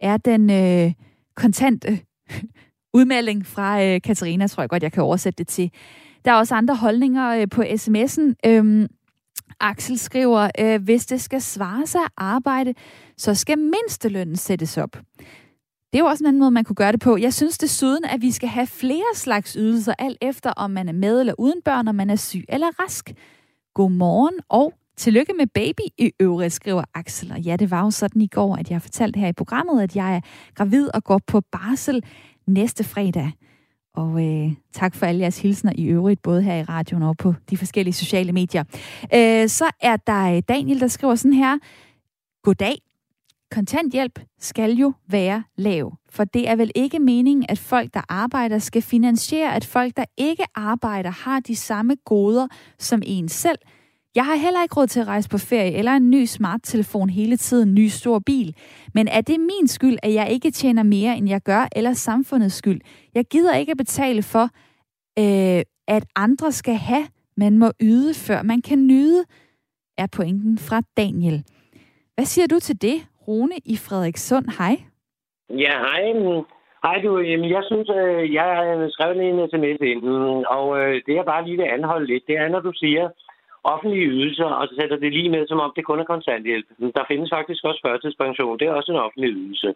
er 0.00 0.16
den 0.16 0.50
øh, 0.50 0.92
kontante 1.36 1.98
udmelding 2.98 3.46
fra 3.46 3.84
øh, 3.84 4.00
Katarina, 4.00 4.46
tror 4.46 4.62
jeg 4.62 4.70
godt, 4.70 4.82
jeg 4.82 4.92
kan 4.92 5.02
oversætte 5.02 5.38
det 5.38 5.48
til. 5.48 5.70
Der 6.24 6.30
er 6.30 6.36
også 6.36 6.54
andre 6.54 6.76
holdninger 6.76 7.28
øh, 7.30 7.48
på 7.50 7.62
sms'en. 7.62 8.34
Øhm, 8.46 8.86
Axel 9.60 9.98
skriver, 9.98 10.50
øh, 10.58 10.82
hvis 10.82 11.06
det 11.06 11.20
skal 11.20 11.40
svare 11.40 11.86
sig 11.86 12.00
at 12.00 12.10
arbejde, 12.16 12.74
så 13.16 13.34
skal 13.34 13.58
mindstelønnen 13.58 14.36
sættes 14.36 14.78
op. 14.78 14.96
Det 15.94 15.98
er 16.00 16.04
jo 16.04 16.08
også 16.08 16.24
en 16.24 16.28
anden 16.28 16.40
måde, 16.40 16.50
man 16.50 16.64
kunne 16.64 16.76
gøre 16.76 16.92
det 16.92 17.00
på. 17.00 17.16
Jeg 17.16 17.34
synes 17.34 17.58
desuden, 17.58 18.04
at 18.04 18.22
vi 18.22 18.30
skal 18.30 18.48
have 18.48 18.66
flere 18.66 19.14
slags 19.14 19.52
ydelser, 19.52 19.94
alt 19.98 20.18
efter 20.20 20.50
om 20.50 20.70
man 20.70 20.88
er 20.88 20.92
med 20.92 21.20
eller 21.20 21.34
uden 21.38 21.62
børn, 21.64 21.88
om 21.88 21.94
man 21.94 22.10
er 22.10 22.16
syg 22.16 22.44
eller 22.48 22.66
rask. 22.82 23.12
Godmorgen 23.74 24.34
og 24.48 24.72
Tillykke 24.96 25.32
med 25.38 25.46
baby 25.46 25.80
i 25.98 26.10
øvrigt, 26.20 26.52
skriver 26.52 26.84
Axel. 26.94 27.32
Og 27.32 27.40
ja, 27.40 27.56
det 27.56 27.70
var 27.70 27.84
jo 27.84 27.90
sådan 27.90 28.22
i 28.22 28.26
går, 28.26 28.56
at 28.56 28.70
jeg 28.70 28.82
fortalte 28.82 29.20
her 29.20 29.28
i 29.28 29.32
programmet, 29.32 29.82
at 29.82 29.96
jeg 29.96 30.16
er 30.16 30.20
gravid 30.54 30.88
og 30.94 31.04
går 31.04 31.20
på 31.26 31.40
barsel 31.40 32.04
næste 32.46 32.84
fredag. 32.84 33.32
Og 33.94 34.24
øh, 34.24 34.52
tak 34.72 34.94
for 34.94 35.06
alle 35.06 35.20
jeres 35.20 35.38
hilsner 35.38 35.72
i 35.74 35.84
øvrigt, 35.84 36.22
både 36.22 36.42
her 36.42 36.56
i 36.56 36.62
radioen 36.62 37.02
og 37.02 37.16
på 37.16 37.34
de 37.50 37.56
forskellige 37.56 37.94
sociale 37.94 38.32
medier. 38.32 38.64
Øh, 39.14 39.48
så 39.48 39.70
er 39.80 39.96
der 39.96 40.36
øh, 40.36 40.42
Daniel, 40.48 40.80
der 40.80 40.88
skriver 40.88 41.14
sådan 41.14 41.32
her. 41.32 41.58
Goddag. 42.42 42.83
Kontanthjælp 43.54 44.20
skal 44.38 44.72
jo 44.72 44.92
være 45.08 45.42
lav, 45.56 45.96
for 46.10 46.24
det 46.24 46.48
er 46.48 46.56
vel 46.56 46.70
ikke 46.74 46.98
meningen, 46.98 47.46
at 47.48 47.58
folk, 47.58 47.94
der 47.94 48.00
arbejder, 48.08 48.58
skal 48.58 48.82
finansiere, 48.82 49.54
at 49.54 49.64
folk, 49.64 49.96
der 49.96 50.04
ikke 50.16 50.44
arbejder, 50.54 51.10
har 51.10 51.40
de 51.40 51.56
samme 51.56 51.96
goder 52.04 52.46
som 52.78 53.02
en 53.06 53.28
selv– 53.28 53.58
jeg 54.14 54.24
har 54.24 54.34
heller 54.34 54.62
ikke 54.62 54.74
råd 54.74 54.86
til 54.86 55.00
at 55.00 55.06
rejse 55.06 55.28
på 55.28 55.38
ferie 55.38 55.72
eller 55.72 55.92
en 55.92 56.10
ny 56.10 56.24
smarttelefon 56.24 57.10
hele 57.10 57.36
tiden, 57.36 57.68
en 57.68 57.74
ny 57.74 57.88
stor 57.88 58.18
bil. 58.18 58.56
Men 58.94 59.08
er 59.08 59.20
det 59.20 59.40
min 59.40 59.68
skyld, 59.68 59.98
at 60.02 60.14
jeg 60.14 60.30
ikke 60.30 60.50
tjener 60.50 60.82
mere, 60.82 61.16
end 61.16 61.28
jeg 61.28 61.40
gør, 61.40 61.68
eller 61.76 61.92
samfundets 61.92 62.54
skyld? 62.54 62.80
Jeg 63.14 63.24
gider 63.24 63.54
ikke 63.54 63.70
at 63.70 63.76
betale 63.76 64.22
for, 64.22 64.42
øh, 65.18 65.62
at 65.88 66.04
andre 66.16 66.52
skal 66.52 66.74
have. 66.74 67.06
Man 67.36 67.58
må 67.58 67.72
yde, 67.80 68.14
før 68.14 68.42
man 68.42 68.62
kan 68.62 68.86
nyde, 68.86 69.24
er 69.98 70.06
pointen 70.06 70.58
fra 70.58 70.82
Daniel. 70.96 71.44
Hvad 72.14 72.24
siger 72.24 72.46
du 72.46 72.60
til 72.60 72.82
det, 72.82 73.06
Rune 73.28 73.56
i 73.64 73.76
Frederikssund? 73.76 74.46
Hej. 74.58 74.74
Ja, 75.64 75.74
hej. 75.86 76.02
Hej 76.84 77.00
du. 77.04 77.18
Jamen, 77.18 77.50
jeg 77.50 77.62
synes, 77.70 77.88
øh, 78.00 78.34
jeg 78.34 78.42
har 78.42 78.88
skrevet 78.94 79.16
en 79.22 79.48
sms 79.50 79.80
ind, 79.92 80.02
mm, 80.02 80.42
og 80.56 80.66
øh, 80.80 80.94
det 81.06 81.14
jeg 81.14 81.24
bare 81.24 81.44
lige 81.44 81.56
vil 81.56 81.74
anholde 81.76 82.06
lidt, 82.06 82.24
det 82.26 82.36
er, 82.36 82.48
når 82.48 82.60
du 82.60 82.72
siger, 82.74 83.08
offentlige 83.64 84.10
ydelser, 84.14 84.44
og 84.44 84.68
så 84.68 84.74
sætter 84.80 84.96
det 84.96 85.12
lige 85.12 85.30
med, 85.30 85.46
som 85.46 85.60
om 85.60 85.72
det 85.76 85.84
kun 85.84 86.00
er 86.00 86.04
kontanthjælp. 86.04 86.66
Mm, 86.78 86.92
der 86.96 87.04
findes 87.08 87.30
faktisk 87.36 87.64
også 87.64 87.80
førtidspension. 87.86 88.58
Det 88.58 88.66
er 88.66 88.72
også 88.72 88.92
en 88.92 89.04
offentlig 89.06 89.30
ydelse. 89.30 89.74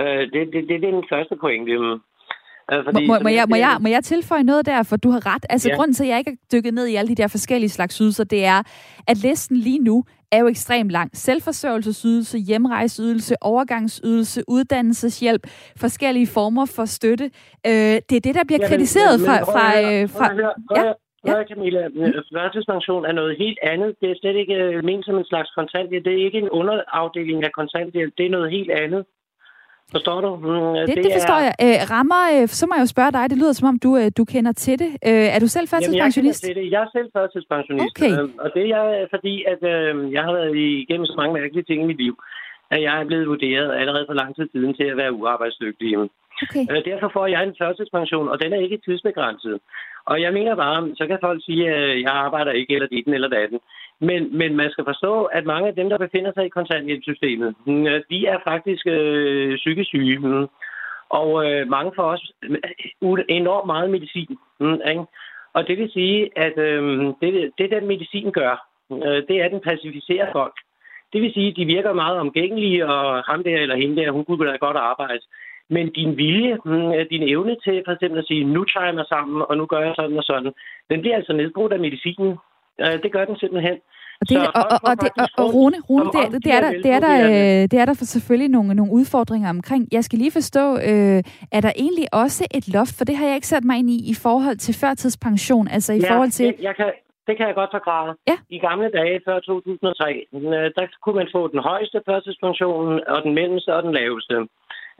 Øh, 0.00 0.24
det, 0.32 0.42
det, 0.52 0.60
det, 0.68 0.80
det 0.82 0.88
er 0.88 0.98
den 1.00 1.12
første 1.12 1.36
pointe. 1.36 1.78
Mm. 1.78 2.00
Øh, 2.72 2.84
fordi, 2.84 3.06
må, 3.06 3.18
må, 3.22 3.28
jeg, 3.28 3.46
må, 3.48 3.56
jeg, 3.56 3.76
må 3.80 3.88
jeg 3.88 4.04
tilføje 4.04 4.42
noget 4.42 4.66
der, 4.66 4.82
for 4.82 4.96
du 4.96 5.10
har 5.10 5.34
ret. 5.34 5.46
Altså, 5.50 5.68
ja. 5.68 5.74
grunden 5.74 5.94
til, 5.94 6.04
at 6.04 6.10
jeg 6.10 6.18
ikke 6.18 6.30
er 6.30 6.56
dykket 6.56 6.74
ned 6.74 6.86
i 6.86 6.94
alle 6.94 7.08
de 7.08 7.14
der 7.14 7.28
forskellige 7.28 7.70
slags 7.70 7.98
ydelser, 7.98 8.24
det 8.24 8.44
er, 8.44 8.62
at 9.08 9.16
listen 9.16 9.56
lige 9.56 9.78
nu 9.78 10.04
er 10.32 10.38
jo 10.38 10.46
ekstremt 10.46 10.90
lang. 10.90 11.10
Selvforsørgelsesydelse, 11.16 12.38
hjemrejseydelse, 12.38 13.34
overgangsydelse, 13.40 14.42
uddannelseshjælp, 14.48 15.42
forskellige 15.76 16.26
former 16.26 16.66
for 16.76 16.84
støtte. 16.84 17.24
Øh, 17.66 17.96
det 18.08 18.16
er 18.16 18.24
det, 18.28 18.34
der 18.34 18.44
bliver 18.44 18.62
ja, 18.62 18.68
kritiseret 18.68 19.20
men, 19.20 19.26
fra... 19.26 19.36
fra, 19.54 19.66
øh, 19.80 20.08
fra 20.08 20.26
ja. 20.76 20.92
Ja. 21.26 21.44
Camilla, 21.48 21.82
førtidspension 22.36 23.04
er 23.04 23.12
noget 23.12 23.38
helt 23.38 23.58
andet. 23.62 23.90
Det 24.00 24.10
er 24.10 24.14
slet 24.20 24.36
ikke 24.36 24.54
øh, 24.54 24.84
ment 24.84 25.04
som 25.04 25.18
en 25.18 25.24
slags 25.24 25.50
kontanthjælp. 25.58 26.04
Det 26.04 26.12
er 26.12 26.24
ikke 26.26 26.38
en 26.38 26.50
underafdeling 26.50 27.44
af 27.44 27.52
kontanthjælp. 27.52 28.12
Det 28.18 28.26
er 28.26 28.30
noget 28.30 28.50
helt 28.50 28.70
andet. 28.70 29.02
Forstår 29.96 30.18
du? 30.24 30.30
Mm, 30.36 30.74
det, 30.74 30.96
det, 30.96 31.04
det 31.04 31.12
forstår 31.18 31.38
er... 31.40 31.44
jeg. 31.46 31.54
Æ, 31.66 31.68
rammer, 31.94 32.22
øh, 32.34 32.48
så 32.58 32.64
må 32.66 32.72
jeg 32.76 32.82
jo 32.86 32.90
spørge 32.94 33.12
dig, 33.16 33.24
det 33.30 33.38
lyder 33.38 33.54
som 33.58 33.68
om, 33.72 33.78
du, 33.86 33.90
øh, 34.00 34.08
du 34.18 34.24
kender 34.34 34.52
til 34.52 34.76
det. 34.82 34.90
Æ, 35.10 35.12
er 35.34 35.38
du 35.44 35.48
selv 35.56 35.66
førtidspensionist? 35.72 36.42
Jamen, 36.42 36.56
jeg, 36.56 36.64
det. 36.64 36.72
jeg 36.74 36.80
er 36.86 36.90
selv 36.96 37.08
førtidspensionist. 37.16 37.96
Okay. 37.96 38.12
Øh, 38.12 38.28
og 38.44 38.48
det 38.56 38.66
er 38.80 39.06
fordi, 39.14 39.34
at 39.52 39.60
øh, 39.74 40.12
jeg 40.16 40.22
har 40.26 40.32
været 40.38 40.56
igennem 40.84 41.06
så 41.06 41.14
mange 41.20 41.32
mærkelige 41.38 41.66
ting 41.68 41.78
i 41.82 41.86
mit 41.90 42.00
liv, 42.04 42.14
at 42.74 42.82
jeg 42.86 42.94
er 43.00 43.06
blevet 43.10 43.26
vurderet 43.32 43.68
allerede 43.80 44.04
for 44.08 44.16
lang 44.20 44.30
tid 44.36 44.46
siden 44.52 44.72
til 44.78 44.86
at 44.92 44.96
være 44.96 45.12
uarbejdsdygtig. 45.12 45.88
Okay. 46.42 46.64
Øh, 46.70 46.84
derfor 46.84 47.08
får 47.12 47.26
jeg 47.26 47.42
en 47.42 47.56
førtidspension, 47.60 48.28
og 48.28 48.42
den 48.42 48.52
er 48.52 48.60
ikke 48.60 48.78
tidsbegrænset. 48.84 49.60
Og 50.04 50.20
jeg 50.20 50.32
mener 50.32 50.54
bare, 50.56 50.90
så 50.94 51.06
kan 51.06 51.18
folk 51.20 51.44
sige, 51.44 51.70
at 51.74 52.02
jeg 52.02 52.10
arbejder 52.10 52.52
ikke, 52.52 52.74
eller 52.74 52.88
dit 52.88 53.06
eller 53.08 53.28
datten. 53.28 53.60
Men, 54.00 54.38
men 54.38 54.56
man 54.56 54.70
skal 54.70 54.84
forstå, 54.84 55.24
at 55.24 55.44
mange 55.44 55.68
af 55.68 55.74
dem, 55.74 55.88
der 55.88 55.98
befinder 55.98 56.32
sig 56.34 56.44
i 56.46 56.56
kontanthjælpssystemet, 56.58 57.54
mm, 57.66 57.86
øh, 57.86 58.02
de 58.10 58.26
er 58.26 58.38
faktisk 58.48 58.86
øh, 58.86 59.56
psykisk 59.56 59.88
syge. 59.88 60.18
Mm. 60.18 60.46
Og 61.08 61.28
øh, 61.46 61.68
mange 61.68 61.92
får 61.96 62.02
også 62.02 62.32
øh, 62.42 63.24
enormt 63.28 63.66
meget 63.66 63.90
medicin. 63.90 64.38
Mm, 64.60 64.80
ikke? 64.90 65.04
Og 65.54 65.68
det 65.68 65.78
vil 65.78 65.90
sige, 65.92 66.30
at 66.36 66.58
øh, 66.58 66.82
det, 67.20 67.50
det, 67.58 67.70
den 67.70 67.86
medicin 67.86 68.32
gør, 68.32 68.66
mm, 68.90 69.02
øh, 69.02 69.22
det 69.28 69.34
er, 69.40 69.44
at 69.44 69.52
den 69.52 69.60
pacificerer 69.60 70.32
folk. 70.32 70.56
Det 71.12 71.22
vil 71.22 71.32
sige, 71.32 71.48
at 71.48 71.56
de 71.56 71.64
virker 71.64 71.92
meget 71.92 72.18
omgængelige, 72.18 72.86
og 72.86 73.22
ham 73.22 73.44
der 73.44 73.56
eller 73.58 73.76
hende 73.76 73.96
der, 73.96 74.10
hun 74.10 74.24
kunne 74.24 74.50
da 74.50 74.56
godt 74.56 74.76
arbejde. 74.76 75.20
Men 75.70 75.92
din 75.92 76.16
vilje, 76.16 76.54
mm, 76.64 76.92
din 77.10 77.28
evne 77.28 77.56
til 77.64 77.82
for 77.86 77.92
eksempel 77.92 78.18
at 78.18 78.26
sige, 78.26 78.44
nu 78.44 78.64
tager 78.64 78.86
jeg 78.86 78.94
mig 78.94 79.06
sammen, 79.08 79.42
og 79.48 79.56
nu 79.56 79.66
gør 79.66 79.80
jeg 79.86 79.94
sådan 79.96 80.18
og 80.18 80.24
sådan, 80.24 80.52
den 80.90 81.00
bliver 81.00 81.16
altså 81.16 81.32
nedbrudt 81.32 81.72
af 81.72 81.80
medicinen. 81.80 82.36
Øh, 82.80 83.02
det 83.02 83.12
gør 83.12 83.24
den 83.24 83.36
simpelthen. 83.36 83.78
Og, 84.20 84.28
det, 84.28 84.38
og, 84.38 84.64
og, 84.74 84.78
og, 84.90 84.94
det, 85.02 85.10
og, 85.22 85.44
og 85.44 85.54
Rune, 85.54 85.78
Rune 85.90 86.04
det, 86.04 86.44
det, 86.44 86.52
er 86.56 86.60
der, 86.60 86.70
det, 86.84 86.90
er 86.96 87.00
der, 87.00 87.16
øh, 87.30 87.62
det 87.70 87.78
er 87.82 87.84
der 87.84 87.94
for 87.94 88.04
selvfølgelig 88.04 88.50
nogle, 88.50 88.74
nogle 88.74 88.92
udfordringer 88.92 89.50
omkring. 89.50 89.88
Jeg 89.92 90.04
skal 90.04 90.18
lige 90.18 90.32
forstå, 90.32 90.64
øh, 90.76 91.20
er 91.56 91.60
der 91.66 91.72
egentlig 91.76 92.06
også 92.12 92.46
et 92.54 92.68
loft, 92.68 92.94
for 92.98 93.04
det 93.04 93.16
har 93.16 93.26
jeg 93.26 93.34
ikke 93.34 93.46
sat 93.46 93.64
mig 93.64 93.76
ind 93.78 93.90
i, 93.90 93.98
i 94.10 94.14
forhold 94.22 94.56
til 94.56 94.74
førtidspension, 94.80 95.68
altså 95.68 95.92
i 95.92 95.98
ja, 95.98 96.12
forhold 96.12 96.30
til... 96.30 96.46
Jeg, 96.46 96.54
jeg 96.60 96.76
kan, 96.76 96.92
det 97.26 97.36
kan 97.36 97.46
jeg 97.46 97.54
godt 97.54 97.72
forklare. 97.78 98.14
Ja. 98.30 98.36
I 98.56 98.58
gamle 98.58 98.90
dage, 98.90 99.20
før 99.26 99.40
2003, 99.40 100.26
øh, 100.34 100.40
der 100.76 100.86
kunne 101.02 101.16
man 101.20 101.28
få 101.32 101.48
den 101.48 101.60
højeste 101.70 101.98
førtidspension, 102.08 103.00
og 103.14 103.22
den 103.22 103.34
mellemste 103.34 103.74
og 103.76 103.82
den 103.82 103.92
laveste. 103.92 104.34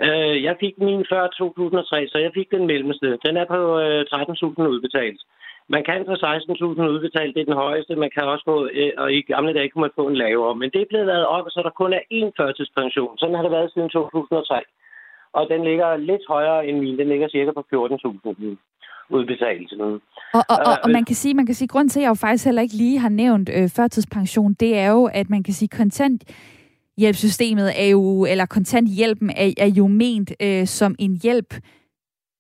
Øh, 0.07 0.37
jeg 0.49 0.55
fik 0.61 0.75
min 0.79 1.05
før 1.13 1.27
2003, 1.27 2.09
så 2.13 2.19
jeg 2.19 2.31
fik 2.35 2.49
den 2.51 2.67
mellemste. 2.67 3.19
Den 3.27 3.35
er 3.37 3.47
på 3.55 3.61
13.000 3.81 4.73
udbetalt. 4.75 5.21
Man 5.75 5.85
kan 5.89 6.01
få 6.09 6.15
16.000 6.15 6.95
udbetalt, 6.95 7.35
det 7.35 7.41
er 7.41 7.51
den 7.51 7.63
højeste. 7.67 8.03
Man 8.05 8.11
kan 8.15 8.25
også 8.33 8.45
få, 8.51 8.57
øh, 8.79 8.93
og 9.03 9.13
i 9.13 9.21
gamle 9.33 9.55
dage 9.55 9.69
kunne 9.69 9.87
man 9.87 9.99
få 9.99 10.05
en 10.09 10.21
lavere. 10.25 10.55
Men 10.61 10.71
det 10.73 10.81
er 10.81 10.91
blevet 10.91 11.07
lavet 11.07 11.27
op, 11.27 11.47
så 11.51 11.61
der 11.67 11.79
kun 11.81 11.93
er 11.93 12.03
én 12.19 12.31
førtidspension. 12.39 13.19
Sådan 13.19 13.35
har 13.35 13.43
det 13.43 13.57
været 13.57 13.73
siden 13.75 13.91
2003. 13.91 14.61
Og 15.33 15.43
den 15.53 15.65
ligger 15.65 15.97
lidt 15.97 16.25
højere 16.29 16.67
end 16.67 16.79
min. 16.79 16.99
Den 16.99 17.09
ligger 17.09 17.29
cirka 17.29 17.51
på 17.53 17.65
14.000 17.73 18.57
udbetalt. 19.17 19.73
Og, 19.81 20.01
og, 20.35 20.57
og, 20.67 20.75
og 20.85 20.91
man 20.91 21.05
kan 21.05 21.17
sige, 21.17 21.35
man 21.35 21.47
kan 21.47 21.55
sige, 21.55 21.69
grund 21.69 21.89
til, 21.89 22.01
at 22.01 22.03
jeg 22.03 22.09
jo 22.09 22.15
faktisk 22.15 22.45
heller 22.45 22.63
ikke 22.63 22.75
lige 22.75 22.99
har 22.99 23.09
nævnt 23.09 23.51
øh, 23.57 23.69
førtidspension, 23.77 24.55
det 24.55 24.79
er 24.79 24.91
jo, 24.91 25.11
at 25.13 25.31
man 25.31 25.43
kan 25.43 25.55
sige, 25.55 25.69
kontant 25.69 26.21
kontanthjælpssystemet 26.99 27.73
er 27.83 27.87
jo, 27.87 28.25
eller 28.25 28.47
kontanthjælpen 28.47 29.31
er, 29.31 29.53
er 29.57 29.67
jo 29.67 29.87
ment 29.87 30.33
øh, 30.41 30.67
som 30.67 30.95
en 30.99 31.21
hjælp 31.23 31.55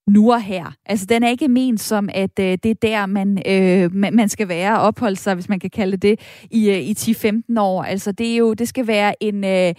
nu 0.08 0.32
og 0.32 0.42
her. 0.42 0.74
Altså, 0.86 1.06
den 1.06 1.22
er 1.22 1.28
ikke 1.28 1.48
ment 1.48 1.80
som, 1.80 2.08
at 2.12 2.38
øh, 2.40 2.58
det 2.62 2.66
er 2.66 2.74
der, 2.82 3.06
man, 3.06 3.42
øh, 3.46 3.94
man 3.94 4.28
skal 4.28 4.48
være 4.48 4.78
og 4.78 4.82
opholde 4.82 5.16
sig, 5.16 5.34
hvis 5.34 5.48
man 5.48 5.60
kan 5.60 5.70
kalde 5.70 5.96
det, 5.96 6.20
i, 6.50 6.70
øh, 6.70 6.78
i 6.78 6.92
10-15 6.92 7.60
år. 7.60 7.82
Altså, 7.82 8.12
det, 8.12 8.32
er 8.32 8.36
jo, 8.36 8.54
det 8.54 8.68
skal 8.68 8.86
være 8.86 9.22
en... 9.22 9.44
Øh, 9.44 9.74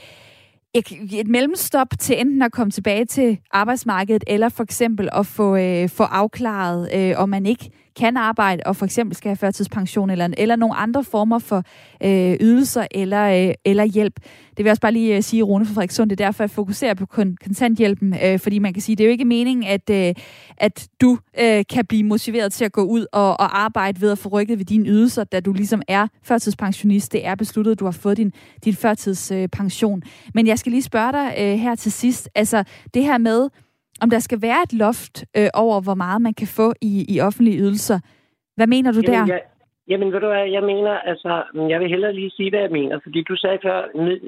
et, 0.76 1.20
et 1.20 1.28
mellemstop 1.28 1.88
til 2.00 2.20
enten 2.20 2.42
at 2.42 2.52
komme 2.52 2.72
tilbage 2.72 3.06
til 3.06 3.40
arbejdsmarkedet, 3.52 4.24
eller 4.28 4.50
for 4.50 4.64
eksempel 4.64 5.10
at 5.12 5.26
få, 5.26 5.56
øh, 5.56 5.90
få 5.90 6.04
afklaret, 6.04 6.90
øh, 6.96 7.14
om 7.18 7.30
man 7.30 7.46
ikke 7.46 7.70
kan 7.96 8.18
arbejde 8.18 8.64
og 8.66 8.76
for 8.76 8.86
eksempel 8.86 9.16
skal 9.16 9.30
have 9.30 9.36
førtidspension 9.36 10.10
eller, 10.10 10.30
eller 10.38 10.56
nogle 10.56 10.76
andre 10.76 11.04
former 11.04 11.40
for 11.40 11.64
øh, 12.04 12.38
ydelser 12.40 12.88
eller, 12.92 13.48
øh, 13.48 13.54
eller 13.66 13.84
hjælp. 13.84 14.20
Det 14.50 14.58
vil 14.58 14.66
jeg 14.66 14.72
også 14.72 14.82
bare 14.82 14.92
lige 14.92 15.16
øh, 15.16 15.24
sige, 15.24 15.44
Rune 15.44 15.66
fra 15.66 15.74
Frederikssund, 15.74 16.10
det 16.10 16.22
er 16.22 16.26
derfor, 16.26 16.44
jeg 16.44 16.52
fokuserer 16.52 16.94
på 16.94 17.06
kontanthjælpen, 17.06 18.16
øh, 18.24 18.40
fordi 18.40 18.60
man 18.60 18.74
kan 18.74 18.82
sige, 18.82 18.96
det 18.96 19.04
er 19.04 19.08
jo 19.08 19.12
ikke 19.12 19.26
meningen, 19.26 19.66
at, 19.66 19.90
øh, 19.90 20.14
at 20.58 20.88
du 21.02 21.18
øh, 21.40 21.64
kan 21.70 21.86
blive 21.86 22.04
motiveret 22.04 22.54
til 22.54 22.66
at 22.66 22.72
gå 22.72 22.84
ud 22.84 23.06
og, 23.12 23.40
og 23.40 23.60
arbejde 23.60 24.02
ved 24.02 24.12
at 24.12 24.18
få 24.18 24.30
rykket 24.30 24.58
ved 24.60 24.66
dine 24.66 24.90
ydelser, 24.90 25.24
da 25.24 25.40
du 25.40 25.54
ligesom 25.54 25.82
er 25.88 26.08
førtidspensionist. 26.24 27.12
Det 27.12 27.26
er 27.26 27.36
besluttet, 27.36 27.72
at 27.72 27.80
du 27.80 27.86
har 27.86 27.92
fået 27.92 28.18
din, 28.18 28.32
din 28.66 28.74
førtidspension. 28.74 30.02
Men 30.34 30.48
jeg 30.48 30.60
skal 30.60 30.72
lige 30.72 30.82
spørge 30.82 31.12
dig 31.12 31.36
øh, 31.40 31.60
her 31.60 31.76
til 31.76 31.92
sidst, 31.92 32.30
altså 32.36 32.64
det 32.94 33.04
her 33.04 33.18
med, 33.18 33.50
om 34.02 34.10
der 34.10 34.20
skal 34.20 34.42
være 34.42 34.62
et 34.64 34.74
loft 34.74 35.26
øh, 35.38 35.50
over, 35.54 35.82
hvor 35.82 35.94
meget 35.94 36.22
man 36.22 36.34
kan 36.34 36.48
få 36.48 36.74
i, 36.82 37.06
i 37.14 37.22
offentlige 37.22 37.60
ydelser. 37.60 38.00
Hvad 38.56 38.68
mener 38.68 38.92
du 38.92 39.02
jamen, 39.04 39.28
der? 39.28 39.34
Jeg, 39.34 39.42
jamen, 39.88 40.14
ved 40.14 40.20
du 40.20 40.28
hvad, 40.28 40.46
jeg 40.58 40.64
mener, 40.64 40.94
altså, 41.12 41.44
jeg 41.70 41.80
vil 41.80 41.90
hellere 41.90 42.14
lige 42.14 42.32
sige, 42.38 42.50
hvad 42.50 42.60
jeg 42.60 42.72
mener, 42.72 43.00
fordi 43.04 43.24
du 43.24 43.36
sagde 43.36 43.60
før, 43.64 43.78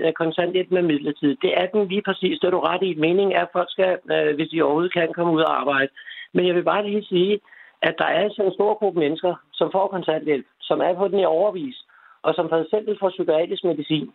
at 0.08 0.16
kontanthjælp 0.16 0.72
med 0.72 0.82
midlertid. 0.82 1.36
Det 1.42 1.52
er 1.62 1.66
den 1.74 1.88
lige 1.88 2.02
præcis, 2.08 2.40
det 2.40 2.48
er 2.48 2.52
du 2.52 2.60
ret 2.60 2.84
i. 2.84 2.96
Meningen 2.96 3.36
er, 3.36 3.42
at 3.42 3.54
folk 3.54 3.72
skal, 3.72 3.98
øh, 4.12 4.36
hvis 4.36 4.50
de 4.50 4.62
overhovedet 4.62 4.94
kan, 4.94 5.14
komme 5.16 5.34
ud 5.34 5.42
og 5.42 5.60
arbejde. 5.62 5.92
Men 6.34 6.48
jeg 6.48 6.56
vil 6.56 6.64
bare 6.64 6.88
lige 6.90 7.06
sige, 7.06 7.40
at 7.82 7.96
der 7.98 8.06
er 8.06 8.20
altså 8.26 8.42
en 8.44 8.54
stor 8.54 8.74
gruppe 8.80 9.00
mennesker, 9.00 9.34
som 9.54 9.70
får 9.72 9.88
kontanthjælp, 9.88 10.46
som 10.62 10.80
er 10.80 10.94
på 10.94 11.08
den 11.08 11.20
i 11.20 11.26
overvis, 11.26 11.78
og 12.24 12.34
som 12.36 12.50
for 12.50 12.58
eksempel 12.64 12.98
får 13.00 13.10
psykiatrisk 13.10 13.64
medicin. 13.64 14.10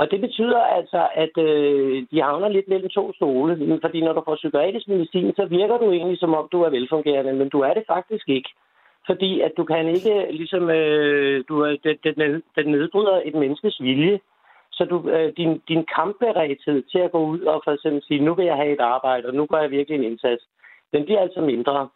Og 0.00 0.10
det 0.10 0.20
betyder 0.20 0.60
altså, 0.78 1.08
at 1.14 1.34
øh, 1.48 2.06
de 2.10 2.22
havner 2.22 2.48
lidt 2.48 2.68
mellem 2.68 2.88
to 2.88 3.12
stole. 3.12 3.80
Fordi 3.84 4.00
når 4.00 4.12
du 4.12 4.22
får 4.24 4.34
psykiatrisk 4.34 4.88
medicin, 4.88 5.34
så 5.36 5.44
virker 5.46 5.76
du 5.78 5.92
egentlig 5.92 6.18
som 6.18 6.34
om, 6.34 6.48
du 6.52 6.62
er 6.62 6.70
velfungerende, 6.70 7.32
men 7.32 7.48
du 7.48 7.60
er 7.60 7.74
det 7.74 7.84
faktisk 7.86 8.28
ikke. 8.28 8.50
Fordi 9.06 9.40
at 9.40 9.52
du 9.56 9.64
kan 9.64 9.88
ikke, 9.88 10.26
ligesom, 10.30 10.70
øh, 10.70 11.44
du 11.48 11.60
er, 11.60 11.76
den, 12.04 12.42
den 12.56 12.66
nedbryder 12.74 13.20
et 13.24 13.34
menneskes 13.34 13.80
vilje. 13.80 14.20
Så 14.72 14.84
du, 14.84 15.10
øh, 15.10 15.32
din, 15.36 15.62
din 15.68 15.84
kampberedthed 15.96 16.82
til 16.92 16.98
at 16.98 17.12
gå 17.12 17.20
ud 17.32 17.40
og 17.40 17.60
for 17.64 17.72
eksempel 17.72 18.02
sige, 18.02 18.24
nu 18.24 18.34
vil 18.34 18.46
jeg 18.46 18.56
have 18.56 18.72
et 18.72 18.80
arbejde, 18.80 19.26
og 19.28 19.34
nu 19.34 19.46
gør 19.46 19.60
jeg 19.60 19.70
virkelig 19.70 19.98
en 19.98 20.10
indsats, 20.10 20.42
den 20.92 21.04
bliver 21.04 21.20
altså 21.20 21.40
mindre. 21.40 21.88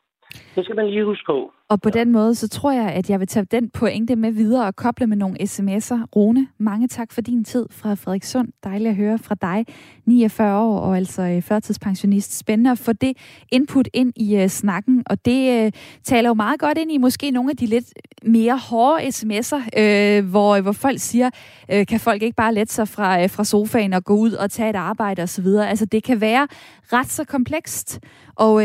Det 0.55 0.65
skal 0.65 0.77
man 0.77 0.87
lige 0.87 1.05
huske 1.05 1.27
på. 1.27 1.53
Og 1.73 1.81
på 1.81 1.91
den 1.91 2.13
måde, 2.13 2.35
så 2.35 2.49
tror 2.49 2.73
jeg, 2.73 2.89
at 2.89 3.11
jeg 3.11 3.21
vil 3.21 3.29
tage 3.29 3.47
den 3.51 3.71
pointe 3.71 4.17
med 4.17 4.33
videre 4.33 4.67
og 4.67 4.77
koble 4.77 5.07
med 5.07 5.17
nogle 5.17 5.37
sms'er. 5.43 6.05
Rune, 6.17 6.49
mange 6.59 6.89
tak 6.89 7.13
for 7.13 7.21
din 7.21 7.45
tid 7.45 7.67
fra 7.71 7.95
Frederikssund. 7.95 8.49
Dejligt 8.65 8.91
at 8.91 8.97
høre 8.97 9.19
fra 9.19 9.35
dig. 9.43 9.67
49 10.07 10.59
år 10.59 10.79
og 10.79 10.97
altså 10.97 11.23
øh, 11.23 11.43
førtidspensionist. 11.43 12.39
Spændende 12.39 12.71
at 12.71 12.79
få 12.79 12.93
det 12.93 13.17
input 13.53 13.89
ind 13.93 14.13
i 14.17 14.43
uh, 14.43 14.49
snakken, 14.49 15.03
og 15.07 15.25
det 15.25 15.67
uh, 15.67 15.73
taler 16.05 16.29
jo 16.29 16.35
meget 16.35 16.61
godt 16.61 16.79
ind 16.79 16.93
i 16.93 16.99
måske 16.99 17.31
nogle 17.31 17.51
af 17.51 17.57
de 17.57 17.67
lidt 17.67 17.87
mere 18.23 18.59
hårde 18.59 19.03
sms'er, 19.03 19.57
uh, 19.57 20.31
hvor, 20.31 20.61
hvor 20.61 20.73
folk 20.73 20.99
siger, 20.99 21.31
uh, 21.75 21.87
kan 21.87 22.01
folk 22.01 22.23
ikke 22.23 22.37
bare 22.37 22.55
lette 22.55 22.75
sig 22.75 22.89
fra, 22.89 23.23
uh, 23.23 23.31
fra 23.31 23.45
sofaen 23.45 23.93
og 23.93 24.05
gå 24.05 24.15
ud 24.15 24.33
og 24.33 24.51
tage 24.51 24.71
et 24.71 24.77
arbejde 24.77 25.23
osv. 25.23 25.47
Altså 25.47 25.85
det 25.85 26.05
kan 26.05 26.21
være 26.21 26.49
ret 26.93 27.11
så 27.11 27.25
komplekst, 27.25 28.01
og 28.35 28.55
uh, 28.55 28.63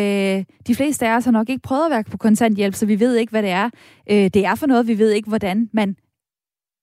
de 0.68 0.76
fleste 0.76 1.08
af 1.08 1.16
os 1.16 1.26
har 1.26 1.32
nok 1.32 1.50
ikke 1.50 1.62
prøvet 1.62 1.86
at 1.86 1.92
være 1.92 2.04
på 2.04 2.18
kontanthjælp, 2.18 2.76
så 2.76 2.86
vi 2.86 2.97
ved 3.00 3.16
ikke, 3.16 3.32
hvad 3.32 3.44
det 3.44 3.50
er, 3.50 3.70
øh, 4.10 4.30
det 4.34 4.46
er 4.46 4.56
for 4.56 4.68
noget. 4.68 4.88
Vi 4.88 4.98
ved 4.98 5.12
ikke, 5.12 5.30
hvordan 5.30 5.70
man 5.74 5.96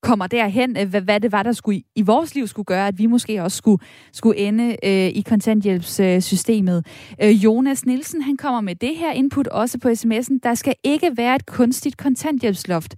kommer 0.03 0.27
derhen, 0.27 0.77
øh, 0.77 0.89
hvad, 0.89 1.01
hvad 1.01 1.21
det 1.21 1.33
var, 1.33 1.43
der 1.43 1.53
skulle 1.53 1.79
i, 1.79 1.85
i 1.97 2.03
vores 2.03 2.35
liv 2.35 2.47
skulle 2.47 2.67
gøre, 2.67 2.89
at 2.89 2.99
vi 2.99 3.07
måske 3.07 3.43
også 3.43 3.57
skulle, 3.57 3.83
skulle 4.13 4.39
ende 4.39 4.77
øh, 4.85 5.09
i 5.09 5.25
kontanthjælpssystemet. 5.29 6.87
Øh, 7.23 7.31
Jonas 7.31 7.87
Nielsen, 7.87 8.23
han 8.23 8.37
kommer 8.37 8.61
med 8.61 8.75
det 8.75 8.97
her 8.97 9.13
input 9.13 9.47
også 9.47 9.79
på 9.79 9.89
sms'en. 9.89 10.39
Der 10.43 10.55
skal 10.55 10.75
ikke 10.85 11.17
være 11.17 11.37
et 11.37 11.47
kunstigt 11.47 11.97
kontanthjælpsloft, 11.97 12.95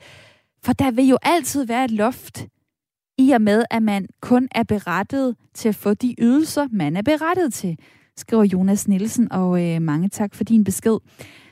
for 0.64 0.72
der 0.72 0.90
vil 0.90 1.09
jo 1.09 1.18
altid 1.22 1.64
være 1.64 1.85
et 1.85 1.90
loft 1.90 2.46
i 3.18 3.31
og 3.31 3.42
med, 3.42 3.64
at 3.70 3.83
man 3.83 4.07
kun 4.20 4.48
er 4.50 4.62
berettet 4.62 5.37
til 5.55 5.68
at 5.68 5.74
få 5.74 5.94
de 5.94 6.14
ydelser, 6.18 6.66
man 6.72 6.96
er 6.96 7.02
berettet 7.02 7.55
til, 7.55 7.79
skriver 8.16 8.44
Jonas 8.44 8.88
Nielsen, 8.88 9.33
og 9.33 9.64
øh, 9.64 9.83
mange 9.83 10.09
tak 10.09 10.35
for 10.35 10.44
din 10.44 10.64
besked. 10.64 10.98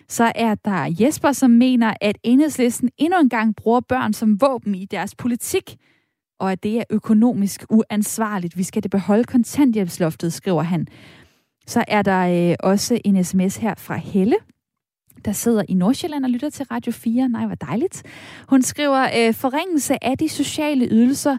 Så 0.09 0.33
er 0.35 0.55
der 0.55 0.95
Jesper, 1.01 1.33
som 1.33 1.51
mener, 1.51 1.95
at 2.01 2.19
enhedslisten 2.23 2.91
endnu 2.99 3.21
engang 3.21 3.57
bruger 3.57 3.81
børn 3.81 4.13
som 4.13 4.41
våben 4.41 4.75
i 4.75 4.85
deres 4.85 5.15
politik, 5.15 5.77
og 6.41 6.53
at 6.53 6.63
det 6.63 6.79
er 6.79 6.85
økonomisk 6.91 7.65
uansvarligt. 7.71 8.59
Vi 8.59 8.63
skal 8.63 8.83
det 8.83 8.91
beholde 8.91 9.25
kontanthjælpsloftet, 9.25 10.33
skriver 10.33 10.63
han. 10.63 10.87
Så 11.67 11.85
er 11.89 12.03
der 12.03 12.51
øh, 12.51 12.57
også 12.61 13.01
en 13.05 13.25
sms 13.25 13.57
her 13.57 13.75
fra 13.75 13.97
Helle, 13.97 14.37
der 15.25 15.33
sidder 15.33 15.63
i 15.69 15.75
Nordsjælland 15.75 16.25
og 16.25 16.31
lytter 16.31 16.51
til 16.51 16.67
Radio 16.71 16.93
4. 16.93 17.29
Nej, 17.29 17.47
hvor 17.47 17.55
dejligt. 17.55 18.03
Hun 18.49 18.63
skriver, 18.63 19.09
øh, 19.19 19.35
forringelse 19.35 20.05
af 20.05 20.19
de 20.19 20.29
sociale 20.29 20.89
ydelser, 20.91 21.39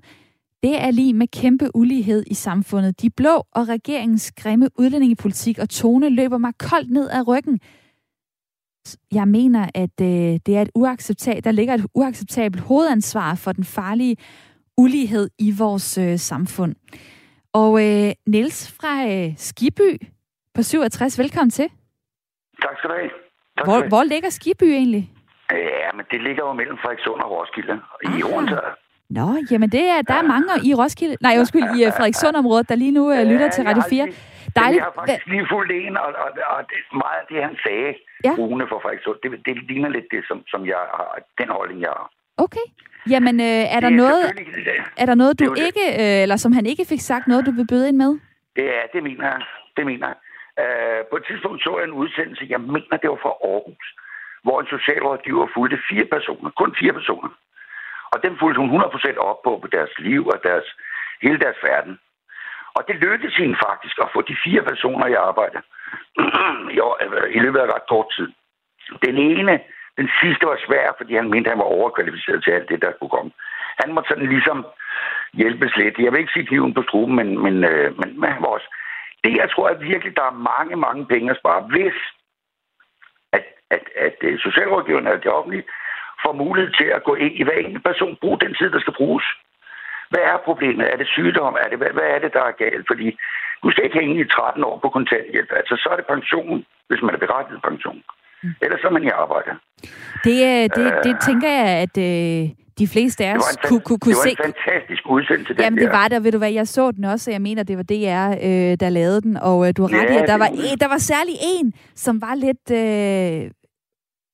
det 0.63 0.81
er 0.81 0.91
lige 0.91 1.13
med 1.13 1.27
kæmpe 1.27 1.75
ulighed 1.75 2.23
i 2.27 2.33
samfundet. 2.33 3.01
De 3.01 3.09
blå 3.09 3.43
og 3.51 3.67
regeringens 3.67 4.31
grimme 4.31 4.69
udlændingepolitik 4.79 5.59
og 5.59 5.69
tone 5.69 6.09
løber 6.09 6.37
mig 6.37 6.53
koldt 6.57 6.91
ned 6.91 7.09
ad 7.09 7.27
ryggen. 7.27 7.59
Jeg 9.11 9.27
mener, 9.27 9.69
at 9.75 10.01
øh, 10.01 10.39
det 10.45 10.57
er 10.57 10.61
et 10.61 10.69
uacceptabelt, 10.75 11.45
der 11.45 11.51
ligger 11.51 11.73
et 11.73 11.85
uacceptabelt 11.93 12.63
hovedansvar 12.63 13.35
for 13.35 13.51
den 13.51 13.63
farlige 13.63 14.17
ulighed 14.77 15.29
i 15.39 15.53
vores 15.59 15.97
øh, 15.97 16.17
samfund. 16.17 16.75
Og 17.53 17.71
øh, 17.85 18.11
Niels 18.27 18.77
fra 18.79 18.93
øh, 19.11 19.33
Skiby 19.37 19.91
på 20.55 20.63
67, 20.63 21.19
velkommen 21.19 21.49
til. 21.49 21.67
Tak 22.61 22.77
skal 22.77 22.89
du 22.89 22.95
have. 22.95 23.09
Tak 23.57 23.65
hvor, 23.67 23.87
hvor 23.87 24.03
ligger 24.03 24.29
Skiby 24.29 24.63
egentlig? 24.63 25.11
Ja, 25.51 25.89
men 25.95 26.05
det 26.11 26.23
ligger 26.23 26.43
jo 26.47 26.53
mellem 26.53 26.77
Frederikssund 26.81 27.21
og 27.21 27.31
Roskilde 27.31 27.73
i 28.03 28.21
ah. 28.21 28.31
Hornsø. 28.31 28.55
Nå, 29.09 29.27
jamen 29.51 29.69
det 29.69 29.83
er, 29.89 30.01
der 30.01 30.13
er 30.13 30.21
mange 30.21 30.51
i 30.63 30.73
Roskilde, 30.73 31.15
nej 31.21 31.35
undskyld, 31.39 31.63
i 31.63 31.85
uh, 31.85 31.93
Frederikssund-området, 31.97 32.69
der 32.69 32.75
lige 32.75 32.91
nu 32.91 33.11
uh, 33.11 33.17
lytter 33.17 33.45
ja, 33.45 33.51
til 33.51 33.63
Radio 33.63 33.83
4. 33.89 34.07
Dejligt. 34.55 34.79
Jeg 34.79 34.87
har 34.89 34.95
faktisk 34.99 35.25
lige 35.33 35.47
fulgt 35.53 35.71
en, 35.71 35.97
og, 35.97 36.09
og, 36.23 36.29
og 36.53 36.59
det, 36.69 36.77
meget 37.03 37.19
af 37.21 37.27
det, 37.31 37.39
han 37.47 37.55
sagde, 37.65 37.89
ja. 38.25 38.31
Rune 38.39 38.65
for 38.71 38.79
Frederikssund, 38.83 39.17
det, 39.23 39.29
det 39.47 39.55
ligner 39.69 39.89
lidt 39.89 40.07
det, 40.11 40.21
som, 40.29 40.37
som 40.47 40.61
jeg 40.65 40.81
har, 40.97 41.09
den 41.39 41.49
holdning, 41.57 41.81
jeg 41.81 41.93
har. 41.99 42.09
Okay. 42.45 42.65
Jamen, 43.13 43.35
øh, 43.39 43.63
er, 43.75 43.79
der 43.79 43.91
er 43.93 43.99
noget, 44.03 44.23
er 45.01 45.05
der 45.05 45.15
noget, 45.15 45.39
du 45.39 45.53
ikke, 45.67 45.85
øh, 46.01 46.21
eller 46.23 46.37
som 46.43 46.51
han 46.51 46.65
ikke 46.65 46.85
fik 46.89 47.01
sagt, 47.01 47.27
noget, 47.27 47.45
du 47.45 47.51
vil 47.51 47.67
byde 47.71 47.87
ind 47.89 47.97
med? 47.97 48.11
Det 48.55 48.67
er, 48.77 48.83
det 48.93 49.03
mener 49.03 49.25
jeg. 49.33 49.41
Det 49.77 49.85
mener 49.85 50.07
jeg. 50.11 50.17
Uh, 50.63 51.01
på 51.09 51.15
et 51.17 51.25
tidspunkt 51.29 51.63
så 51.63 51.71
jeg 51.77 51.87
en 51.87 51.99
udsendelse, 52.03 52.47
jeg 52.49 52.61
mener, 52.61 52.97
det 53.01 53.09
var 53.09 53.21
fra 53.25 53.33
Aarhus, 53.49 53.87
hvor 54.43 54.57
en 54.61 54.67
socialrådgiver 54.75 55.47
fulgte 55.55 55.79
fire 55.89 56.07
personer, 56.15 56.49
kun 56.49 56.75
fire 56.79 56.93
personer. 56.99 57.31
Og 58.13 58.17
dem 58.23 58.33
fulgte 58.39 58.59
hun 58.61 58.81
100% 58.81 59.17
op 59.29 59.39
på, 59.43 59.51
på 59.63 59.67
deres 59.75 59.93
liv 59.99 60.21
og 60.33 60.39
deres, 60.43 60.67
hele 61.21 61.39
deres 61.39 61.59
verden. 61.63 61.99
Og 62.75 62.81
det 62.87 62.95
lykkedes 62.95 63.35
hende 63.35 63.57
faktisk 63.67 63.95
at 64.01 64.11
få 64.13 64.21
de 64.21 64.35
fire 64.45 64.63
personer 64.71 65.07
i 65.07 65.13
arbejde 65.29 65.59
øh, 67.05 67.35
i 67.35 67.39
løbet 67.39 67.59
af 67.59 67.67
ret 67.73 67.87
kort 67.89 68.07
tid. 68.15 68.29
Den 69.05 69.17
ene, 69.17 69.59
den 69.97 70.09
sidste 70.21 70.45
var 70.47 70.59
svær, 70.67 70.87
fordi 70.97 71.15
han 71.15 71.29
mente, 71.29 71.47
at 71.49 71.53
han 71.53 71.63
var 71.63 71.75
overkvalificeret 71.77 72.43
til 72.43 72.51
alt 72.51 72.69
det, 72.69 72.81
der 72.81 72.91
kunne 72.91 73.15
komme. 73.17 73.31
Han 73.81 73.93
måtte 73.93 74.09
sådan 74.09 74.29
ligesom 74.29 74.65
hjælpes 75.33 75.75
lidt. 75.75 75.99
Jeg 75.99 76.11
vil 76.11 76.19
ikke 76.19 76.33
sige 76.33 76.45
kniven 76.45 76.73
på 76.73 76.83
struben, 76.83 77.15
men, 77.15 77.29
men, 77.45 77.63
øh, 77.63 77.97
men, 77.99 78.19
men 78.19 78.29
han 78.31 78.41
var 78.41 78.47
også... 78.47 78.69
Det, 79.23 79.37
jeg 79.37 79.49
tror 79.51 79.67
at 79.69 79.81
virkelig, 79.81 80.15
der 80.15 80.25
er 80.27 80.43
mange, 80.53 80.75
mange 80.75 81.05
penge 81.05 81.31
at 81.31 81.37
spare, 81.41 81.61
hvis 81.61 81.97
at, 83.31 83.45
at, 83.69 83.83
at, 84.05 84.15
at 84.29 84.39
socialrådgiverne 84.39 85.11
og 85.11 85.23
det 85.23 85.31
offentlige 85.31 85.65
får 86.23 86.33
mulighed 86.33 86.71
til 86.73 86.85
at 86.85 87.03
gå 87.03 87.15
ind 87.15 87.33
i 87.35 87.43
hver 87.43 87.57
enkelt 87.57 87.83
person, 87.83 88.17
bruge 88.21 88.39
den 88.39 88.55
tid, 88.59 88.69
der 88.69 88.79
skal 88.79 88.93
bruges. 88.93 89.25
Hvad 90.15 90.25
er 90.33 90.37
problemet? 90.49 90.85
Er 90.93 90.97
det 91.01 91.07
sygdom? 91.15 91.53
Er 91.63 91.67
det, 91.71 91.77
hvad, 91.81 91.91
hvad 91.97 92.07
er 92.15 92.19
det, 92.23 92.31
der 92.37 92.43
er 92.49 92.55
galt? 92.63 92.85
Fordi 92.91 93.07
du 93.63 93.67
skal 93.71 93.83
ikke 93.85 93.99
hænge 94.01 94.15
i 94.21 94.27
13 94.27 94.63
år 94.69 94.75
på 94.83 94.89
kontanthjælp. 94.97 95.51
Altså, 95.59 95.73
så 95.81 95.87
er 95.93 95.97
det 95.99 96.05
pension, 96.15 96.57
hvis 96.89 97.01
man 97.05 97.13
er 97.15 97.21
berettiget 97.25 97.61
pension. 97.69 97.99
Mm. 98.43 98.53
Ellers 98.63 98.79
så 98.81 98.87
er 98.87 98.95
man 98.97 99.03
i 99.09 99.11
arbejde. 99.23 99.51
Det, 100.25 100.37
det, 100.77 100.85
det 101.05 101.13
uh, 101.15 101.19
tænker 101.27 101.49
jeg, 101.59 101.67
at 101.85 101.95
øh, 102.07 102.41
de 102.81 102.87
fleste 102.93 103.25
af 103.25 103.35
os 103.35 103.57
kunne, 103.67 103.83
kunne, 103.87 103.99
kunne 103.99 104.19
se. 104.27 104.29
Det 104.29 104.39
var 104.39 104.45
en 104.45 104.53
fantastisk 104.53 105.03
udsendelse, 105.15 105.53
den 105.53 105.61
Jamen, 105.63 105.79
det 105.83 105.89
var 105.99 106.07
der. 106.07 106.19
Ved 106.19 106.31
du 106.31 106.37
hvad, 106.37 106.51
jeg 106.51 106.67
så 106.67 106.91
den 106.91 107.03
også, 107.05 107.25
og 107.29 107.33
jeg 107.33 107.41
mener, 107.41 107.63
det 107.63 107.77
var 107.77 107.87
DR, 107.93 108.27
øh, 108.47 108.73
der 108.83 108.89
lavede 108.89 109.21
den. 109.21 109.37
Og 109.37 109.67
øh, 109.67 109.73
du 109.77 109.81
har 109.81 109.89
ret 109.99 110.09
ja, 110.09 110.13
i, 110.13 110.17
at 110.23 110.27
der 110.27 110.37
var, 110.37 110.51
en, 110.69 110.77
der 110.83 110.87
var 110.87 110.97
særlig 110.97 111.35
en, 111.53 111.73
som 111.95 112.21
var 112.21 112.35
lidt 112.35 112.65
øh, 112.81 113.51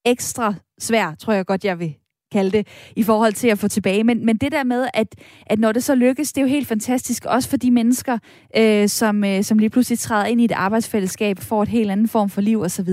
ekstra 0.05 0.53
svær, 0.79 1.15
tror 1.19 1.33
jeg 1.33 1.45
godt, 1.45 1.65
jeg 1.65 1.79
vil 1.79 1.93
kalde 2.31 2.51
det, 2.51 2.67
i 2.95 3.03
forhold 3.03 3.33
til 3.33 3.47
at 3.47 3.59
få 3.59 3.67
tilbage. 3.67 4.03
Men, 4.03 4.25
men 4.25 4.37
det 4.37 4.51
der 4.51 4.63
med, 4.63 4.87
at, 4.93 5.07
at 5.45 5.59
når 5.59 5.71
det 5.71 5.83
så 5.83 5.95
lykkes, 5.95 6.33
det 6.33 6.41
er 6.41 6.45
jo 6.45 6.49
helt 6.49 6.67
fantastisk, 6.67 7.25
også 7.25 7.49
for 7.49 7.57
de 7.57 7.71
mennesker, 7.71 8.17
øh, 8.57 8.89
som, 8.89 9.23
øh, 9.23 9.43
som 9.43 9.57
lige 9.57 9.69
pludselig 9.69 9.99
træder 9.99 10.25
ind 10.25 10.41
i 10.41 10.45
et 10.45 10.51
arbejdsfællesskab, 10.51 11.39
får 11.39 11.63
et 11.63 11.69
helt 11.69 11.91
anden 11.91 12.07
form 12.07 12.29
for 12.29 12.41
liv 12.41 12.61
osv. 12.61 12.89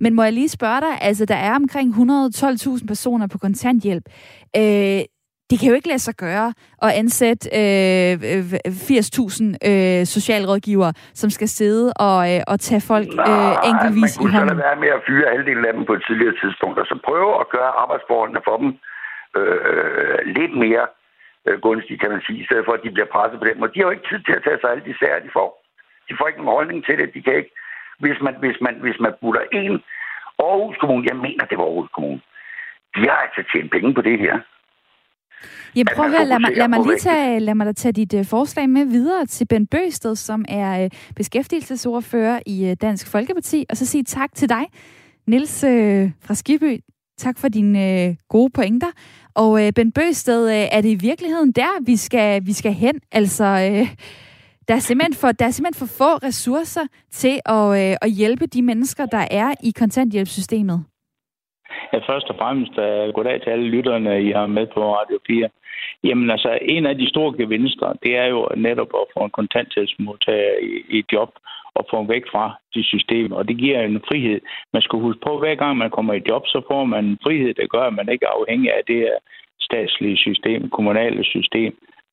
Men 0.00 0.14
må 0.14 0.22
jeg 0.22 0.32
lige 0.32 0.48
spørge 0.48 0.80
dig, 0.80 0.98
altså 1.00 1.24
der 1.24 1.34
er 1.34 1.54
omkring 1.54 1.94
112.000 1.94 2.86
personer 2.86 3.26
på 3.26 3.38
kontanthjælp. 3.38 4.04
Øh, 4.56 5.00
det 5.50 5.56
kan 5.60 5.68
jo 5.70 5.74
ikke 5.74 5.88
lade 5.88 6.04
sig 6.08 6.16
gøre 6.26 6.48
at 6.86 6.90
ansætte 7.02 7.44
øh, 7.60 8.12
80.000 8.12 9.70
øh, 9.70 10.02
socialrådgivere, 10.16 10.92
som 11.20 11.30
skal 11.30 11.48
sidde 11.48 11.92
og, 12.08 12.18
øh, 12.32 12.40
og 12.52 12.56
tage 12.60 12.82
folk 12.92 13.08
øh, 13.30 13.54
enkeltvis 13.70 14.12
i 14.16 14.18
hånden. 14.18 14.40
Man 14.40 14.48
kunne 14.48 14.64
være 14.68 14.80
med 14.84 14.90
at 14.96 15.00
fyre 15.06 15.26
halvdelen 15.34 15.64
af 15.68 15.72
dem 15.76 15.84
på 15.86 15.94
et 15.98 16.04
tidligere 16.08 16.36
tidspunkt, 16.42 16.76
og 16.78 16.86
så 16.86 16.94
prøve 17.08 17.30
at 17.42 17.46
gøre 17.56 17.70
arbejdsforholdene 17.82 18.40
for 18.48 18.56
dem 18.62 18.70
øh, 19.38 20.18
lidt 20.38 20.54
mere 20.64 20.84
øh, 21.46 21.56
gunstige, 21.66 21.98
kan 22.02 22.10
man 22.14 22.22
sige, 22.26 22.38
i 22.42 22.46
stedet 22.48 22.64
for, 22.66 22.72
at 22.72 22.84
de 22.84 22.90
bliver 22.96 23.10
presset 23.14 23.38
på 23.40 23.46
dem. 23.50 23.62
Og 23.64 23.68
de 23.72 23.78
har 23.78 23.86
jo 23.86 23.94
ikke 23.96 24.08
tid 24.10 24.20
til 24.24 24.34
at 24.38 24.44
tage 24.46 24.58
sig 24.60 24.70
alle 24.70 24.84
de 24.88 24.98
sager, 25.00 25.26
de 25.26 25.36
får. 25.38 25.50
De 26.08 26.16
får 26.18 26.26
ikke 26.26 26.40
nogen 26.40 26.56
holdning 26.58 26.80
til 26.84 26.98
det. 26.98 27.14
De 27.16 27.22
kan 27.22 27.34
ikke, 27.40 27.54
hvis 28.04 28.18
man, 28.24 28.34
hvis 28.42 28.58
man, 28.64 28.74
hvis 28.84 28.98
man 29.04 29.12
putter 29.20 29.42
en 29.60 29.74
Aarhus 30.46 30.76
Kommune, 30.80 31.08
jeg 31.10 31.16
mener, 31.26 31.44
det 31.50 31.58
var 31.58 31.66
Aarhus 31.68 31.90
Kommune, 31.96 32.20
de 32.94 33.00
har 33.08 33.18
altså 33.24 33.42
tjent 33.52 33.70
penge 33.70 33.94
på 33.94 34.02
det 34.08 34.18
her. 34.24 34.36
Ja, 35.76 35.82
prøv 35.94 36.04
at 36.04 36.10
høre, 36.10 36.26
lad 36.26 36.38
mig, 36.38 36.50
lad 36.56 36.68
mig 36.68 36.78
lige 36.86 36.98
tage, 36.98 37.40
lad 37.40 37.54
mig 37.54 37.66
da 37.66 37.72
tage 37.72 37.92
dit 37.92 38.14
uh, 38.14 38.24
forslag 38.24 38.70
med 38.70 38.84
videre 38.84 39.26
til 39.26 39.46
Ben 39.46 39.66
Bøsted, 39.66 40.16
som 40.16 40.44
er 40.48 40.84
uh, 40.84 40.90
beskæftigelsesordfører 41.16 42.40
i 42.46 42.70
uh, 42.70 42.76
Dansk 42.80 43.06
Folkeparti, 43.06 43.64
og 43.70 43.76
så 43.76 43.86
sige 43.86 44.04
tak 44.04 44.34
til 44.34 44.48
dig, 44.48 44.64
Nils 45.26 45.64
uh, 45.64 46.10
fra 46.20 46.34
Skiby. 46.34 46.80
Tak 47.18 47.38
for 47.38 47.48
dine 47.48 48.08
uh, 48.08 48.14
gode 48.28 48.50
pointer. 48.50 48.90
Og 49.34 49.50
uh, 49.50 49.68
Ben 49.74 49.92
Bøsted, 49.92 50.46
uh, 50.46 50.52
er 50.52 50.80
det 50.80 50.88
i 50.88 50.94
virkeligheden 50.94 51.52
der, 51.52 51.84
vi 51.84 51.96
skal, 51.96 52.46
vi 52.46 52.52
skal 52.52 52.72
hen? 52.72 53.00
Altså, 53.12 53.44
uh, 53.44 53.88
der 54.68 54.74
er, 54.74 54.78
simpelthen 54.78 55.14
for, 55.14 55.32
der 55.32 55.46
er 55.46 55.50
simpelthen 55.50 55.88
for 55.88 55.94
få 55.96 56.16
ressourcer 56.16 56.86
til 57.12 57.40
at, 57.46 57.54
uh, 57.54 57.96
at 58.02 58.10
hjælpe 58.10 58.46
de 58.46 58.62
mennesker, 58.62 59.06
der 59.06 59.26
er 59.30 59.54
i 59.62 59.72
kontanthjælpssystemet. 59.78 60.84
Ja, 61.92 61.98
først 61.98 62.30
og 62.30 62.36
fremmest 62.38 62.74
uh, 62.86 63.14
goddag 63.14 63.40
til 63.42 63.50
alle 63.50 63.68
lytterne, 63.68 64.22
I 64.22 64.30
har 64.30 64.46
med 64.46 64.66
på 64.66 64.80
Radio 64.96 65.18
4. 65.26 65.48
Jamen 66.04 66.30
altså, 66.30 66.58
en 66.62 66.86
af 66.86 66.98
de 66.98 67.08
store 67.08 67.36
gevinster, 67.38 67.92
det 68.02 68.16
er 68.16 68.26
jo 68.26 68.48
netop 68.56 68.90
at 68.94 69.06
få 69.14 69.24
en 69.24 69.30
kontanthjælpsmodtager 69.30 70.54
i, 70.62 70.98
i 70.98 71.04
job 71.12 71.30
og 71.74 71.86
få 71.90 72.06
væk 72.06 72.24
fra 72.32 72.46
de 72.74 72.82
systemer, 72.84 73.36
og 73.36 73.48
det 73.48 73.56
giver 73.56 73.80
en 73.80 74.02
frihed. 74.08 74.40
Man 74.72 74.82
skal 74.82 74.98
huske 74.98 75.20
på, 75.20 75.32
at 75.34 75.42
hver 75.42 75.54
gang 75.54 75.76
man 75.76 75.90
kommer 75.90 76.14
i 76.14 76.26
job, 76.28 76.42
så 76.46 76.58
får 76.70 76.84
man 76.84 77.04
en 77.04 77.18
frihed, 77.22 77.54
der 77.54 77.66
gør, 77.66 77.84
at 77.86 77.94
man 77.94 78.08
ikke 78.08 78.26
er 78.26 78.38
afhængig 78.40 78.70
af 78.72 78.82
det 78.86 78.96
her 78.96 79.16
statslige 79.60 80.16
system, 80.16 80.70
kommunale 80.70 81.24
system. 81.24 81.72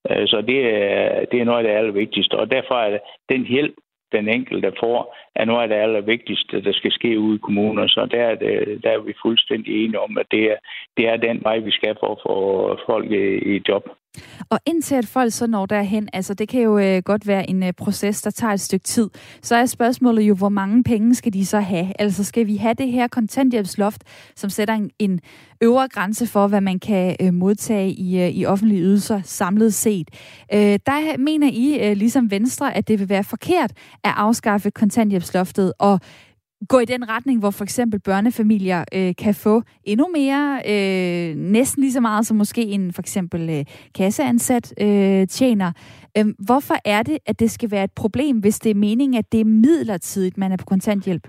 Øh, 0.10 0.28
så 0.28 0.41
det 0.41 0.60
er, 0.76 1.26
det 1.32 1.38
er 1.41 1.45
noget 1.45 1.60
af 1.60 1.64
det 1.64 1.78
allervigtigste, 1.78 2.36
og 2.41 2.51
derfor 2.51 2.76
er 2.76 2.99
den 3.32 3.45
hjælp, 3.45 3.76
den 4.14 4.28
enkelte 4.30 4.72
får, 4.80 5.16
er 5.36 5.45
noget 5.45 5.64
af 5.64 5.70
det 5.70 5.76
allervigtigste, 5.76 6.64
der 6.64 6.74
skal 6.74 6.91
ske 6.91 7.20
ude 7.20 7.36
i 7.36 7.45
kommuner. 7.47 7.88
Så 7.88 8.07
der 8.11 8.24
er, 8.24 8.36
det, 8.36 8.84
der 8.84 8.89
er 8.91 8.99
vi 8.99 9.14
fuldstændig 9.26 9.86
enige 9.86 9.99
om, 9.99 10.18
at 10.18 10.28
det 10.32 10.43
er, 10.51 10.57
det 10.97 11.07
er 11.07 11.18
den 11.18 11.43
vej, 11.43 11.57
vi 11.59 11.72
skal 11.72 11.95
for 11.99 12.11
at 12.11 12.22
få 12.28 12.36
folk 12.86 13.11
i, 13.11 13.55
i 13.55 13.61
job. 13.70 13.86
Og 14.49 14.59
indtil 14.66 14.95
at 14.95 15.05
folk 15.05 15.34
så 15.34 15.47
når 15.47 15.66
derhen, 15.66 16.09
altså 16.14 16.34
det 16.34 16.49
kan 16.49 16.61
jo 16.61 16.78
øh, 16.78 17.01
godt 17.05 17.28
være 17.28 17.49
en 17.49 17.64
øh, 17.64 17.74
proces, 17.74 18.22
der 18.22 18.30
tager 18.30 18.53
et 18.53 18.61
stykke 18.61 18.84
tid, 18.84 19.09
så 19.41 19.55
er 19.55 19.66
spørgsmålet 19.66 20.22
jo, 20.24 20.36
hvor 20.36 20.49
mange 20.49 20.84
penge 20.84 21.16
skal 21.16 21.34
de 21.34 21.45
så 21.45 21.59
have? 21.59 21.91
Altså 21.99 22.24
skal 22.24 22.47
vi 22.47 22.55
have 22.55 22.74
det 22.74 22.91
her 22.91 23.07
kontanthjælpsloft, 23.07 24.03
som 24.36 24.49
sætter 24.49 24.74
en, 24.74 24.89
en 24.99 25.20
øvre 25.61 25.88
grænse 25.88 26.28
for, 26.28 26.47
hvad 26.47 26.61
man 26.61 26.80
kan 26.80 27.16
øh, 27.22 27.34
modtage 27.34 27.91
i, 27.91 28.22
øh, 28.22 28.30
i 28.30 28.45
offentlige 28.45 28.82
ydelser 28.82 29.22
samlet 29.24 29.74
set. 29.74 30.09
Øh, 30.53 30.80
der 30.86 31.18
mener 31.18 31.49
I, 31.53 31.89
øh, 31.89 31.97
ligesom 31.97 32.32
Venstre, 32.32 32.78
at 32.78 32.88
det 32.88 32.99
vil 32.99 33.09
være 33.09 33.24
forkert 33.24 33.72
at 34.03 34.14
afskaffe 34.16 34.72
kontanthjælpsloftet, 34.72 35.74
og 35.80 35.99
gå 36.70 36.80
i 36.80 36.86
den 36.86 37.09
retning, 37.09 37.39
hvor 37.39 37.51
for 37.51 37.64
eksempel 37.64 37.99
børnefamilier 37.99 38.84
øh, 38.93 39.16
kan 39.24 39.34
få 39.34 39.61
endnu 39.84 40.07
mere, 40.16 40.61
øh, 40.74 41.36
næsten 41.36 41.82
lige 41.82 41.91
så 41.91 42.01
meget 42.01 42.26
som 42.26 42.38
måske 42.38 42.61
en 42.61 42.93
for 42.93 43.01
eksempel 43.01 43.49
øh, 43.49 43.66
kasseansat 43.95 44.74
øh, 44.82 45.28
tjener. 45.28 45.72
Øh, 46.18 46.26
hvorfor 46.47 46.76
er 46.86 47.03
det, 47.03 47.18
at 47.26 47.39
det 47.39 47.51
skal 47.51 47.72
være 47.72 47.84
et 47.84 47.95
problem, 47.95 48.39
hvis 48.39 48.59
det 48.59 48.70
er 48.70 48.76
meningen, 48.76 49.18
at 49.18 49.32
det 49.32 49.39
er 49.41 49.45
midlertidigt, 49.45 50.38
man 50.38 50.51
er 50.51 50.57
på 50.57 50.66
kontanthjælp? 50.66 51.28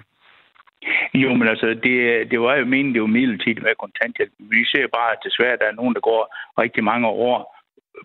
Jo, 1.14 1.34
men 1.34 1.48
altså, 1.48 1.66
det, 1.66 1.94
det 2.30 2.40
var 2.40 2.54
jo 2.56 2.64
meningen, 2.64 2.94
det 2.94 3.00
var 3.00 3.16
midlertidigt 3.18 3.62
med 3.62 3.80
kontanthjælp. 3.84 4.32
Vi 4.38 4.64
ser 4.64 4.86
bare, 4.96 5.10
at 5.12 5.24
desværre 5.24 5.56
der 5.56 5.66
er 5.68 5.78
nogen, 5.80 5.94
der 5.94 6.00
går 6.00 6.22
rigtig 6.62 6.84
mange 6.84 7.06
år 7.08 7.54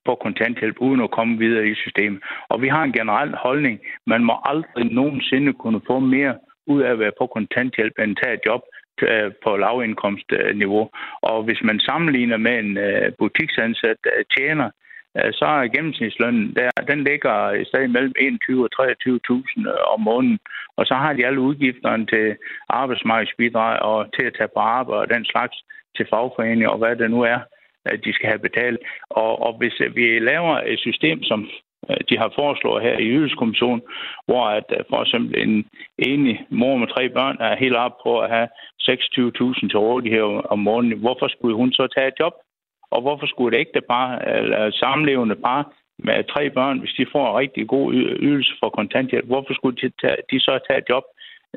på 0.06 0.16
kontanthjælp, 0.26 0.78
uden 0.80 1.02
at 1.02 1.12
komme 1.12 1.38
videre 1.38 1.68
i 1.68 1.76
systemet. 1.76 2.20
Og 2.50 2.62
vi 2.62 2.68
har 2.68 2.84
en 2.84 2.94
generel 2.94 3.36
holdning. 3.36 3.80
Man 4.08 4.24
må 4.24 4.34
aldrig 4.46 4.86
nogensinde 4.92 5.54
kunne 5.54 5.82
få 5.88 6.00
mere 6.00 6.36
ud 6.70 6.82
af 6.82 6.92
at 6.92 7.00
være 7.00 7.20
på 7.20 7.26
kontanthjælp 7.28 7.96
end 8.00 8.16
tage 8.16 8.34
et 8.34 8.46
job 8.46 8.62
øh, 9.02 9.32
på 9.44 9.58
lavindkomstniveau. 9.58 10.90
Og 11.22 11.44
hvis 11.44 11.62
man 11.64 11.80
sammenligner 11.80 12.38
med 12.38 12.60
en 12.60 12.78
øh, 12.78 13.12
butiksansat 13.20 13.98
tjener, 14.38 14.70
øh, 15.18 15.34
så 15.34 15.46
er 15.46 15.74
gennemsnitslønnen, 15.76 16.56
der, 16.56 16.70
den 16.92 17.04
ligger 17.04 17.52
i 17.52 17.66
stedet 17.66 17.90
mellem 17.90 18.14
21 18.20 18.64
og 18.66 18.70
23.000 18.82 19.94
om 19.94 20.02
måneden. 20.02 20.40
Og 20.78 20.86
så 20.86 20.94
har 20.94 21.14
de 21.14 21.26
alle 21.26 21.40
udgifterne 21.40 22.06
til 22.06 22.36
arbejdsmarkedsbidrag 22.70 23.80
og 23.80 24.00
til 24.16 24.26
at 24.26 24.36
tage 24.38 24.54
på 24.56 24.60
arbejde 24.60 25.02
og 25.02 25.10
den 25.10 25.26
slags 25.26 25.58
til 25.96 26.06
fagforeninger 26.10 26.70
og 26.70 26.78
hvad 26.78 26.96
det 26.96 27.12
nu 27.12 27.22
er, 27.22 27.40
at 27.86 28.00
de 28.06 28.14
skal 28.14 28.30
have 28.30 28.46
betalt. 28.48 28.80
Og, 29.10 29.42
og 29.46 29.58
hvis 29.58 29.82
vi 29.96 30.20
laver 30.20 30.56
et 30.66 30.80
system, 30.80 31.24
som 31.24 31.50
Øh, 31.90 31.98
de 32.10 32.18
har 32.18 32.32
foreslået 32.36 32.84
her 32.84 32.98
i 32.98 33.08
Ydelseskommissionen, 33.16 33.82
hvor 34.26 34.44
at 34.58 34.68
øh, 34.78 34.84
for 34.90 35.02
eksempel 35.02 35.42
en 35.44 35.66
enig 35.98 36.46
mor 36.50 36.78
med 36.78 36.88
tre 36.88 37.10
børn 37.10 37.38
er 37.40 37.56
helt 37.56 37.76
op 37.76 37.96
på 38.04 38.20
at 38.20 38.30
have 38.30 38.48
26.000 38.82 39.70
til 39.70 39.80
rådighed 39.80 40.42
om 40.54 40.60
måneden. 40.60 41.00
Hvorfor 41.00 41.28
skulle 41.28 41.56
hun 41.56 41.72
så 41.72 41.88
tage 41.96 42.08
et 42.08 42.20
job? 42.20 42.34
Og 42.92 43.02
hvorfor 43.02 43.26
skulle 43.26 43.52
det 43.52 43.60
ikke 43.60 43.82
par, 43.90 44.18
eller 44.18 44.72
samlevende 44.72 45.36
par 45.36 45.72
med 46.00 46.24
tre 46.24 46.50
børn, 46.50 46.80
hvis 46.80 46.94
de 46.98 47.06
får 47.12 47.30
en 47.30 47.38
rigtig 47.38 47.68
god 47.68 47.94
ydelse 48.28 48.54
for 48.60 48.70
kontanthjælp, 48.70 49.26
hvorfor 49.26 49.54
skulle 49.54 49.78
de, 49.82 49.92
tage, 50.02 50.22
de 50.32 50.40
så 50.40 50.60
tage 50.68 50.80
et 50.80 50.90
job 50.90 51.04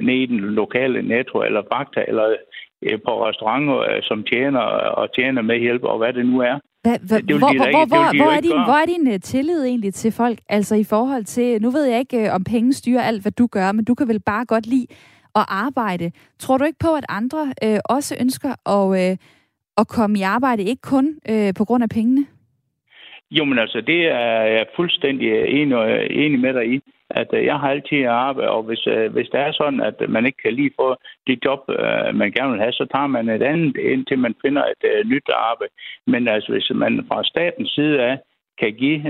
nede 0.00 0.22
i 0.22 0.26
den 0.26 0.40
lokale 0.40 1.02
netto 1.02 1.42
eller 1.42 1.62
Fakta 1.72 2.04
eller 2.08 2.36
øh, 2.82 2.98
på 3.06 3.26
restauranter, 3.26 4.00
som 4.02 4.24
tjener 4.24 4.60
og 5.00 5.14
tjener 5.14 5.42
med 5.42 5.58
hjælp 5.58 5.82
og 5.84 5.98
hvad 5.98 6.12
det 6.12 6.26
nu 6.26 6.40
er? 6.40 6.58
Hva, 6.82 6.96
hva, 7.08 7.20
hvor, 7.20 7.38
hvor, 7.38 7.70
hvor, 7.70 7.86
hvor, 7.86 8.16
hvor, 8.16 8.30
er 8.32 8.40
din, 8.40 8.64
hvor 8.66 8.78
er 8.82 8.86
din 8.86 9.08
uh, 9.08 9.20
tillid 9.20 9.64
egentlig 9.64 9.94
til 9.94 10.12
folk? 10.12 10.38
Altså 10.48 10.74
i 10.74 10.84
forhold 10.84 11.24
til, 11.24 11.62
nu 11.62 11.70
ved 11.70 11.84
jeg 11.84 11.98
ikke, 11.98 12.22
uh, 12.28 12.34
om 12.34 12.44
penge 12.44 12.72
styrer 12.72 13.02
alt, 13.02 13.22
hvad 13.22 13.32
du 13.32 13.46
gør, 13.46 13.72
men 13.72 13.84
du 13.84 13.94
kan 13.94 14.08
vel 14.08 14.20
bare 14.20 14.44
godt 14.44 14.66
lide 14.66 14.86
at 15.34 15.44
arbejde. 15.48 16.12
Tror 16.38 16.58
du 16.58 16.64
ikke 16.64 16.78
på, 16.78 16.94
at 16.94 17.04
andre 17.08 17.52
uh, 17.66 17.78
også 17.84 18.16
ønsker 18.20 18.52
at, 18.76 19.12
uh, 19.12 19.16
at 19.76 19.88
komme 19.88 20.18
i 20.18 20.22
arbejde, 20.22 20.62
ikke 20.62 20.82
kun 20.82 21.14
uh, 21.30 21.50
på 21.58 21.64
grund 21.64 21.82
af 21.82 21.88
pengene? 21.88 22.26
Jo, 23.30 23.44
men 23.44 23.58
altså, 23.58 23.80
det 23.80 24.06
er 24.06 24.42
jeg 24.56 24.66
fuldstændig 24.76 25.28
enig, 25.48 25.76
enig 26.10 26.40
med 26.40 26.54
dig 26.54 26.74
i 26.74 26.80
at 27.20 27.28
øh, 27.32 27.44
jeg 27.44 27.58
har 27.60 27.70
altid 27.70 28.04
arbejde, 28.04 28.50
og 28.50 28.62
hvis, 28.62 28.86
øh, 28.86 29.12
hvis 29.12 29.28
det 29.32 29.40
er 29.40 29.52
sådan, 29.52 29.80
at 29.80 30.08
man 30.08 30.26
ikke 30.26 30.42
kan 30.42 30.54
lige 30.54 30.70
få 30.80 30.96
det 31.26 31.44
job, 31.44 31.60
øh, 31.68 32.14
man 32.14 32.32
gerne 32.32 32.52
vil 32.52 32.60
have, 32.60 32.72
så 32.72 32.86
tager 32.92 33.06
man 33.06 33.28
et 33.28 33.42
andet, 33.42 33.76
indtil 33.76 34.18
man 34.18 34.34
finder 34.42 34.62
et 34.64 35.06
nyt 35.06 35.28
arbejde. 35.34 35.72
Men 36.06 36.28
altså, 36.28 36.52
hvis 36.52 36.70
man 36.74 37.04
fra 37.08 37.24
statens 37.24 37.70
side 37.70 38.02
af 38.02 38.18
kan 38.60 38.72
give 38.74 39.00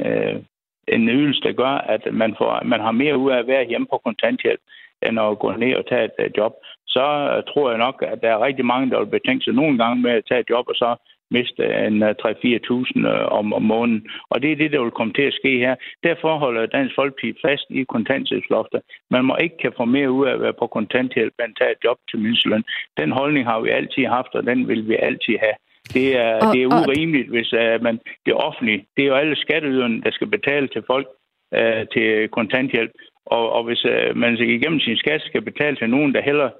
en 0.88 1.08
ydelse, 1.08 1.40
der 1.42 1.52
gør, 1.52 1.74
at 1.94 2.02
man, 2.12 2.34
får, 2.38 2.64
man 2.64 2.80
har 2.80 2.92
mere 2.92 3.18
ud 3.18 3.30
af 3.30 3.38
at 3.38 3.46
være 3.46 3.68
hjemme 3.68 3.86
på 3.90 4.00
kontanthjælp, 4.04 4.60
end 5.06 5.20
at 5.20 5.38
gå 5.38 5.52
ned 5.52 5.74
og 5.74 5.86
tage 5.86 6.04
et 6.04 6.36
job, 6.36 6.52
så 6.86 7.04
tror 7.48 7.70
jeg 7.70 7.78
nok, 7.78 8.04
at 8.06 8.18
der 8.22 8.30
er 8.30 8.44
rigtig 8.44 8.64
mange, 8.64 8.90
der 8.90 8.98
vil 8.98 9.16
betænke 9.16 9.44
sig 9.44 9.54
nogle 9.54 9.78
gange 9.78 10.02
med 10.02 10.10
at 10.10 10.24
tage 10.28 10.40
et 10.40 10.50
job, 10.50 10.64
og 10.68 10.74
så 10.74 10.96
miste 11.36 11.62
en 11.86 12.02
3-4.000 12.02 13.08
øh, 13.08 13.38
om, 13.38 13.52
om 13.52 13.62
måneden. 13.62 14.02
Og 14.30 14.42
det 14.42 14.52
er 14.52 14.56
det, 14.56 14.72
der 14.72 14.82
vil 14.82 14.98
komme 14.98 15.12
til 15.12 15.26
at 15.30 15.38
ske 15.40 15.52
her. 15.64 15.74
Derfor 16.08 16.38
holder 16.38 16.66
Dansk 16.66 16.94
Folkeparti 16.94 17.32
fast 17.46 17.66
i 17.70 17.82
kontanthjælpslofter. 17.94 18.80
Man 19.10 19.24
må 19.24 19.34
ikke 19.44 19.58
kan 19.62 19.72
få 19.76 19.84
mere 19.84 20.10
ud 20.10 20.26
af 20.26 20.32
at 20.32 20.40
være 20.40 20.60
på 20.60 20.66
kontanthjælp, 20.66 21.34
end 21.44 21.54
tage 21.54 21.70
et 21.70 21.84
job 21.84 21.98
til 22.10 22.18
mindsteløn. 22.18 22.64
Den 23.00 23.10
holdning 23.12 23.44
har 23.46 23.60
vi 23.60 23.68
altid 23.70 24.04
haft, 24.06 24.34
og 24.34 24.42
den 24.46 24.68
vil 24.68 24.88
vi 24.88 24.96
altid 25.08 25.36
have. 25.44 25.56
Det 25.94 26.06
er, 26.16 26.34
og, 26.34 26.54
det 26.54 26.62
er 26.62 26.66
urimeligt, 26.66 27.28
hvis 27.28 27.52
uh, 27.52 27.82
man, 27.82 28.00
det 28.26 28.34
offentlige, 28.34 28.86
det 28.96 29.02
er 29.02 29.08
jo 29.08 29.14
alle 29.14 29.36
skatteyderne, 29.36 30.02
der 30.02 30.10
skal 30.10 30.26
betale 30.26 30.68
til 30.68 30.82
folk 30.86 31.06
uh, 31.58 31.82
til 31.94 32.28
kontanthjælp. 32.28 32.92
Og, 33.26 33.52
og 33.52 33.64
hvis 33.64 33.84
uh, 33.84 34.16
man 34.16 34.34
igennem 34.34 34.80
sin 34.80 34.96
skat 34.96 35.20
skal 35.20 35.42
betale 35.42 35.76
til 35.76 35.90
nogen, 35.90 36.14
der 36.14 36.22
heller 36.22 36.50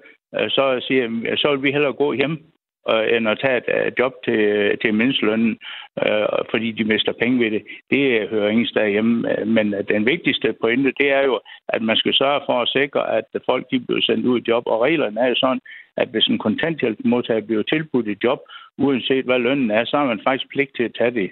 uh, 0.41 0.49
så 0.49 0.65
siger, 0.87 1.37
så 1.37 1.51
vil 1.51 1.63
vi 1.63 1.73
hellere 1.73 1.93
gå 1.93 2.13
hjem 2.13 2.53
øh, 2.91 3.17
end 3.17 3.29
at 3.29 3.41
tage 3.43 3.57
et 3.57 3.69
øh, 3.77 3.93
job 3.99 4.13
til, 4.25 4.41
øh, 4.41 4.79
til 4.83 4.95
mindstlønnen, 4.95 5.59
øh, 6.07 6.27
fordi 6.51 6.73
de 6.73 6.85
mister 6.85 7.13
penge 7.23 7.39
ved 7.45 7.51
det. 7.51 7.63
Det 7.91 8.29
hører 8.29 8.49
ingen 8.49 8.67
sted 8.67 8.89
hjemme. 8.91 9.15
Men 9.47 9.75
øh, 9.75 9.85
den 9.89 10.07
vigtigste 10.07 10.55
pointe, 10.61 10.93
det 11.01 11.09
er 11.19 11.23
jo, 11.31 11.41
at 11.69 11.83
man 11.83 11.97
skal 11.97 12.15
sørge 12.15 12.41
for 12.49 12.57
at 12.63 12.73
sikre, 12.79 13.03
at 13.19 13.25
folk 13.51 13.65
de 13.71 13.81
bliver 13.81 14.03
sendt 14.03 14.27
ud 14.27 14.41
i 14.41 14.45
job. 14.49 14.63
Og 14.67 14.81
reglerne 14.83 15.21
er 15.21 15.29
jo 15.29 15.35
sådan, 15.35 15.61
at 15.97 16.09
hvis 16.09 16.27
en 16.27 16.39
kontanthjælpsmodtager 16.39 17.47
bliver 17.47 17.63
tilbudt 17.63 18.09
et 18.09 18.25
job, 18.25 18.39
uanset 18.79 19.25
hvad 19.25 19.39
lønnen 19.39 19.71
er, 19.71 19.85
så 19.85 19.97
har 19.97 20.07
man 20.07 20.21
faktisk 20.27 20.49
pligt 20.51 20.77
til 20.77 20.83
at 20.83 20.97
tage 20.99 21.11
det. 21.11 21.31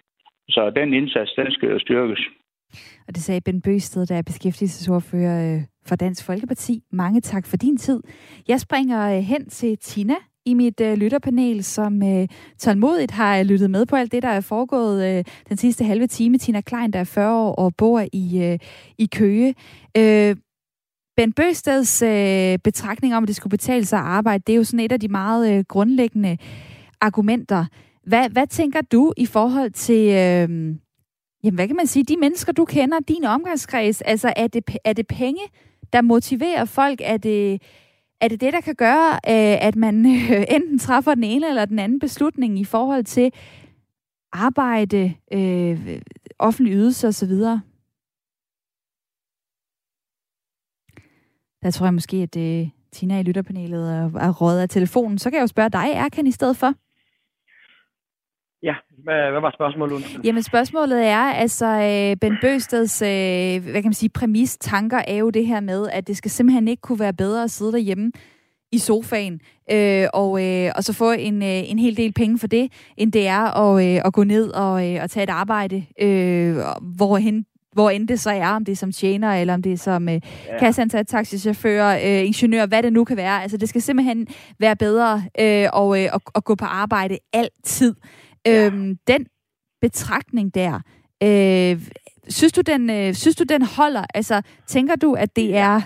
Så 0.48 0.72
den 0.76 0.94
indsats, 0.94 1.32
den 1.36 1.52
skal 1.52 1.68
jo 1.68 1.78
styrkes. 1.78 2.20
Og 3.08 3.14
det 3.14 3.22
sagde 3.22 3.40
Ben 3.40 3.62
Bøsted, 3.62 4.06
der 4.06 4.16
er 4.18 4.22
beskæftigelsesordfører 4.22 5.60
for 5.86 5.96
Dansk 5.96 6.26
Folkeparti. 6.26 6.82
Mange 6.92 7.20
tak 7.20 7.46
for 7.46 7.56
din 7.56 7.76
tid. 7.76 8.02
Jeg 8.48 8.60
springer 8.60 9.20
hen 9.20 9.48
til 9.48 9.78
Tina 9.78 10.14
i 10.50 10.54
mit 10.54 10.80
øh, 10.80 10.94
lytterpanel, 10.94 11.64
som 11.64 12.02
øh, 12.02 12.28
tålmodigt 12.58 13.10
har 13.10 13.42
lyttet 13.42 13.70
med 13.70 13.86
på 13.86 13.96
alt 13.96 14.12
det, 14.12 14.22
der 14.22 14.28
er 14.28 14.40
foregået 14.40 15.18
øh, 15.18 15.24
den 15.48 15.56
sidste 15.56 15.84
halve 15.84 16.06
time. 16.06 16.38
Tina 16.38 16.60
Klein, 16.60 16.90
der 16.90 16.98
er 16.98 17.04
40 17.04 17.34
år 17.34 17.54
og 17.54 17.74
bor 17.76 18.04
i, 18.12 18.42
øh, 18.42 18.58
i 18.98 19.06
Køge. 19.06 19.54
Øh, 19.96 20.36
Ben 21.16 21.32
Bøsteds 21.32 22.02
øh, 22.02 22.58
betragtning 22.58 23.14
om, 23.14 23.24
at 23.24 23.28
det 23.28 23.36
skulle 23.36 23.50
betale 23.50 23.84
sig 23.84 23.98
at 23.98 24.04
arbejde, 24.04 24.42
det 24.46 24.52
er 24.52 24.56
jo 24.56 24.64
sådan 24.64 24.80
et 24.80 24.92
af 24.92 25.00
de 25.00 25.08
meget 25.08 25.52
øh, 25.52 25.64
grundlæggende 25.68 26.38
argumenter. 27.00 27.64
Hvad, 28.06 28.30
hvad 28.30 28.46
tænker 28.46 28.80
du 28.80 29.12
i 29.16 29.26
forhold 29.26 29.70
til, 29.70 30.08
øh, 30.08 30.48
jamen 31.44 31.54
hvad 31.54 31.66
kan 31.66 31.76
man 31.76 31.86
sige, 31.86 32.04
de 32.04 32.16
mennesker, 32.16 32.52
du 32.52 32.64
kender, 32.64 32.98
din 33.08 33.24
omgangskreds? 33.24 34.00
Altså 34.02 34.32
er 34.36 34.46
det, 34.46 34.76
er 34.84 34.92
det 34.92 35.06
penge, 35.06 35.42
der 35.92 36.02
motiverer 36.02 36.64
folk? 36.64 37.00
Er 37.04 37.16
det, 37.16 37.62
er 38.20 38.28
det 38.28 38.40
det, 38.40 38.52
der 38.52 38.60
kan 38.60 38.74
gøre, 38.74 39.12
øh, 39.12 39.66
at 39.66 39.76
man 39.76 40.06
øh, 40.06 40.44
enten 40.56 40.78
træffer 40.78 41.14
den 41.14 41.24
ene 41.24 41.48
eller 41.48 41.64
den 41.64 41.78
anden 41.78 42.00
beslutning 42.00 42.58
i 42.58 42.64
forhold 42.64 43.04
til 43.04 43.32
arbejde, 44.32 45.14
øh, 45.32 46.00
offentlig 46.38 46.74
ydelse 46.74 47.08
osv.? 47.08 47.30
Der 51.62 51.70
tror 51.70 51.86
jeg 51.86 51.94
måske, 51.94 52.16
at 52.16 52.34
det, 52.34 52.70
Tina 52.92 53.20
i 53.20 53.22
lytterpanelet 53.22 53.94
er, 53.94 54.10
er 54.14 54.32
rådet 54.32 54.60
af 54.60 54.68
telefonen. 54.68 55.18
Så 55.18 55.30
kan 55.30 55.36
jeg 55.36 55.42
jo 55.42 55.46
spørge 55.46 55.70
dig, 55.70 55.90
Erkan, 55.92 56.26
i 56.26 56.30
stedet 56.30 56.56
for. 56.56 56.74
Ja, 58.62 58.74
hvad, 59.04 59.30
hvad 59.30 59.40
var 59.40 59.50
spørgsmålet? 59.50 60.20
Jamen 60.24 60.42
spørgsmålet 60.42 61.06
er, 61.06 61.18
altså 61.18 61.66
øh, 61.66 62.16
Ben 62.16 62.38
Bøsteds, 62.40 63.02
øh, 63.02 63.62
hvad 63.62 63.74
kan 63.74 63.84
man 63.84 63.92
sige, 63.92 64.10
præmis, 64.10 64.58
tanker 64.58 64.98
er 65.08 65.16
jo 65.16 65.30
det 65.30 65.46
her 65.46 65.60
med, 65.60 65.88
at 65.92 66.06
det 66.06 66.16
skal 66.16 66.30
simpelthen 66.30 66.68
ikke 66.68 66.80
kunne 66.80 67.00
være 67.00 67.12
bedre 67.12 67.42
at 67.42 67.50
sidde 67.50 67.72
derhjemme 67.72 68.12
i 68.72 68.78
sofaen 68.78 69.40
øh, 69.72 70.06
og, 70.14 70.46
øh, 70.46 70.72
og 70.76 70.84
så 70.84 70.92
få 70.92 71.12
en, 71.12 71.42
øh, 71.42 71.70
en 71.70 71.78
hel 71.78 71.96
del 71.96 72.12
penge 72.12 72.38
for 72.38 72.46
det, 72.46 72.72
end 72.96 73.12
det 73.12 73.26
er 73.26 73.58
at, 73.58 73.84
øh, 73.86 74.02
at 74.04 74.12
gå 74.12 74.24
ned 74.24 74.50
og, 74.50 74.88
øh, 74.88 75.02
og 75.02 75.10
tage 75.10 75.24
et 75.24 75.30
arbejde, 75.30 75.84
øh, 76.00 76.56
hvorhen 76.96 77.46
hvor 77.72 77.90
end 77.90 78.08
det 78.08 78.20
så 78.20 78.30
er, 78.30 78.48
om 78.48 78.64
det 78.64 78.72
er 78.72 78.76
som 78.76 78.92
tjener, 78.92 79.34
eller 79.34 79.54
om 79.54 79.62
det 79.62 79.72
er 79.72 79.76
som 79.76 80.08
øh, 80.08 80.20
ja. 80.46 80.58
kasseansat, 80.58 81.06
taxichauffør, 81.06 81.88
øh, 81.88 82.26
ingeniør, 82.26 82.66
hvad 82.66 82.82
det 82.82 82.92
nu 82.92 83.04
kan 83.04 83.16
være. 83.16 83.42
Altså, 83.42 83.56
det 83.56 83.68
skal 83.68 83.82
simpelthen 83.82 84.26
være 84.58 84.76
bedre 84.76 85.22
øh, 85.40 85.68
og, 85.72 86.02
øh, 86.02 86.08
at, 86.14 86.20
at 86.34 86.44
gå 86.44 86.54
på 86.54 86.64
arbejde 86.64 87.18
altid. 87.32 87.94
Ja. 88.46 88.66
Øhm, 88.66 88.96
den 89.06 89.26
betragtning 89.80 90.54
der, 90.54 90.74
øh, 91.22 91.76
synes, 92.28 92.52
du, 92.52 92.60
den, 92.60 92.90
øh, 92.90 93.14
synes 93.14 93.36
du, 93.36 93.44
den 93.44 93.62
holder? 93.78 94.04
Altså, 94.14 94.42
tænker 94.66 94.96
du, 94.96 95.14
at 95.14 95.36
det 95.36 95.56
er... 95.56 95.80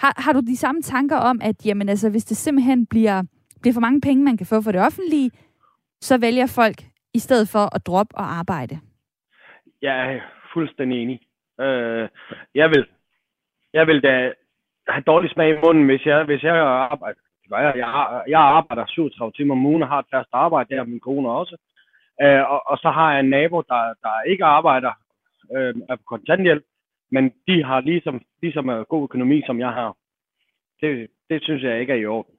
Har, 0.00 0.12
har 0.16 0.32
du 0.32 0.40
de 0.40 0.56
samme 0.56 0.82
tanker 0.82 1.16
om, 1.16 1.40
at 1.42 1.66
jamen, 1.66 1.88
altså, 1.88 2.10
hvis 2.10 2.24
det 2.24 2.36
simpelthen 2.36 2.86
bliver, 2.86 3.22
bliver 3.60 3.74
for 3.74 3.80
mange 3.80 4.00
penge, 4.00 4.24
man 4.24 4.36
kan 4.36 4.46
få 4.46 4.62
for 4.62 4.72
det 4.72 4.80
offentlige, 4.80 5.30
så 6.00 6.18
vælger 6.18 6.46
folk 6.46 6.78
i 7.14 7.18
stedet 7.18 7.48
for 7.48 7.74
at 7.74 7.86
droppe 7.86 8.14
og 8.16 8.24
arbejde? 8.24 8.78
Jeg 9.82 10.14
er 10.14 10.20
fuldstændig 10.52 11.02
enig. 11.02 11.20
Øh, 11.60 12.08
jeg 12.54 12.68
vil, 12.70 12.86
jeg 13.72 13.86
vil 13.86 14.02
da 14.02 14.32
have 14.88 15.02
dårlig 15.06 15.30
smag 15.30 15.48
i 15.50 15.60
munden, 15.64 15.84
hvis 15.86 16.06
jeg, 16.06 16.24
hvis 16.24 16.42
jeg 16.42 16.56
arbejder. 16.56 17.20
Jeg, 17.50 17.72
jeg, 17.76 18.22
jeg 18.28 18.40
arbejder 18.40 18.84
37 18.86 19.32
timer 19.32 19.54
om 19.54 19.66
ugen 19.66 19.82
og 19.82 19.88
har 19.88 19.98
et 19.98 20.12
fast 20.14 20.28
arbejde, 20.32 20.76
der 20.76 20.84
min 20.84 21.00
kone 21.00 21.30
også. 21.30 21.56
Øh, 22.22 22.50
og, 22.50 22.62
og 22.66 22.78
så 22.78 22.90
har 22.90 23.12
jeg 23.12 23.20
en 23.20 23.30
nabo, 23.30 23.62
der, 23.62 23.94
der 24.02 24.22
ikke 24.26 24.44
arbejder, 24.44 24.92
øh, 25.56 25.74
er 25.88 25.96
på 25.96 26.02
kontanthjælp, 26.06 26.64
men 27.10 27.32
de 27.48 27.64
har 27.64 27.80
ligesom, 27.80 28.22
ligesom 28.42 28.70
øh, 28.70 28.80
god 28.80 29.02
økonomi, 29.02 29.42
som 29.46 29.60
jeg 29.60 29.72
har. 29.72 29.94
Det, 30.80 31.08
det 31.30 31.42
synes 31.42 31.62
jeg 31.62 31.80
ikke 31.80 31.92
er 31.92 31.96
i 31.96 32.06
orden. 32.06 32.34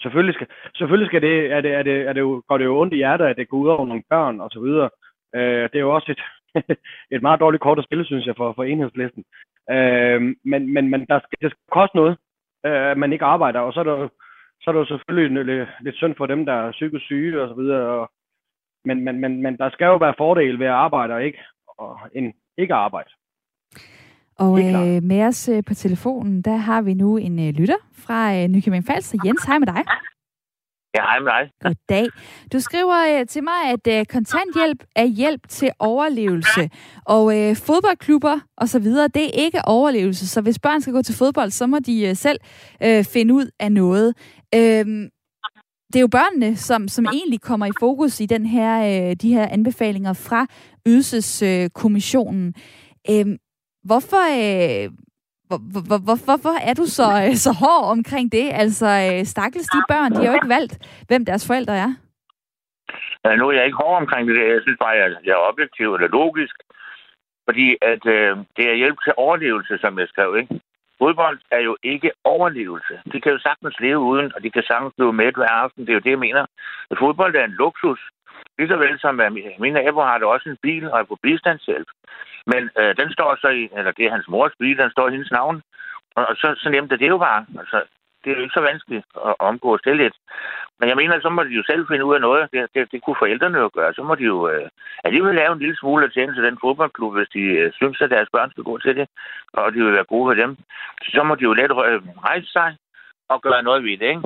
Selvfølgelig 0.00 0.34
skal, 0.34 0.46
selvfølgelig 0.76 1.08
skal 1.08 1.22
det, 1.22 1.52
er 1.52 1.60
det, 1.60 1.72
er 1.74 1.82
det, 1.82 1.96
er 2.08 2.12
det 2.12 2.20
jo, 2.20 2.42
går 2.48 2.58
det 2.58 2.64
jo 2.64 2.80
ondt 2.80 2.94
i 2.94 2.96
hjertet, 2.96 3.24
at 3.24 3.36
det 3.36 3.48
går 3.48 3.58
ud 3.58 3.68
over 3.68 3.86
nogle 3.86 4.02
børn 4.10 4.40
og 4.40 4.50
så 4.50 4.60
videre. 4.60 4.90
Øh, 5.34 5.62
det 5.62 5.74
er 5.74 5.86
jo 5.88 5.94
også 5.94 6.12
et, 6.12 6.22
et 7.14 7.22
meget 7.22 7.40
dårligt 7.40 7.62
kort 7.62 7.78
at 7.78 7.84
spille, 7.84 8.04
synes 8.04 8.26
jeg, 8.26 8.34
for, 8.36 8.52
for 8.52 8.64
enhedslisten. 8.64 9.24
Øh, 9.70 10.20
men 10.44 10.74
men, 10.74 10.90
men 10.90 11.06
der 11.06 11.18
skal, 11.18 11.38
det 11.42 11.50
skal 11.50 11.64
koste 11.72 11.96
noget, 11.96 12.16
øh, 12.66 12.90
at 12.90 12.98
man 12.98 13.12
ikke 13.12 13.24
arbejder, 13.24 13.60
og 13.60 13.72
så 13.72 13.80
er 13.80 13.84
der, 13.84 14.08
så 14.60 14.70
er 14.70 14.72
det 14.72 14.80
jo 14.80 14.84
selvfølgelig 14.84 15.44
lidt, 15.44 15.68
lidt 15.80 15.96
synd 15.96 16.14
for 16.16 16.26
dem, 16.26 16.46
der 16.46 16.52
er 16.52 16.72
psykisk 16.72 17.04
syge 17.04 17.42
og 17.42 17.48
så 17.48 17.54
videre, 17.54 17.88
og, 17.88 18.10
men, 18.84 19.04
men, 19.04 19.20
men, 19.20 19.42
men 19.42 19.56
der 19.56 19.70
skal 19.70 19.84
jo 19.84 19.96
være 19.96 20.14
fordel 20.18 20.58
ved 20.58 20.66
at 20.66 20.72
arbejde 20.72 21.14
og 21.14 21.24
ikke, 21.24 21.38
og, 21.78 21.98
end 22.14 22.32
ikke 22.58 22.74
at 22.74 22.80
arbejde. 22.80 23.10
Og 24.38 24.58
øh, 24.58 25.02
med 25.02 25.22
os 25.22 25.48
øh, 25.48 25.62
på 25.66 25.74
telefonen, 25.74 26.42
der 26.42 26.56
har 26.56 26.82
vi 26.82 26.94
nu 26.94 27.16
en 27.16 27.38
øh, 27.38 27.54
lytter 27.54 27.80
fra 27.92 28.34
øh, 28.36 28.48
Nykøbing 28.48 28.84
Falster. 28.84 29.18
Jens, 29.24 29.44
hej 29.44 29.58
med 29.58 29.66
dig. 29.66 29.84
Ja, 30.94 31.02
hej 31.02 31.18
med 31.18 31.32
dig. 31.32 31.50
Goddag. 31.62 32.06
Du 32.52 32.60
skriver 32.60 33.20
øh, 33.20 33.26
til 33.26 33.44
mig, 33.44 33.60
at 33.74 33.98
øh, 33.98 34.06
kontanthjælp 34.06 34.84
er 34.96 35.04
hjælp 35.04 35.48
til 35.48 35.70
overlevelse, 35.78 36.70
og 37.06 37.24
øh, 37.38 37.56
fodboldklubber 37.56 38.40
og 38.56 38.68
så 38.68 38.78
videre, 38.78 39.08
det 39.08 39.24
er 39.24 39.44
ikke 39.44 39.60
overlevelse. 39.64 40.28
Så 40.28 40.40
hvis 40.40 40.58
børn 40.58 40.80
skal 40.80 40.94
gå 40.94 41.02
til 41.02 41.14
fodbold, 41.18 41.50
så 41.50 41.66
må 41.66 41.78
de 41.78 42.08
øh, 42.08 42.16
selv 42.16 42.40
øh, 42.82 43.04
finde 43.04 43.34
ud 43.34 43.50
af 43.60 43.72
noget. 43.72 44.14
Øh, 44.54 45.10
det 45.94 46.00
er 46.00 46.08
jo 46.08 46.16
børnene, 46.20 46.56
som, 46.56 46.88
som 46.88 47.04
egentlig 47.18 47.40
kommer 47.40 47.66
i 47.66 47.78
fokus 47.80 48.20
i 48.20 48.26
den 48.26 48.46
her, 48.46 48.72
øh, 48.90 49.16
de 49.22 49.34
her 49.34 49.46
anbefalinger 49.56 50.12
fra 50.28 50.46
Ydelseskommissionen. 50.86 52.54
Øh, 53.10 53.26
hvorfor, 53.88 54.24
øh, 54.38 54.86
hvor, 55.48 55.58
hvor, 55.72 55.98
hvor, 56.06 56.18
hvorfor 56.28 56.54
er 56.70 56.74
du 56.80 56.86
så, 56.98 57.08
øh, 57.24 57.34
så 57.44 57.50
hård 57.62 57.84
omkring 57.96 58.32
det? 58.32 58.46
Altså, 58.62 58.88
øh, 59.04 59.24
stakkels 59.34 59.68
de 59.74 59.80
børn, 59.92 60.10
de 60.12 60.20
har 60.20 60.30
jo 60.30 60.38
ikke 60.40 60.54
valgt, 60.58 60.74
hvem 61.08 61.24
deres 61.24 61.46
forældre 61.46 61.76
er. 61.86 61.90
Ja, 63.24 63.36
nu 63.36 63.44
er 63.48 63.52
jeg 63.52 63.66
ikke 63.66 63.82
hård 63.84 63.96
omkring 64.02 64.28
det. 64.28 64.34
Jeg 64.54 64.62
synes 64.62 64.78
bare, 64.84 64.96
at 64.96 65.12
jeg 65.26 65.34
er 65.38 65.48
objektiv 65.50 65.94
eller 65.94 66.08
logisk. 66.08 66.56
Fordi 67.48 67.66
at 67.92 68.02
øh, 68.16 68.32
det 68.56 68.64
er 68.70 68.80
hjælp 68.82 68.98
til 69.04 69.12
overlevelse, 69.16 69.74
som 69.78 69.98
jeg 69.98 70.08
skrev, 70.08 70.30
ikke? 70.40 70.60
Fodbold 71.04 71.38
er 71.50 71.62
jo 71.68 71.76
ikke 71.82 72.10
overlevelse. 72.24 72.94
De 73.12 73.20
kan 73.20 73.32
jo 73.32 73.38
sagtens 73.38 73.76
leve 73.80 73.98
uden, 73.98 74.28
og 74.34 74.42
de 74.42 74.50
kan 74.50 74.62
sagtens 74.62 74.94
blive 74.96 75.12
med 75.12 75.32
hver 75.36 75.54
aften. 75.64 75.80
Det 75.82 75.90
er 75.90 75.98
jo 76.00 76.06
det, 76.06 76.14
jeg 76.16 76.24
mener. 76.26 76.44
Fodbold 76.98 77.34
er 77.34 77.44
en 77.44 77.58
luksus. 77.62 78.00
Lige 78.58 78.68
så 78.68 78.76
vel 78.76 78.98
som 79.00 79.20
min 79.58 79.72
nabo 79.72 80.00
har 80.08 80.18
det 80.18 80.26
også 80.26 80.48
en 80.48 80.62
bil 80.66 80.84
og 80.90 80.98
er 81.00 81.04
på 81.04 81.16
bistandshjælp. 81.22 81.88
Men 82.52 82.62
øh, 82.78 82.96
den 83.00 83.08
står 83.12 83.30
så 83.42 83.48
i, 83.48 83.62
eller 83.78 83.92
det 83.92 84.04
er 84.04 84.14
hans 84.16 84.28
mors 84.28 84.54
bil, 84.60 84.78
den 84.78 84.90
står 84.90 85.08
i 85.08 85.10
hendes 85.10 85.30
navn. 85.30 85.62
Og, 86.16 86.26
og 86.30 86.34
så, 86.36 86.48
så 86.62 86.68
nemt 86.70 86.92
er 86.92 86.96
det 86.96 87.08
jo 87.08 87.18
bare. 87.18 87.46
Altså, 87.60 87.78
det 88.24 88.32
er 88.32 88.36
jo 88.36 88.42
ikke 88.42 88.58
så 88.58 88.60
vanskeligt 88.60 89.06
at 89.28 89.34
omgå 89.38 89.76
det. 89.76 90.14
Men 90.78 90.88
jeg 90.88 90.96
mener, 90.96 91.20
så 91.20 91.28
må 91.28 91.42
de 91.42 91.48
jo 91.48 91.62
selv 91.66 91.86
finde 91.88 92.04
ud 92.04 92.14
af 92.14 92.20
noget. 92.20 92.48
Det, 92.52 92.60
det, 92.74 92.92
det 92.92 93.02
kunne 93.02 93.16
forældrene 93.18 93.58
jo 93.58 93.70
gøre. 93.74 93.94
Så 93.94 94.02
må 94.02 94.14
de 94.14 94.24
jo 94.24 94.48
øh, 94.48 94.68
alligevel 95.04 95.34
lave 95.34 95.52
en 95.52 95.58
lille 95.58 95.76
smule 95.76 96.10
til 96.10 96.44
den 96.48 96.58
fodboldklub, 96.60 97.14
hvis 97.14 97.28
de 97.28 97.40
øh, 97.40 97.72
synes, 97.72 98.00
at 98.00 98.10
deres 98.10 98.28
børn 98.32 98.50
skal 98.50 98.64
gå 98.64 98.78
til 98.78 98.96
det, 98.96 99.08
og 99.52 99.72
de 99.72 99.84
vil 99.84 99.92
være 99.92 100.12
gode 100.12 100.28
for 100.28 100.34
dem. 100.42 100.56
Så 101.02 101.22
må 101.22 101.34
de 101.34 101.42
jo 101.42 101.52
let 101.52 101.70
øh, 101.70 102.00
rejse 102.28 102.52
sig 102.52 102.76
og 103.28 103.42
gøre 103.42 103.62
noget 103.62 103.84
ved 103.84 103.96
det, 103.98 104.08
ikke? 104.14 104.22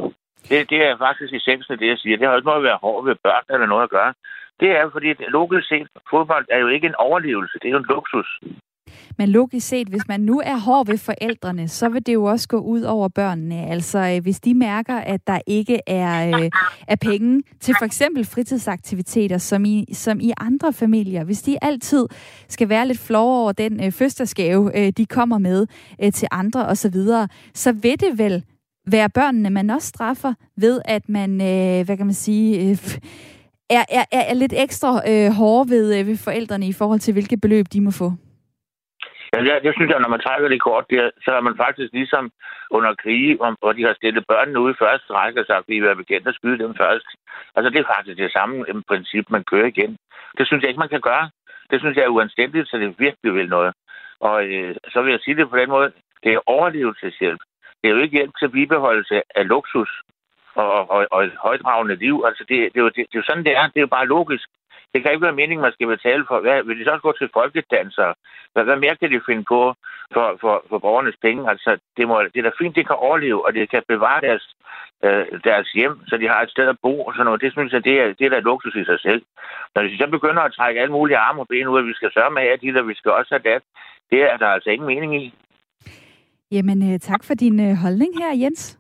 Det, 0.49 0.70
det 0.70 0.78
er 0.86 0.96
faktisk 0.96 1.32
i 1.32 1.51
af 1.70 1.78
det, 1.78 1.88
jeg 1.88 1.99
siger. 1.99 2.16
Det 2.16 2.26
har 2.26 2.36
ikke 2.36 2.46
noget 2.46 2.62
at 2.64 2.68
være 2.70 2.82
hård 2.82 3.05
ved 3.05 3.16
børn 3.22 3.44
eller 3.51 3.66
noget 3.66 3.82
at 3.82 3.90
gøre. 3.90 4.14
Det 4.61 4.70
er 4.70 4.90
fordi, 4.90 5.14
logisk 5.28 5.68
set, 5.68 5.88
fodbold 6.11 6.46
er 6.51 6.59
jo 6.59 6.68
ikke 6.68 6.86
en 6.86 6.94
overlevelse. 6.94 7.59
Det 7.62 7.68
er 7.68 7.72
jo 7.72 7.78
en 7.78 7.92
luksus. 7.94 8.40
Men 9.18 9.28
logisk 9.28 9.68
set, 9.68 9.89
hvis 9.89 10.09
man 10.09 10.20
nu 10.20 10.41
er 10.45 10.57
hård 10.57 10.86
ved 10.86 10.99
forældrene, 10.99 11.68
så 11.68 11.89
vil 11.89 12.07
det 12.07 12.14
jo 12.14 12.24
også 12.24 12.49
gå 12.49 12.59
ud 12.59 12.82
over 12.82 13.09
børnene. 13.09 13.66
Altså, 13.66 13.99
øh, 13.99 14.22
hvis 14.22 14.41
de 14.41 14.55
mærker, 14.55 14.97
at 14.97 15.26
der 15.26 15.39
ikke 15.47 15.80
er, 15.86 16.39
øh, 16.41 16.51
er 16.89 16.97
penge 16.97 17.43
til 17.61 17.74
for 17.78 17.84
eksempel 17.84 18.24
fritidsaktiviteter, 18.24 19.39
som 19.39 19.64
i, 19.64 19.84
som 19.93 20.20
i 20.20 20.32
andre 20.36 20.72
familier, 20.72 21.24
hvis 21.24 21.43
de 21.43 21.64
altid 21.64 22.07
skal 22.49 22.68
være 22.68 22.86
lidt 22.86 22.99
flove 22.99 23.43
over 23.43 23.53
den 23.53 23.84
øh, 23.84 23.93
fødselsgave, 23.93 24.78
øh, 24.78 24.93
de 24.97 25.07
kommer 25.07 25.39
med 25.39 25.66
øh, 26.03 26.12
til 26.12 26.28
andre 26.30 26.66
osv., 26.66 26.93
så, 26.93 27.26
så 27.55 27.72
vil 27.72 28.01
det 28.01 28.18
vel 28.18 28.45
være 28.86 29.11
børnene, 29.11 29.51
man 29.51 29.70
også 29.70 29.89
straffer 29.89 30.34
ved, 30.57 30.80
at 30.84 31.09
man, 31.09 31.30
øh, 31.30 31.84
hvad 31.84 31.97
kan 31.97 32.07
man 32.07 32.14
sige... 32.14 32.70
Øh, 32.70 32.99
er, 33.70 33.84
er, 33.91 34.05
er 34.12 34.34
lidt 34.34 34.55
ekstra 34.57 35.11
øh, 35.11 35.30
hårde 35.30 35.70
ved, 35.70 35.99
øh, 35.99 36.07
ved 36.07 36.16
forældrene 36.16 36.68
i 36.68 36.72
forhold 36.72 37.01
til, 37.01 37.12
hvilke 37.12 37.36
beløb 37.36 37.66
de 37.72 37.80
må 37.80 37.91
få? 37.91 38.12
Ja, 39.32 39.38
det, 39.44 39.62
det 39.64 39.72
synes 39.74 39.90
jeg, 39.90 40.00
når 40.00 40.08
man 40.08 40.20
trækker 40.20 40.48
det 40.48 40.60
kort, 40.60 40.90
der, 40.90 41.10
så 41.24 41.30
er 41.38 41.40
man 41.40 41.56
faktisk 41.56 41.90
ligesom 41.92 42.30
under 42.70 42.94
krige, 42.94 43.36
hvor 43.60 43.72
de 43.72 43.82
har 43.82 43.94
stillet 43.94 44.24
børnene 44.28 44.60
ude 44.60 44.72
i 44.72 44.80
første 44.84 45.12
række 45.12 45.40
og 45.40 45.46
sagt, 45.46 45.64
at 45.64 45.68
vi 45.68 45.74
vil 45.74 45.88
være 45.88 46.02
bekendt 46.02 46.28
at 46.28 46.34
skyde 46.34 46.58
dem 46.58 46.74
først. 46.82 47.08
Altså, 47.56 47.70
det 47.70 47.78
er 47.80 47.92
faktisk 47.94 48.18
det 48.18 48.32
samme 48.32 48.82
princip, 48.88 49.24
man 49.30 49.44
kører 49.44 49.66
igen. 49.66 49.96
Det 50.38 50.46
synes 50.46 50.62
jeg 50.62 50.68
ikke, 50.68 50.84
man 50.84 50.94
kan 50.94 51.00
gøre. 51.00 51.30
Det 51.70 51.80
synes 51.80 51.96
jeg 51.96 52.04
er 52.04 52.16
uanstændigt, 52.16 52.68
så 52.68 52.76
det 52.78 52.94
virkelig 52.98 53.34
vil 53.34 53.48
noget. 53.48 53.72
Og 54.20 54.44
øh, 54.44 54.76
så 54.92 55.02
vil 55.02 55.10
jeg 55.10 55.20
sige 55.20 55.36
det 55.36 55.50
på 55.50 55.56
den 55.56 55.68
måde, 55.68 55.92
det 56.24 56.32
er 56.32 56.40
overlevelseshjælp. 56.46 57.40
Det 57.80 57.88
er 57.88 57.94
jo 57.94 58.02
ikke 58.02 58.18
hjælp 58.18 58.32
til 58.38 58.48
bibeholdelse 58.48 59.22
af 59.34 59.48
luksus 59.48 59.90
og, 60.54 60.90
og, 60.90 61.06
og 61.10 61.24
et 61.24 61.32
højdragende 61.42 61.96
liv. 61.96 62.24
Altså, 62.26 62.44
det, 62.48 62.56
det, 62.72 62.78
er 62.80 62.84
jo, 62.86 62.88
det, 62.88 62.96
det 62.96 63.14
er 63.14 63.22
jo 63.22 63.28
sådan, 63.28 63.44
det 63.44 63.56
er. 63.56 63.66
Det 63.66 63.76
er 63.76 63.86
jo 63.86 63.96
bare 63.96 64.06
logisk. 64.06 64.48
Det 64.93 65.03
kan 65.03 65.12
ikke 65.12 65.26
være 65.28 65.41
meningen, 65.41 65.66
man 65.66 65.72
skal 65.72 65.86
betale 65.86 66.24
for. 66.28 66.41
Hvad, 66.41 66.62
vil 66.62 66.78
de 66.78 66.84
så 66.84 66.91
også 66.91 67.07
gå 67.09 67.12
til 67.18 67.30
folkedanser? 67.32 68.09
Hvad, 68.53 68.64
hvad 68.64 68.76
mere 68.76 68.97
kan 68.97 69.11
de 69.12 69.26
finde 69.28 69.45
på 69.55 69.74
for, 70.14 70.26
for, 70.41 70.55
for 70.68 70.78
borgernes 70.78 71.18
penge? 71.22 71.51
Altså, 71.51 71.78
det, 71.97 72.09
må, 72.09 72.22
det 72.22 72.39
er 72.39 72.47
da 72.49 72.51
fint, 72.61 72.76
det 72.76 72.86
kan 72.86 72.97
overleve, 72.97 73.47
og 73.47 73.55
det 73.55 73.70
kan 73.70 73.82
bevare 73.89 74.20
deres, 74.20 74.45
øh, 75.05 75.26
deres 75.45 75.68
hjem, 75.72 75.95
så 76.09 76.16
de 76.16 76.28
har 76.28 76.41
et 76.43 76.51
sted 76.51 76.68
at 76.68 76.80
bo 76.82 76.95
og 77.07 77.12
sådan 77.14 77.24
noget. 77.24 77.41
Det 77.41 77.53
synes 77.53 77.72
jeg, 77.72 77.84
det 77.84 78.01
er, 78.01 78.07
det 78.18 78.24
er 78.26 78.30
da 78.30 78.39
luksus 78.39 78.74
i 78.74 78.84
sig 78.84 79.01
selv. 79.01 79.22
Når 79.74 79.82
de 79.82 79.99
så 79.99 80.07
begynder 80.11 80.43
at 80.43 80.53
trække 80.53 80.80
alle 80.80 80.93
mulige 80.93 81.18
arme 81.18 81.41
og 81.41 81.49
ben 81.49 81.68
ud, 81.68 81.78
at 81.78 81.86
vi 81.86 81.95
skal 81.95 82.12
sørge 82.12 82.30
med 82.30 82.43
at 82.43 82.61
de 82.62 82.74
der, 82.74 82.82
vi 82.82 82.95
skal 82.95 83.12
også 83.12 83.30
have 83.34 83.55
det, 83.55 83.62
det 84.11 84.20
er 84.22 84.36
der 84.36 84.47
altså 84.47 84.70
ingen 84.70 84.86
mening 84.86 85.22
i. 85.22 85.34
Jamen, 86.53 86.93
øh, 86.93 86.99
tak 86.99 87.24
for 87.24 87.34
din 87.34 87.61
øh, 87.61 87.74
holdning 87.82 88.12
her, 88.18 88.30
Jens. 88.43 88.78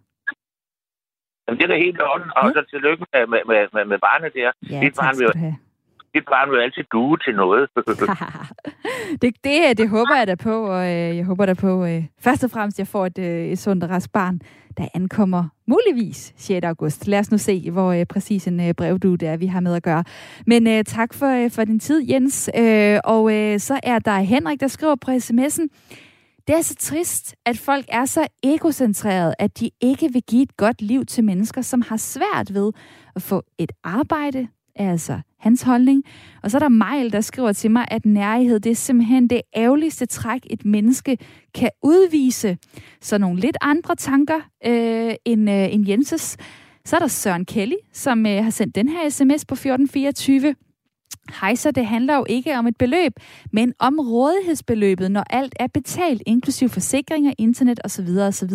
Jamen, 1.44 1.58
det 1.58 1.64
er 1.64 1.72
da 1.74 1.76
helt 1.76 2.02
orden. 2.02 2.30
Og 2.36 2.44
ja. 2.48 2.52
så 2.52 2.62
tillykke 2.70 3.04
med, 3.12 3.26
med, 3.26 3.40
med, 3.46 3.68
med, 3.72 3.84
med 3.84 3.98
barnet 3.98 4.34
der. 4.34 4.52
Ja, 4.70 4.80
dit 4.80 4.94
barn 5.00 5.14
vil, 5.18 5.56
det 6.14 6.20
Dit 6.20 6.28
barn 6.28 6.50
vil 6.50 6.58
altid 6.58 6.84
due 6.92 7.16
til 7.24 7.34
noget. 7.34 7.70
det, 9.22 9.34
det, 9.44 9.58
øh, 9.68 9.76
det 9.76 9.88
håber 9.88 10.16
jeg 10.16 10.26
da 10.26 10.34
på, 10.34 10.66
og 10.66 10.84
øh, 10.84 11.16
jeg 11.16 11.24
håber 11.24 11.46
da 11.46 11.54
på, 11.54 11.84
øh, 11.84 12.04
først 12.20 12.44
og 12.44 12.50
fremmest, 12.50 12.76
at 12.76 12.78
jeg 12.78 12.86
får 12.86 13.06
et, 13.06 13.18
øh, 13.18 13.46
et 13.46 13.58
sundt 13.58 13.84
og 13.84 13.90
rask 13.90 14.12
barn, 14.12 14.40
der 14.76 14.88
ankommer 14.94 15.44
muligvis 15.66 16.32
6. 16.36 16.64
august. 16.64 17.06
Lad 17.06 17.18
os 17.18 17.30
nu 17.30 17.38
se, 17.38 17.70
hvor 17.70 17.92
øh, 17.92 18.06
præcis 18.06 18.46
en 18.46 18.60
øh, 18.60 18.74
brevdue 18.74 19.16
det 19.16 19.28
er, 19.28 19.36
vi 19.36 19.46
har 19.46 19.60
med 19.60 19.74
at 19.74 19.82
gøre. 19.82 20.04
Men 20.46 20.66
øh, 20.66 20.84
tak 20.84 21.14
for, 21.14 21.44
øh, 21.44 21.50
for 21.50 21.64
din 21.64 21.80
tid, 21.80 22.10
Jens. 22.10 22.50
Øh, 22.58 22.98
og 23.04 23.34
øh, 23.34 23.58
så 23.58 23.80
er 23.82 23.98
der 23.98 24.18
Henrik, 24.18 24.60
der 24.60 24.68
skriver 24.68 24.94
på 24.94 25.10
sms'en, 25.10 25.66
det 26.48 26.56
er 26.56 26.62
så 26.62 26.74
trist, 26.74 27.36
at 27.46 27.58
folk 27.58 27.84
er 27.88 28.04
så 28.04 28.26
egocentreret, 28.42 29.34
at 29.38 29.60
de 29.60 29.70
ikke 29.80 30.12
vil 30.12 30.22
give 30.22 30.42
et 30.42 30.56
godt 30.56 30.82
liv 30.82 31.06
til 31.06 31.24
mennesker, 31.24 31.62
som 31.62 31.82
har 31.82 31.96
svært 31.96 32.54
ved 32.54 32.72
at 33.16 33.22
få 33.22 33.42
et 33.58 33.72
arbejde, 33.84 34.48
altså 34.78 35.20
hans 35.38 35.62
holdning. 35.62 36.04
Og 36.42 36.50
så 36.50 36.56
er 36.56 36.58
der 36.58 36.68
Mejl, 36.68 37.12
der 37.12 37.20
skriver 37.20 37.52
til 37.52 37.70
mig, 37.70 37.86
at 37.90 38.06
nærhed, 38.06 38.60
det 38.60 38.70
er 38.70 38.74
simpelthen 38.74 39.30
det 39.30 39.40
ærgerligste 39.56 40.06
træk, 40.06 40.46
et 40.50 40.64
menneske 40.64 41.18
kan 41.54 41.70
udvise. 41.82 42.58
Så 43.00 43.18
nogle 43.18 43.40
lidt 43.40 43.56
andre 43.60 43.96
tanker 43.96 44.40
øh, 44.66 45.14
end, 45.24 45.50
øh, 45.50 45.74
end 45.74 45.88
Jenses. 45.88 46.36
Så 46.84 46.96
er 46.96 47.00
der 47.00 47.06
Søren 47.06 47.44
Kelly, 47.44 47.76
som 47.92 48.26
øh, 48.26 48.44
har 48.44 48.50
sendt 48.50 48.74
den 48.74 48.88
her 48.88 49.08
sms 49.08 49.44
på 49.44 49.54
1424. 49.54 50.54
Hej, 51.40 51.54
så 51.54 51.70
det 51.70 51.86
handler 51.86 52.16
jo 52.16 52.26
ikke 52.28 52.58
om 52.58 52.66
et 52.66 52.76
beløb, 52.76 53.12
men 53.52 53.74
om 53.78 53.98
rådighedsbeløbet, 54.00 55.10
når 55.10 55.24
alt 55.30 55.54
er 55.60 55.66
betalt, 55.66 56.22
inklusiv 56.26 56.68
forsikringer, 56.68 57.32
internet 57.38 57.80
osv. 57.84 58.08
osv. 58.18 58.50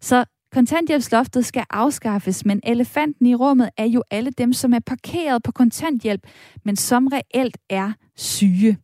Så 0.00 0.24
kontanthjælpsloftet 0.52 1.46
skal 1.46 1.64
afskaffes, 1.70 2.44
men 2.44 2.60
elefanten 2.64 3.26
i 3.26 3.34
rummet 3.34 3.70
er 3.76 3.84
jo 3.84 4.02
alle 4.10 4.30
dem, 4.30 4.52
som 4.52 4.72
er 4.72 4.78
parkeret 4.86 5.42
på 5.42 5.52
kontanthjælp, 5.52 6.26
men 6.64 6.76
som 6.76 7.06
reelt 7.06 7.58
er 7.70 7.92
syge. 8.16 8.78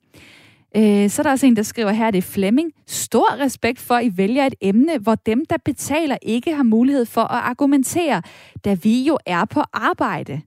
Øh, 0.76 1.10
så 1.10 1.22
er 1.22 1.24
der 1.24 1.30
også 1.30 1.46
en, 1.46 1.56
der 1.56 1.62
skriver 1.62 1.90
her, 1.90 2.10
det 2.10 2.18
er 2.18 2.22
Flemming. 2.22 2.72
Stor 2.86 3.40
respekt 3.40 3.78
for, 3.78 3.94
at 3.94 4.04
I 4.04 4.12
vælger 4.16 4.46
et 4.46 4.54
emne, 4.60 4.98
hvor 4.98 5.14
dem, 5.14 5.44
der 5.44 5.56
betaler, 5.64 6.16
ikke 6.22 6.54
har 6.54 6.62
mulighed 6.62 7.06
for 7.06 7.20
at 7.20 7.42
argumentere, 7.42 8.22
da 8.64 8.74
vi 8.74 9.02
jo 9.02 9.18
er 9.26 9.44
på 9.44 9.60
arbejde. 9.72 10.40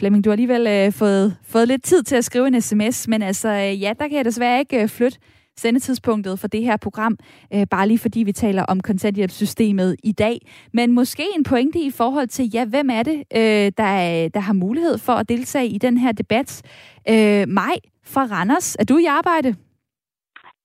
Flemming, 0.00 0.24
du 0.24 0.30
har 0.30 0.32
alligevel 0.32 0.66
øh, 0.66 0.92
fået, 0.92 1.36
fået 1.42 1.68
lidt 1.68 1.84
tid 1.84 2.02
til 2.02 2.16
at 2.16 2.24
skrive 2.24 2.46
en 2.46 2.60
sms, 2.60 3.08
men 3.08 3.22
altså, 3.22 3.48
øh, 3.48 3.82
ja, 3.82 3.92
der 3.98 4.08
kan 4.08 4.16
jeg 4.16 4.24
desværre 4.24 4.58
ikke 4.58 4.82
øh, 4.82 4.88
flytte 4.88 5.18
sendetidspunktet 5.56 6.38
for 6.38 6.48
det 6.48 6.62
her 6.62 6.76
program, 6.76 7.16
øh, 7.54 7.66
bare 7.70 7.88
lige 7.88 7.98
fordi 7.98 8.20
vi 8.22 8.32
taler 8.32 8.62
om 8.62 8.80
kontanthjælpssystemet 8.80 9.96
i 10.02 10.12
dag. 10.12 10.38
Men 10.72 10.92
måske 10.92 11.24
en 11.36 11.44
pointe 11.44 11.78
i 11.78 11.90
forhold 11.90 12.28
til, 12.28 12.50
ja, 12.54 12.64
hvem 12.64 12.90
er 12.90 13.02
det, 13.02 13.24
øh, 13.36 13.72
der, 13.78 14.28
der 14.34 14.40
har 14.40 14.52
mulighed 14.52 14.98
for 14.98 15.12
at 15.12 15.28
deltage 15.28 15.66
i 15.66 15.78
den 15.78 15.98
her 15.98 16.12
debat? 16.12 16.62
Øh, 17.08 17.48
mig 17.48 17.74
fra 18.04 18.22
Randers, 18.30 18.76
er 18.76 18.84
du 18.84 18.98
i 18.98 19.04
arbejde? 19.04 19.54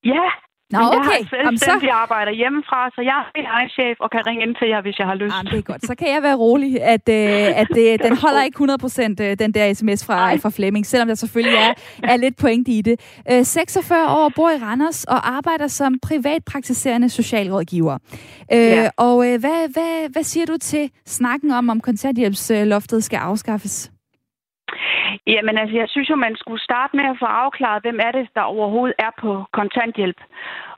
Ja, 0.05 0.48
Nå, 0.73 0.79
okay. 0.79 0.95
Jeg 0.97 1.43
har 1.43 1.51
selvstændig 1.51 1.89
så... 1.89 2.01
arbejder 2.03 2.31
hjemmefra, 2.31 2.89
så 2.95 3.01
jeg 3.09 3.17
er 3.19 3.25
min 3.37 3.47
egen 3.55 3.69
chef 3.69 3.95
og 3.99 4.09
kan 4.11 4.21
ringe 4.27 4.41
ind 4.45 4.55
til 4.59 4.67
jer, 4.67 4.81
hvis 4.81 4.99
jeg 4.99 5.07
har 5.07 5.15
lyst. 5.15 5.35
Jamen, 5.35 5.51
det 5.51 5.57
er 5.57 5.67
godt. 5.71 5.85
Så 5.85 5.95
kan 5.95 6.07
jeg 6.15 6.23
være 6.23 6.35
rolig, 6.35 6.81
at, 6.81 7.05
øh, 7.09 7.59
at 7.61 7.67
det, 7.77 8.03
den 8.03 8.17
holder 8.17 8.43
ikke 8.43 8.57
100% 9.21 9.23
øh, 9.25 9.39
den 9.43 9.51
der 9.53 9.73
sms 9.73 10.05
fra, 10.05 10.35
fra 10.35 10.49
Flemming, 10.49 10.85
selvom 10.85 11.07
der 11.07 11.15
selvfølgelig 11.15 11.57
er, 11.67 11.73
er 12.03 12.17
lidt 12.17 12.37
pointe 12.37 12.71
i 12.71 12.81
det. 12.81 12.95
Øh, 13.31 13.45
46 13.45 14.09
år, 14.09 14.31
bor 14.35 14.49
i 14.49 14.57
Randers 14.57 15.03
og 15.03 15.29
arbejder 15.37 15.67
som 15.67 15.99
privatpraktiserende 16.01 17.09
socialrådgiver. 17.09 17.97
Øh, 18.53 18.59
ja. 18.59 18.89
Og 18.97 19.27
øh, 19.27 19.39
hvad, 19.39 19.73
hvad, 19.73 20.09
hvad 20.09 20.23
siger 20.23 20.45
du 20.45 20.57
til 20.57 20.91
snakken 21.05 21.51
om, 21.51 21.69
om 21.69 21.81
kontanthjælpsloftet 21.81 23.03
skal 23.03 23.17
afskaffes? 23.17 23.91
Jamen 25.27 25.57
altså, 25.57 25.75
jeg 25.77 25.89
synes 25.89 26.09
jo, 26.09 26.15
man 26.15 26.35
skulle 26.35 26.63
starte 26.63 26.95
med 26.95 27.05
at 27.05 27.19
få 27.19 27.25
afklaret, 27.25 27.83
hvem 27.83 27.99
er 28.07 28.11
det, 28.11 28.27
der 28.35 28.41
overhovedet 28.41 28.95
er 28.99 29.11
på 29.21 29.43
kontanthjælp. 29.51 30.19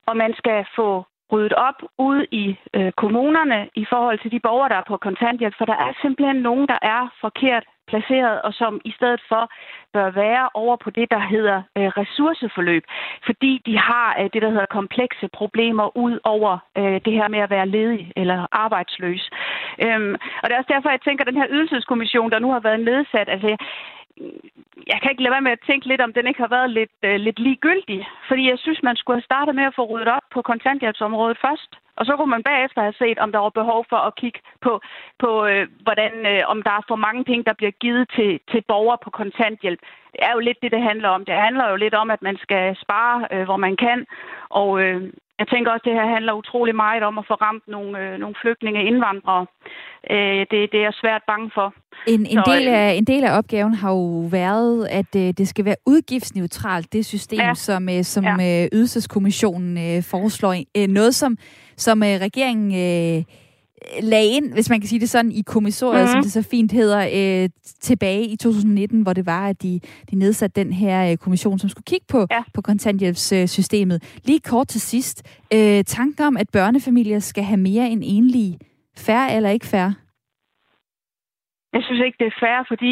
Og 0.07 0.17
man 0.17 0.33
skal 0.37 0.65
få 0.75 1.05
ryddet 1.31 1.53
op 1.53 1.79
ude 1.97 2.25
i 2.31 2.45
øh, 2.73 2.91
kommunerne 2.91 3.69
i 3.75 3.85
forhold 3.89 4.19
til 4.19 4.31
de 4.31 4.39
borgere, 4.39 4.69
der 4.69 4.75
er 4.75 4.87
på 4.87 4.97
kontanthjælp, 4.97 5.55
for 5.57 5.65
der 5.65 5.77
er 5.85 5.91
simpelthen 6.01 6.35
nogen, 6.35 6.67
der 6.67 6.79
er 6.81 7.01
forkert 7.21 7.65
placeret, 7.87 8.41
og 8.41 8.53
som 8.53 8.81
i 8.85 8.91
stedet 8.91 9.21
for 9.29 9.51
bør 9.93 10.09
være 10.09 10.49
over 10.53 10.75
på 10.75 10.89
det, 10.89 11.11
der 11.11 11.19
hedder 11.19 11.57
øh, 11.77 11.89
ressourceforløb, 12.01 12.83
fordi 13.25 13.61
de 13.65 13.77
har 13.77 14.15
øh, 14.19 14.29
det, 14.33 14.41
der 14.41 14.49
hedder 14.49 14.75
komplekse 14.79 15.27
problemer 15.33 15.97
ud 15.97 16.19
over 16.23 16.57
øh, 16.77 17.01
det 17.05 17.13
her 17.13 17.27
med 17.27 17.39
at 17.39 17.49
være 17.49 17.67
ledig 17.67 18.11
eller 18.15 18.47
arbejdsløs. 18.51 19.29
Øhm, 19.85 20.13
og 20.41 20.45
det 20.45 20.53
er 20.53 20.61
også 20.61 20.73
derfor, 20.73 20.89
jeg 20.89 21.01
tænker, 21.01 21.23
at 21.23 21.31
den 21.31 21.41
her 21.41 21.51
ydelseskommission, 21.55 22.31
der 22.31 22.39
nu 22.39 22.51
har 22.51 22.59
været 22.59 22.79
nedsat, 22.79 23.29
altså 23.29 23.57
jeg 24.91 24.97
kan 25.01 25.11
ikke 25.11 25.23
lade 25.23 25.35
være 25.35 25.47
med 25.47 25.51
at 25.57 25.65
tænke 25.69 25.87
lidt, 25.87 26.01
om 26.01 26.13
den 26.13 26.27
ikke 26.27 26.43
har 26.45 26.53
været 26.57 26.69
lidt, 26.69 26.95
øh, 27.03 27.15
lidt 27.27 27.39
ligegyldig. 27.39 28.07
Fordi 28.27 28.49
jeg 28.49 28.59
synes, 28.59 28.83
man 28.83 28.95
skulle 28.95 29.17
have 29.17 29.29
startet 29.31 29.55
med 29.55 29.63
at 29.63 29.75
få 29.75 29.83
ryddet 29.91 30.07
op 30.07 30.25
på 30.33 30.41
kontanthjælpsområdet 30.41 31.37
først. 31.45 31.71
Og 31.97 32.05
så 32.05 32.11
kunne 32.15 32.35
man 32.35 32.43
bagefter 32.43 32.81
have 32.81 32.99
set, 33.03 33.17
om 33.19 33.31
der 33.31 33.39
var 33.39 33.59
behov 33.61 33.85
for 33.89 33.99
at 34.07 34.15
kigge 34.15 34.39
på, 34.61 34.81
på 35.19 35.45
øh, 35.45 35.67
hvordan, 35.85 36.13
øh, 36.31 36.41
om 36.53 36.57
der 36.61 36.71
er 36.71 36.83
for 36.87 36.95
mange 36.95 37.23
penge, 37.23 37.43
der 37.43 37.53
bliver 37.53 37.71
givet 37.71 38.05
til, 38.15 38.39
til 38.51 38.61
borgere 38.67 38.97
på 39.03 39.09
kontanthjælp. 39.09 39.79
Det 40.13 40.19
er 40.27 40.31
jo 40.33 40.39
lidt 40.39 40.61
det, 40.61 40.71
det 40.71 40.81
handler 40.89 41.09
om. 41.09 41.25
Det 41.25 41.35
handler 41.35 41.69
jo 41.69 41.75
lidt 41.75 41.93
om, 41.93 42.11
at 42.11 42.21
man 42.21 42.37
skal 42.37 42.75
spare, 42.83 43.27
øh, 43.31 43.43
hvor 43.43 43.57
man 43.57 43.75
kan. 43.77 44.05
Og 44.49 44.81
øh, 44.81 45.01
jeg 45.41 45.47
tænker 45.47 45.71
også, 45.71 45.83
at 45.85 45.89
det 45.89 45.99
her 45.99 46.13
handler 46.15 46.33
utrolig 46.33 46.75
meget 46.75 47.03
om 47.03 47.17
at 47.17 47.25
få 47.27 47.33
ramt 47.33 47.67
nogle, 47.67 47.99
øh, 47.99 48.19
nogle 48.19 48.35
flygtninge 48.41 48.85
indvandrere. 48.89 49.45
Øh, 50.09 50.41
det, 50.51 50.59
det 50.71 50.77
er 50.79 50.87
jeg 50.89 50.93
svært 51.03 51.23
bange 51.27 51.51
for. 51.53 51.73
En, 52.07 52.19
en, 52.19 52.39
Så, 52.39 52.51
del 52.51 52.67
øh, 52.67 52.73
af, 52.73 52.93
en 52.93 53.05
del 53.05 53.23
af 53.23 53.37
opgaven 53.37 53.73
har 53.73 53.91
jo 53.91 54.27
været, 54.31 54.87
at 54.99 55.11
øh, 55.15 55.27
det 55.39 55.47
skal 55.47 55.65
være 55.65 55.75
udgiftsneutralt, 55.85 56.93
det 56.93 57.05
system, 57.05 57.39
ja. 57.39 57.53
som, 57.53 57.89
øh, 57.89 58.03
som 58.03 58.23
ja. 58.23 58.63
øh, 58.63 58.69
ydelseskommissionen 58.73 59.77
øh, 59.77 60.03
foreslår. 60.03 60.53
Øh, 60.77 60.87
noget, 60.87 61.15
som, 61.15 61.37
som 61.85 62.03
øh, 62.03 62.15
regeringen... 62.27 62.69
Øh, 62.85 63.23
lagde 64.03 64.29
ind, 64.37 64.53
hvis 64.53 64.69
man 64.69 64.79
kan 64.79 64.87
sige 64.87 64.99
det 64.99 65.09
sådan, 65.09 65.31
i 65.31 65.41
kommissoriet, 65.41 66.01
mm-hmm. 66.01 66.11
som 66.11 66.21
det 66.21 66.31
så 66.31 66.49
fint 66.49 66.71
hedder, 66.71 67.01
øh, 67.17 67.49
tilbage 67.63 68.23
i 68.23 68.35
2019, 68.35 69.01
hvor 69.01 69.13
det 69.13 69.25
var, 69.25 69.47
at 69.47 69.61
de, 69.63 69.79
de 70.11 70.15
nedsatte 70.15 70.63
den 70.63 70.73
her 70.73 71.11
øh, 71.11 71.17
kommission, 71.17 71.59
som 71.59 71.69
skulle 71.69 71.89
kigge 71.93 72.05
på, 72.11 72.27
ja. 72.31 72.43
på 72.53 72.61
kontanthjælpssystemet. 72.61 74.21
Lige 74.25 74.39
kort 74.39 74.67
til 74.67 74.81
sidst, 74.81 75.17
øh, 75.53 75.83
tanker 75.83 76.27
om, 76.27 76.37
at 76.37 76.47
børnefamilier 76.53 77.19
skal 77.19 77.43
have 77.43 77.61
mere 77.69 77.89
end 77.89 78.01
enlige. 78.05 78.59
Færre 79.05 79.35
eller 79.35 79.49
ikke 79.49 79.65
færre? 79.65 79.93
Jeg 81.73 81.81
synes 81.83 82.01
ikke, 82.05 82.17
det 82.19 82.27
er 82.27 82.39
færre, 82.45 82.65
fordi 82.67 82.91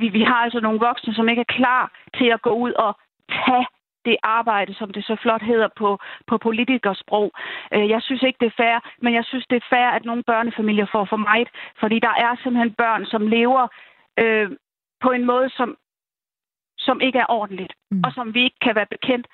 vi, 0.00 0.08
vi 0.08 0.22
har 0.22 0.40
altså 0.44 0.60
nogle 0.60 0.80
voksne, 0.80 1.14
som 1.14 1.28
ikke 1.28 1.44
er 1.48 1.54
klar 1.58 1.92
til 2.18 2.28
at 2.34 2.42
gå 2.42 2.52
ud 2.64 2.72
og 2.72 2.92
tage 3.44 3.66
det 4.04 4.16
arbejde, 4.22 4.74
som 4.74 4.90
det 4.90 5.04
så 5.04 5.16
flot 5.22 5.42
hedder 5.42 5.68
på, 5.78 5.98
på 6.26 6.38
politikersprog. 6.38 7.32
Øh, 7.74 7.88
jeg 7.94 8.02
synes 8.02 8.22
ikke, 8.22 8.40
det 8.40 8.46
er 8.46 8.60
fair, 8.62 8.76
men 9.02 9.14
jeg 9.14 9.24
synes, 9.24 9.46
det 9.50 9.56
er 9.56 9.70
fair, 9.74 9.88
at 9.96 10.04
nogle 10.04 10.22
børnefamilier 10.22 10.86
får 10.92 11.04
for 11.12 11.16
meget, 11.16 11.48
fordi 11.80 11.96
der 12.06 12.14
er 12.24 12.32
simpelthen 12.42 12.74
børn, 12.82 13.02
som 13.12 13.22
lever 13.26 13.64
øh, 14.22 14.48
på 15.04 15.10
en 15.10 15.24
måde, 15.26 15.48
som, 15.58 15.68
som 16.78 17.00
ikke 17.00 17.18
er 17.18 17.30
ordentligt, 17.40 17.72
mm. 17.90 18.02
og 18.04 18.12
som 18.12 18.34
vi 18.34 18.40
ikke 18.44 18.60
kan 18.66 18.74
være 18.74 18.92
bekendt 18.96 19.26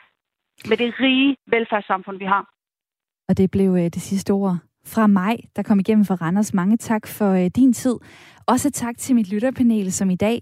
med 0.68 0.76
det 0.76 0.94
rige 1.00 1.36
velfærdssamfund, 1.46 2.18
vi 2.18 2.24
har. 2.24 2.44
Og 3.28 3.38
det 3.38 3.50
blev 3.50 3.70
øh, 3.70 3.84
det 3.96 4.02
sidste 4.02 4.30
ord 4.30 4.56
fra 4.86 5.06
mig, 5.06 5.38
der 5.56 5.62
kom 5.62 5.78
igennem 5.80 6.04
for 6.04 6.14
Randers. 6.14 6.54
Mange 6.54 6.76
tak 6.76 7.06
for 7.06 7.30
øh, 7.32 7.50
din 7.56 7.72
tid. 7.72 7.96
Også 8.46 8.70
tak 8.70 8.96
til 8.98 9.14
mit 9.14 9.32
lytterpanel, 9.32 9.92
som 9.92 10.10
i 10.10 10.16
dag 10.16 10.40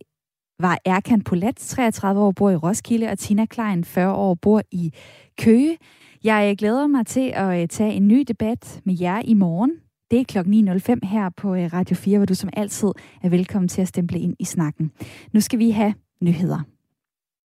var 0.58 0.78
Erkan 0.84 1.20
Polat, 1.20 1.56
33 1.56 2.20
år, 2.20 2.32
bor 2.32 2.50
i 2.50 2.56
Roskilde, 2.56 3.08
og 3.08 3.18
Tina 3.18 3.46
Klein, 3.46 3.84
40 3.84 4.14
år, 4.14 4.34
bor 4.34 4.62
i 4.70 4.92
Køge. 5.38 5.78
Jeg 6.24 6.50
øh, 6.50 6.56
glæder 6.56 6.86
mig 6.86 7.06
til 7.06 7.32
at 7.34 7.62
øh, 7.62 7.68
tage 7.68 7.92
en 7.92 8.08
ny 8.08 8.24
debat 8.28 8.80
med 8.84 8.96
jer 9.00 9.22
i 9.24 9.34
morgen. 9.34 9.72
Det 10.10 10.20
er 10.20 10.24
kl. 10.24 10.38
9.05 10.38 11.08
her 11.08 11.30
på 11.36 11.54
øh, 11.54 11.72
Radio 11.72 11.96
4, 11.96 12.18
hvor 12.18 12.26
du 12.26 12.34
som 12.34 12.50
altid 12.52 12.88
er 13.22 13.28
velkommen 13.28 13.68
til 13.68 13.82
at 13.82 13.88
stemple 13.88 14.18
ind 14.18 14.36
i 14.38 14.44
snakken. 14.44 14.90
Nu 15.32 15.40
skal 15.40 15.58
vi 15.58 15.70
have 15.70 15.94
nyheder. 16.20 16.73